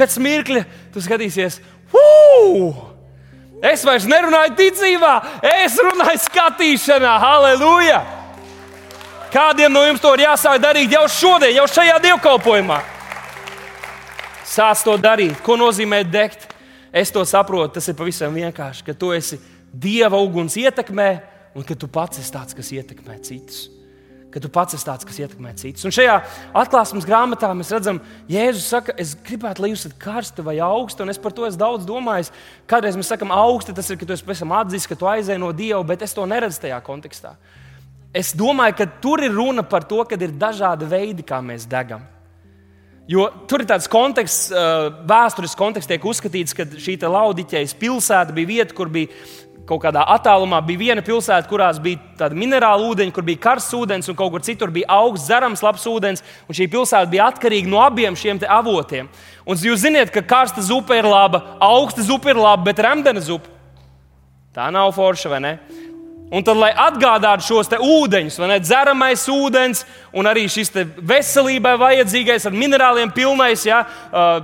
Pēc 0.00 0.16
mirkļa 0.24 0.64
tu 0.90 1.02
skatīsies, 1.04 1.60
Ugh! 1.94 2.88
es 3.62 3.86
vairs 3.86 4.08
nerunāju 4.10 4.56
ticībā, 4.58 5.12
es 5.62 5.78
runāju 5.78 6.24
skatīšanā, 6.24 7.14
halleluja! 7.22 8.02
Kādiem 9.32 9.72
no 9.72 9.80
jums 9.86 10.02
to 10.02 10.10
ir 10.12 10.26
jāsāk 10.26 10.58
darīt 10.60 10.92
jau 10.92 11.06
šodien, 11.08 11.54
jau 11.56 11.64
šajā 11.64 11.96
dievkalpojumā? 12.04 12.82
Sāc 14.44 14.82
to 14.84 14.98
darīt. 15.00 15.38
Ko 15.40 15.56
nozīmē 15.56 16.02
degt? 16.04 16.50
Es 16.92 17.08
to 17.08 17.22
saprotu, 17.24 17.78
tas 17.78 17.88
ir 17.88 17.96
pavisam 17.96 18.34
vienkārši, 18.36 18.84
ka 18.84 18.92
tu 18.92 19.14
esi 19.16 19.38
dieva 19.72 20.18
uguns 20.20 20.58
ietekmē, 20.60 21.06
un 21.56 21.64
ka 21.64 21.72
tu 21.72 21.88
pats 21.88 22.20
esi 22.20 22.34
tāds, 22.34 22.52
kas 22.52 22.68
ietekmē 22.76 23.16
citus. 23.24 23.70
Ka 24.32 24.40
tu 24.40 24.50
pats 24.52 24.76
esi 24.76 24.84
tāds, 24.84 25.08
kas 25.08 25.22
ietekmē 25.24 25.54
citus. 25.56 25.86
Un 25.88 25.96
šajā 25.96 26.18
atklāsmes 26.60 27.08
grāmatā 27.08 27.48
mēs 27.56 27.72
redzam, 27.72 28.02
Jēzus 28.28 28.68
saka, 28.68 28.92
es 29.00 29.14
gribētu, 29.16 29.64
lai 29.64 29.72
jūs 29.72 29.86
esat 29.86 29.96
karsti 30.04 30.44
vai 30.44 30.58
augsti, 30.60 31.00
un 31.04 31.12
es 31.12 31.20
par 31.20 31.32
to 31.32 31.48
esmu 31.48 31.64
daudz 31.64 31.88
domājis. 31.88 32.32
Kādreiz 32.68 33.00
mēs 33.00 33.08
sakām, 33.14 33.32
augsti, 33.32 33.72
tas 33.80 33.88
ir, 33.88 33.96
ka 33.96 34.08
tu 34.08 34.12
esi 34.12 34.28
pavisam 34.28 34.52
atzīst, 34.60 34.92
ka 34.92 35.00
tu 35.00 35.08
aizēji 35.08 35.40
no 35.40 35.54
Dieva, 35.56 35.80
bet 35.88 36.04
es 36.04 36.12
to 36.12 36.28
neredzu 36.28 36.66
tajā 36.66 36.84
kontekstā. 36.84 37.32
Es 38.12 38.34
domāju, 38.36 38.76
ka 38.76 38.86
tur 39.00 39.22
ir 39.24 39.32
runa 39.32 39.64
par 39.64 39.86
to, 39.88 40.02
ka 40.04 40.18
ir 40.20 40.34
dažādi 40.36 40.88
veidi, 40.88 41.24
kā 41.24 41.40
mēs 41.40 41.64
degam. 41.68 42.04
Jo 43.08 43.26
tur 43.48 43.64
ir 43.64 43.68
tāds 43.70 43.88
konteksts, 43.90 44.52
vēstures 45.08 45.56
konteksts, 45.58 45.88
tiek 45.90 46.04
uzskatīts, 46.06 46.54
ka 46.54 46.66
šī 46.78 46.98
laudiķejas 47.00 47.72
pilsēta 47.80 48.36
bija 48.36 48.50
vieta, 48.50 48.76
kur 48.76 48.92
bija 48.92 49.10
kaut 49.66 49.80
kādā 49.84 50.02
attālumā 50.12 50.60
bija 50.66 50.80
viena 50.80 51.04
pilsēta, 51.06 51.48
kurās 51.48 51.80
bija 51.82 52.00
tāda 52.18 52.36
minerāla 52.36 52.84
ūdeņa, 52.92 53.14
kur 53.14 53.24
bija 53.26 53.40
karsts 53.42 53.74
ūdens, 53.78 54.10
un 54.10 54.18
kaut 54.18 54.34
kur 54.34 54.44
citur 54.44 54.70
bija 54.74 54.90
augsts, 54.92 55.26
dzerams, 55.30 55.64
labs 55.64 55.86
ūdens. 55.88 56.24
Un 56.50 56.58
šī 56.58 56.68
pilsēta 56.70 57.10
bija 57.10 57.30
atkarīga 57.32 57.70
no 57.70 57.80
abiem 57.82 58.18
šiem 58.18 58.42
avotiem. 58.44 59.08
Un 59.46 59.56
jūs 59.56 59.86
zināt, 59.86 60.12
ka 60.12 60.22
karsta 60.22 60.62
zupa 60.62 60.98
ir 60.98 61.08
laba, 61.08 61.56
augsta 61.62 62.04
zupa 62.06 62.30
ir 62.30 62.42
laba, 62.42 62.68
bet 62.68 62.84
remdena 62.84 63.24
zupa 63.24 63.62
tā 64.52 64.68
nav 64.72 64.92
forša, 64.92 65.30
vai 65.32 65.40
ne? 65.40 65.52
Un 66.32 66.40
tad, 66.40 66.56
lai 66.56 66.70
atgādātu 66.72 67.44
šos 67.44 67.68
ūdeņus, 67.76 68.38
vai 68.40 68.46
ne, 68.48 68.56
dzeramais 68.64 69.26
ūdens, 69.28 69.82
un 70.16 70.24
arī 70.30 70.46
šis 70.48 70.70
veselībai 70.96 71.74
vajadzīgais, 71.76 72.46
ar 72.48 72.56
minerāliem 72.56 73.12
pilnais, 73.12 73.66
ja, 73.68 73.82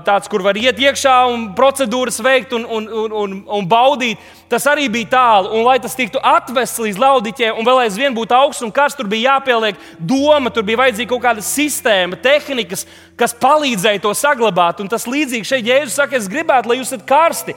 tāds, 0.05 0.29
kur 0.29 0.45
var 0.45 0.59
iet 0.61 0.77
iekšā 0.77 1.15
un 1.33 1.47
procedūras 1.57 2.21
veikt 2.21 2.53
un, 2.59 2.67
un, 2.69 2.91
un, 2.93 3.17
un, 3.23 3.39
un 3.57 3.71
baudīt, 3.71 4.21
tas 4.53 4.69
arī 4.69 4.85
bija 4.93 5.15
tālu. 5.17 5.55
Un, 5.57 5.65
lai 5.65 5.79
tas 5.81 5.97
tiktu 5.97 6.21
atvests 6.21 6.85
līdz 6.85 7.01
laudiķiem, 7.01 7.57
un 7.57 7.71
vēl 7.71 7.83
aizvien 7.87 8.21
būtu 8.21 8.37
augsts 8.37 8.69
un 8.69 8.75
karsts, 8.75 9.01
tur 9.01 9.09
bija 9.09 9.39
jāpieliek 9.39 9.81
doma, 9.97 10.53
tur 10.53 10.69
bija 10.69 10.85
vajadzīga 10.85 11.15
kaut 11.15 11.25
kāda 11.25 11.49
sistēma, 11.49 12.21
tehnikas, 12.21 12.85
kas 13.17 13.33
palīdzēja 13.41 14.05
to 14.05 14.13
saglabāt. 14.13 14.85
Un 14.85 14.93
tas 14.93 15.09
līdzīgi 15.09 15.55
šeit 15.57 15.73
Jēzus 15.73 15.97
saka, 16.03 16.21
es 16.21 16.29
gribētu, 16.29 16.69
lai 16.69 16.83
jūs 16.83 16.93
esat 16.93 17.09
karsti 17.09 17.57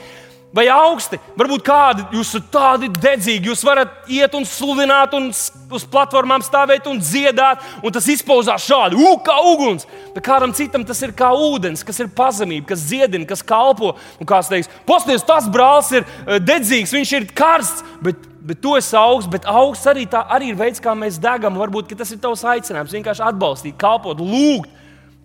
vai 0.56 0.68
augsti. 0.72 1.20
Varbūt 1.40 1.64
kādi 1.66 2.06
jūs 2.16 2.34
esat 2.34 2.48
tādi 2.54 2.90
dedzīgi, 2.92 3.50
jūs 3.52 3.64
varat 3.66 4.10
iet 4.12 4.34
un 4.36 4.46
sludināt, 4.48 5.14
un 5.16 5.30
uz 5.32 5.86
platformām 5.92 6.44
stāvēt 6.44 6.90
un 6.92 7.00
dziedāt, 7.00 7.64
un 7.82 7.96
tas 7.96 8.08
izpausās 8.12 8.66
šādi, 8.68 9.00
uh, 9.00 9.16
kā 9.24 9.38
uguns. 9.54 9.88
Bet 10.16 10.26
kādam 10.28 10.56
citam 10.56 10.84
tas 10.88 11.00
ir 11.06 11.16
kā 11.18 11.32
ūdens, 11.32 11.86
kas 11.88 12.02
ir 12.04 12.12
pazemība, 12.16 12.72
kas 12.74 12.84
dziedina, 12.90 13.28
kas 13.30 13.46
kalpo. 13.48 13.96
Un 14.20 14.28
kāds 14.28 14.52
teiks, 14.52 14.70
posties, 14.88 15.24
tas 15.28 15.48
brālis 15.52 15.94
ir 15.96 16.04
eh, 16.04 16.38
dedzīgs, 16.44 16.94
viņš 16.98 17.16
ir 17.20 17.32
karsts. 17.36 17.88
Bet, 18.04 18.28
Bet 18.42 18.58
tu 18.58 18.72
esi 18.74 18.96
augsts, 18.98 19.30
bet 19.30 19.44
augsts 19.46 19.86
arī, 19.86 20.08
tā, 20.10 20.24
arī 20.34 20.48
ir 20.50 20.56
veids, 20.58 20.82
kā 20.82 20.96
mēs 20.98 21.20
degam. 21.22 21.60
Varbūt 21.62 21.92
tas 21.94 22.10
ir 22.10 22.18
tavs 22.18 22.42
aicinājums, 22.42 22.96
vienkārši 22.98 23.22
atbalstīt, 23.28 23.76
kalpot, 23.78 24.18
lūgt. 24.18 24.72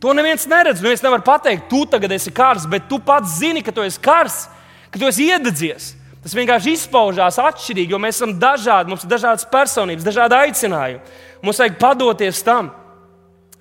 To 0.04 0.12
neviens 0.12 0.44
neredz. 0.44 0.82
Neviens 0.84 1.00
nevar 1.00 1.22
pateikt, 1.24 1.64
tu 1.70 1.86
tagad 1.88 2.12
esi 2.12 2.28
karsts, 2.28 2.68
bet 2.68 2.84
tu 2.90 2.98
pats 3.00 3.38
zini, 3.38 3.64
ka 3.64 3.72
tu 3.72 3.86
esi 3.88 4.02
karsts 4.04 4.50
ka 4.90 5.00
tu 5.00 5.08
esi 5.08 5.28
iededzies. 5.30 5.94
Tas 6.26 6.34
vienkārši 6.34 6.72
izpaužās 6.74 7.38
atšķirīgi, 7.38 7.94
jo 7.94 8.00
mēs 8.02 8.18
esam 8.18 8.32
dažādi, 8.42 8.90
mums 8.90 9.04
ir 9.06 9.12
dažādas 9.12 9.46
personības, 9.46 10.06
dažādi 10.06 10.34
aicinājumi. 10.34 11.20
Mums 11.44 11.60
vajag 11.62 11.76
padoties 11.78 12.40
tam, 12.42 12.72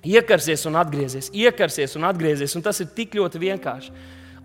iekarsies 0.06 0.64
un 0.66 0.78
atgriezties, 0.80 1.30
iekarsies 1.30 1.94
un 1.98 2.06
atgriezties, 2.08 2.56
un 2.58 2.64
tas 2.66 2.80
ir 2.82 2.90
tik 2.96 3.14
ļoti 3.18 3.42
vienkārši. 3.42 3.94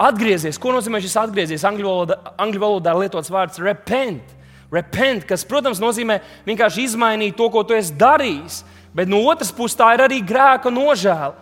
Atgriezies, 0.01 0.57
ko 0.57 0.73
nozīmē 0.73 1.01
šis 1.03 1.17
atgriezies? 1.21 1.65
Angļu 1.67 1.85
valodā, 1.85 2.17
angļu 2.41 2.61
valodā 2.61 2.93
lietots 2.97 3.29
vārds 3.33 3.61
repent. 3.61 4.37
Repent, 4.71 5.25
kas, 5.27 5.43
protams, 5.45 5.81
nozīmē 5.83 6.21
vienkārši 6.47 6.85
izmainīt 6.87 7.35
to, 7.37 7.49
ko 7.51 7.61
tu 7.67 7.75
esi 7.75 7.93
darījis, 7.99 8.61
bet 8.95 9.09
no 9.11 9.19
otras 9.29 9.51
puses 9.53 9.77
tā 9.77 9.91
ir 9.97 10.05
arī 10.05 10.21
grēka 10.25 10.71
nožēla. 10.73 11.33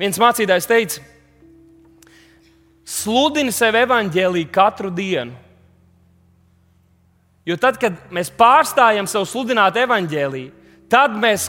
Viens 0.00 0.20
mācītājs 0.22 0.68
teica, 0.70 1.02
sludini 2.92 3.52
sev 3.54 3.76
evaņģēlīju 3.80 4.50
katru 4.52 4.90
dienu. 4.92 5.34
Jo 7.48 7.56
tad, 7.58 7.78
kad 7.82 7.96
mēs 8.14 8.30
pārstājam 8.38 9.08
sev 9.10 9.24
sludināt 9.26 9.78
evaņģēlīju, 9.82 10.52
tad 10.92 11.16
mēs 11.18 11.48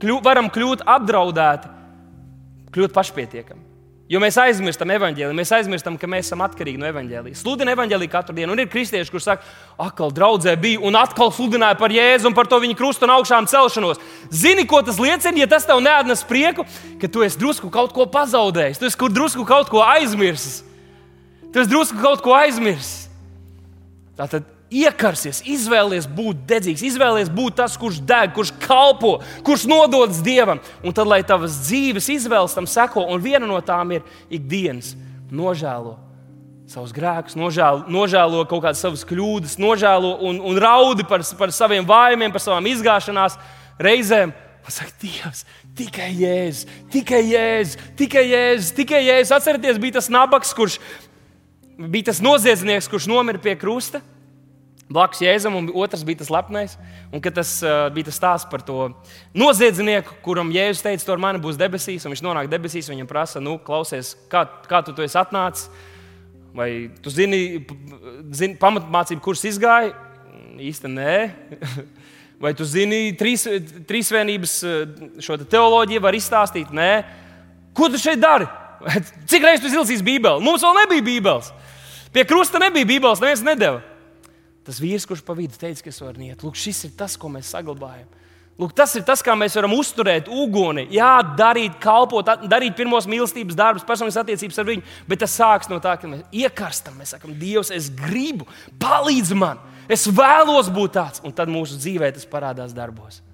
kļu, 0.00 0.20
varam 0.24 0.48
kļūt 0.52 0.86
apdraudēti, 0.88 1.72
kļūt 2.72 2.94
pašpietiekami. 2.96 3.73
Jo 4.04 4.20
mēs 4.20 4.36
aizmirstam 4.36 4.90
evaņģēliju, 4.92 5.36
mēs 5.38 5.50
aizmirstam, 5.56 5.94
ka 5.96 6.08
mēs 6.10 6.26
esam 6.28 6.42
atkarīgi 6.44 6.76
no 6.76 6.84
evaņģēlijas. 6.90 7.40
Sludina 7.40 7.72
evaņģēliju 7.72 8.12
katru 8.12 8.34
dienu, 8.36 8.52
un 8.52 8.60
ir 8.60 8.68
kristieši, 8.68 9.08
kuriem 9.08 9.24
saka, 9.24 9.48
atkal 9.80 10.12
draudzē 10.12 10.52
bija, 10.60 10.82
un 10.84 10.98
atkal 11.00 11.32
sludināja 11.32 11.78
par 11.80 11.94
Jēzu 11.94 12.28
un 12.28 12.36
par 12.36 12.50
to 12.50 12.58
viņa 12.60 12.76
krustu 12.76 13.08
un 13.08 13.14
augšām 13.14 13.48
celšanos. 13.48 14.02
Zini, 14.28 14.66
ko 14.68 14.82
tas 14.84 15.00
liecina, 15.00 15.40
ja 15.40 15.48
tas 15.48 15.64
tev 15.64 15.80
neatnes 15.80 16.20
prieku, 16.28 16.66
ka 17.00 17.08
tu 17.08 17.24
esi 17.24 17.40
drusku 17.40 17.72
kaut 17.72 17.96
ko 17.96 18.04
pazaudējis, 18.12 18.82
tu 18.82 18.90
esi 18.90 19.00
kur 19.00 19.14
drusku 19.14 19.46
kaut 19.48 19.72
ko 19.72 19.80
aizmirsis. 19.86 20.60
Tu 21.48 21.64
esi 21.64 21.72
drusku 21.72 22.04
kaut 22.04 22.20
ko 22.20 22.36
aizmirsis. 22.36 23.06
Tātad 24.20 24.44
iekarsies, 24.74 25.42
izvēlies 25.46 26.08
būt 26.10 26.44
dedzīgs, 26.48 26.84
izvēlies 26.90 27.30
būt 27.32 27.58
tas, 27.60 27.76
kurš 27.80 28.00
deg, 28.06 28.32
kurš 28.36 28.54
kalpo, 28.62 29.16
kurš 29.46 29.66
nododas 29.70 30.22
dievam. 30.24 30.62
Un 30.82 30.96
tad, 30.96 31.08
lai 31.10 31.22
tavas 31.26 31.60
dzīves 31.66 32.10
izvēles 32.16 32.56
tam 32.56 32.68
seko, 32.70 33.06
un 33.10 33.22
viena 33.22 33.46
no 33.48 33.60
tām 33.64 33.94
ir 33.96 34.06
ikdienas 34.32 34.94
nožēlo 35.34 35.98
savus 36.68 36.94
grēkus, 36.96 37.36
nožēlo, 37.36 37.84
nožēlo 37.92 38.46
kaut 38.48 38.64
kādas 38.64 38.80
savas 38.80 39.04
kļūdas, 39.06 39.58
nožēlo 39.60 40.14
un, 40.24 40.40
un 40.40 40.58
raudi 40.60 41.04
par, 41.06 41.22
par 41.38 41.52
saviem 41.52 41.84
vājumiem, 41.86 42.32
par 42.32 42.42
savām 42.42 42.66
izgāšanās 42.70 43.36
reizēm. 43.78 44.32
Un 44.64 44.72
saka, 44.72 44.94
Dievs, 45.02 45.42
tikai 45.76 46.08
Jēzus, 46.16 46.64
tikai 46.92 47.20
Jēzus, 47.28 47.76
tikai 47.98 48.22
Jēzus, 48.30 48.70
tikai 48.78 49.02
Jēzus. 49.04 49.34
Atcerieties, 49.36 49.80
bija 49.82 49.98
tas 49.98 50.08
nabaks, 50.08 50.54
kurš 50.56 50.78
bija 51.76 52.08
tas 52.08 52.22
noziedznieks, 52.24 52.88
kurš 52.88 53.10
nomira 53.10 53.42
pie 53.44 53.58
krusta. 53.60 54.00
Blakus 54.84 55.22
Jēzum, 55.24 55.54
un 55.56 55.70
otrs 55.80 56.04
bija 56.04 56.20
tas 56.20 56.30
lepnais. 56.32 56.74
Un 57.08 57.22
tas 57.24 57.56
uh, 57.64 57.86
bija 57.94 58.10
tas 58.10 58.18
stāsts 58.18 58.50
par 58.50 58.60
to 58.62 58.90
noziedznieku, 59.36 60.18
kuram 60.24 60.52
Jēzus 60.52 60.84
teica, 60.84 61.06
tur 61.06 61.22
man 61.22 61.40
būs 61.40 61.58
debesīs, 61.60 62.04
un 62.04 62.12
viņš 62.12 62.24
nonāk 62.24 62.50
debesīs. 62.52 62.90
Viņam 62.92 63.08
prasa, 63.08 63.40
nu, 63.40 63.56
klausies, 63.56 64.12
kā, 64.28 64.44
kā 64.68 64.82
tu, 64.84 64.92
tu 64.92 65.04
esi 65.06 65.16
atnācis. 65.20 65.70
Vai 66.54 66.90
tu 67.02 67.10
zini, 67.10 67.64
zini 68.30 68.58
pamatmācību, 68.60 69.22
kurš 69.24 69.48
izgāja? 69.54 69.94
Īsti 70.60 70.90
nē. 70.92 71.14
Vai 72.44 72.52
tu 72.54 72.66
zini, 72.68 73.14
trīs, 73.16 73.46
trīsvienības 73.88 74.54
šo 75.24 75.38
te 75.40 75.48
teoloģiju 75.48 76.02
var 76.04 76.14
izstāstīt? 76.18 76.70
Nē. 76.74 76.90
Ko 77.74 77.88
tu 77.88 77.98
šeit 77.98 78.20
dari? 78.22 78.46
Cik 79.30 79.46
reizes 79.46 79.64
tu 79.64 79.72
izlasīsi 79.72 80.04
Bībeli? 80.04 80.44
Mums 80.44 80.62
vēl 80.62 80.76
nebija 80.82 81.06
Bībeles. 81.08 81.50
Pie 82.14 82.26
krusta 82.28 82.60
nebija 82.62 82.86
Bībeles, 82.86 83.22
neviens 83.22 83.42
nedēva. 83.46 83.93
Tas 84.64 84.80
vīrs, 84.80 85.04
kurš 85.08 85.20
pa 85.24 85.36
vidu 85.36 85.56
teica, 85.60 85.82
ka 85.84 85.92
es 85.92 86.00
varu 86.00 86.24
iet, 86.24 86.44
lūk, 86.44 86.56
šis 86.56 86.86
ir 86.88 86.94
tas, 86.96 87.18
ko 87.20 87.28
mēs 87.32 87.50
saglabājam. 87.52 88.08
Lūk, 88.54 88.70
tas 88.78 88.92
ir 88.94 89.02
tas, 89.02 89.18
kā 89.24 89.34
mēs 89.34 89.56
varam 89.58 89.72
uzturēt 89.74 90.28
uguni. 90.30 90.84
Jā, 90.94 91.18
darīt, 91.36 91.74
kalpot, 91.82 92.28
darīt 92.46 92.76
pirmos 92.78 93.08
mīlestības 93.10 93.56
darbus, 93.58 93.86
personīgas 93.86 94.20
attiecības 94.22 94.60
ar 94.62 94.68
viņu, 94.68 94.84
bet 95.10 95.24
tas 95.24 95.34
sākas 95.34 95.70
no 95.72 95.80
tā, 95.82 95.96
ka 95.98 96.10
mēs 96.10 96.22
iekarstam. 96.44 96.94
Mēs 97.00 97.16
sakām, 97.16 97.34
Dievs, 97.40 97.72
es 97.74 97.90
gribu, 97.90 98.46
palīdzi 98.78 99.40
man, 99.40 99.58
es 99.90 100.06
vēlos 100.06 100.70
būt 100.70 100.94
tāds, 100.94 101.24
un 101.26 101.34
tad 101.34 101.50
mūsu 101.50 101.80
dzīvē 101.82 102.12
tas 102.14 102.30
parādās 102.30 102.76
darbos. 102.76 103.24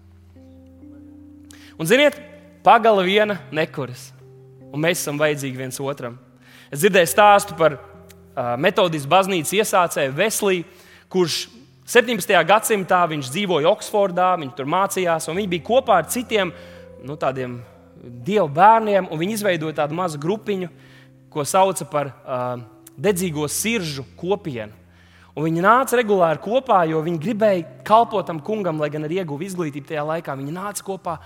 Un, 1.77 1.85
ziniet, 1.89 2.17
pagala 2.65 3.05
viena 3.05 3.39
nekuras, 3.53 4.11
un 4.73 4.81
mēs 4.81 5.05
esam 5.05 5.21
vajadzīgi 5.21 5.61
viens 5.61 5.81
otram. 5.85 6.17
Es 6.73 6.81
dzirdēju 6.81 7.13
stāstu 7.13 7.61
par 7.61 7.77
uh, 7.77 8.55
metodisku 8.61 9.13
baznīcas 9.13 9.53
iesācēju 9.61 10.17
Vesliju 10.17 10.65
kurš 11.11 11.49
17. 11.91 12.31
gadsimtā 12.47 13.03
dzīvoja 13.11 13.71
Oksfordā, 13.73 14.37
viņš 14.39 14.55
tur 14.55 14.69
mācījās, 14.71 15.27
un 15.29 15.41
viņi 15.41 15.51
bija 15.57 15.67
kopā 15.67 15.99
ar 15.99 16.07
citiem 16.07 16.53
nu, 17.03 17.17
tādiem 17.19 17.59
dievu 18.01 18.47
bērniem, 18.55 19.09
un 19.11 19.19
viņi 19.19 19.41
izveidoja 19.41 19.81
tādu 19.83 19.97
mazu 19.99 20.21
grupiņu, 20.23 20.69
ko 21.31 21.43
sauca 21.45 21.87
par 21.91 22.13
uh, 22.13 22.63
dedzīgo 22.95 23.49
siržu 23.51 24.05
kopienu. 24.19 24.77
Un 25.35 25.47
viņi 25.47 25.63
nāca 25.65 25.99
regulāri 25.99 26.43
kopā, 26.43 26.83
jo 26.91 27.01
viņi 27.03 27.21
gribēja 27.23 27.67
kalpot 27.87 28.27
tam 28.27 28.41
kungam, 28.43 28.81
lai 28.83 28.91
gan 28.91 29.07
arī 29.07 29.21
ieguva 29.23 29.47
izglītību 29.47 29.91
tajā 29.91 30.05
laikā. 30.07 30.35
Viņi 30.39 30.55
nāca 30.55 30.87
kopā 30.87 31.17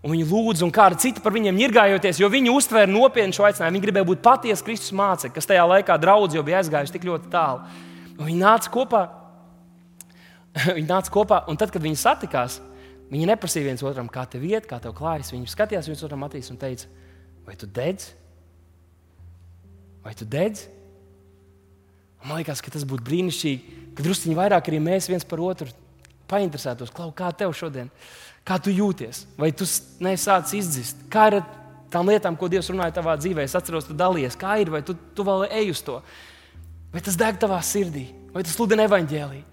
un 0.00 0.14
viņi 0.14 0.26
lūdza, 0.30 0.64
un 0.64 0.74
kāda 0.74 0.98
cita 0.98 1.22
par 1.22 1.34
viņiem 1.34 1.58
ņirgājoties, 1.58 2.22
jo 2.22 2.30
viņi 2.32 2.50
uztvēra 2.54 2.90
nopietnu 2.90 3.36
šo 3.36 3.46
aicinājumu. 3.48 3.76
Viņi 3.76 3.86
gribēja 3.86 4.10
būt 4.10 4.22
patiesi 4.24 4.66
Kristus 4.66 4.94
mācekļi, 4.96 5.34
kas 5.34 5.50
tajā 5.50 5.66
laikā 5.74 5.98
draudz 6.00 6.38
jau 6.38 6.44
bija 6.46 6.62
aizgājuši 6.62 6.94
tik 6.96 7.08
ļoti 7.10 7.32
tālu. 7.34 7.66
Un 8.16 8.30
viņi 8.30 8.40
nāca 8.40 8.72
kopā 8.72 9.02
viņi 10.76 10.88
nāca 10.88 11.12
kopā, 11.14 11.44
un 11.50 11.58
tad, 11.60 11.72
kad 11.74 11.82
viņi 11.84 12.00
satikās, 12.00 12.58
viņi 13.10 13.28
neprasīja 13.30 13.68
viens 13.68 13.84
otram, 13.86 14.10
kā 14.12 14.24
tev 14.30 14.46
iet, 14.46 14.66
kā 14.70 14.80
tev 14.82 14.94
klājas. 14.98 15.32
Viņi 15.34 15.50
skatījās 15.50 15.90
viens 15.90 16.02
otram 16.06 16.26
acīs 16.26 16.50
un 16.52 16.58
teica, 16.60 16.90
vai 17.46 17.56
tu 17.58 17.68
dedz? 17.70 18.10
Vai 20.04 20.14
tu 20.16 20.26
dedz? 20.28 20.66
Man 22.24 22.40
liekas, 22.40 22.60
ka 22.60 22.72
tas 22.72 22.84
būtu 22.88 23.06
brīnišķīgi, 23.06 23.78
ka 23.96 24.04
druskuļi 24.04 24.36
vairāk 24.36 24.68
arī 24.68 24.80
mēs 24.84 25.08
viens 25.08 25.24
par 25.26 25.40
otru 25.44 25.70
painteresētos, 26.30 26.92
Klau, 26.94 27.08
kā 27.16 27.30
tev 27.34 27.54
šodien, 27.56 27.88
kā 28.46 28.58
tu 28.62 28.72
jūties, 28.72 29.24
vai 29.40 29.50
tu 29.56 29.66
nesācis 30.04 30.60
izdzist, 30.60 31.00
kā 31.10 31.26
ir 31.30 31.40
ar 31.40 31.46
tām 31.90 32.10
lietām, 32.10 32.36
ko 32.38 32.48
Dievs 32.50 32.70
runāja 32.70 32.94
tavā 33.00 33.16
dzīvē. 33.18 33.44
Es 33.44 33.56
atceros, 33.58 33.88
tu 33.88 33.96
dalies, 33.98 34.36
kā 34.38 34.60
ir, 34.62 34.70
vai 34.72 34.82
tu, 34.86 34.94
tu 35.16 35.26
vēl 35.26 35.48
ej 35.48 35.72
uz 35.74 35.82
to, 35.86 35.98
vai 36.92 37.02
tas 37.04 37.18
deg 37.18 37.40
tavā 37.40 37.58
sirdī, 37.66 38.06
vai 38.34 38.44
tu 38.46 38.52
sludini 38.52 38.86
evaņģēlīju. 38.86 39.46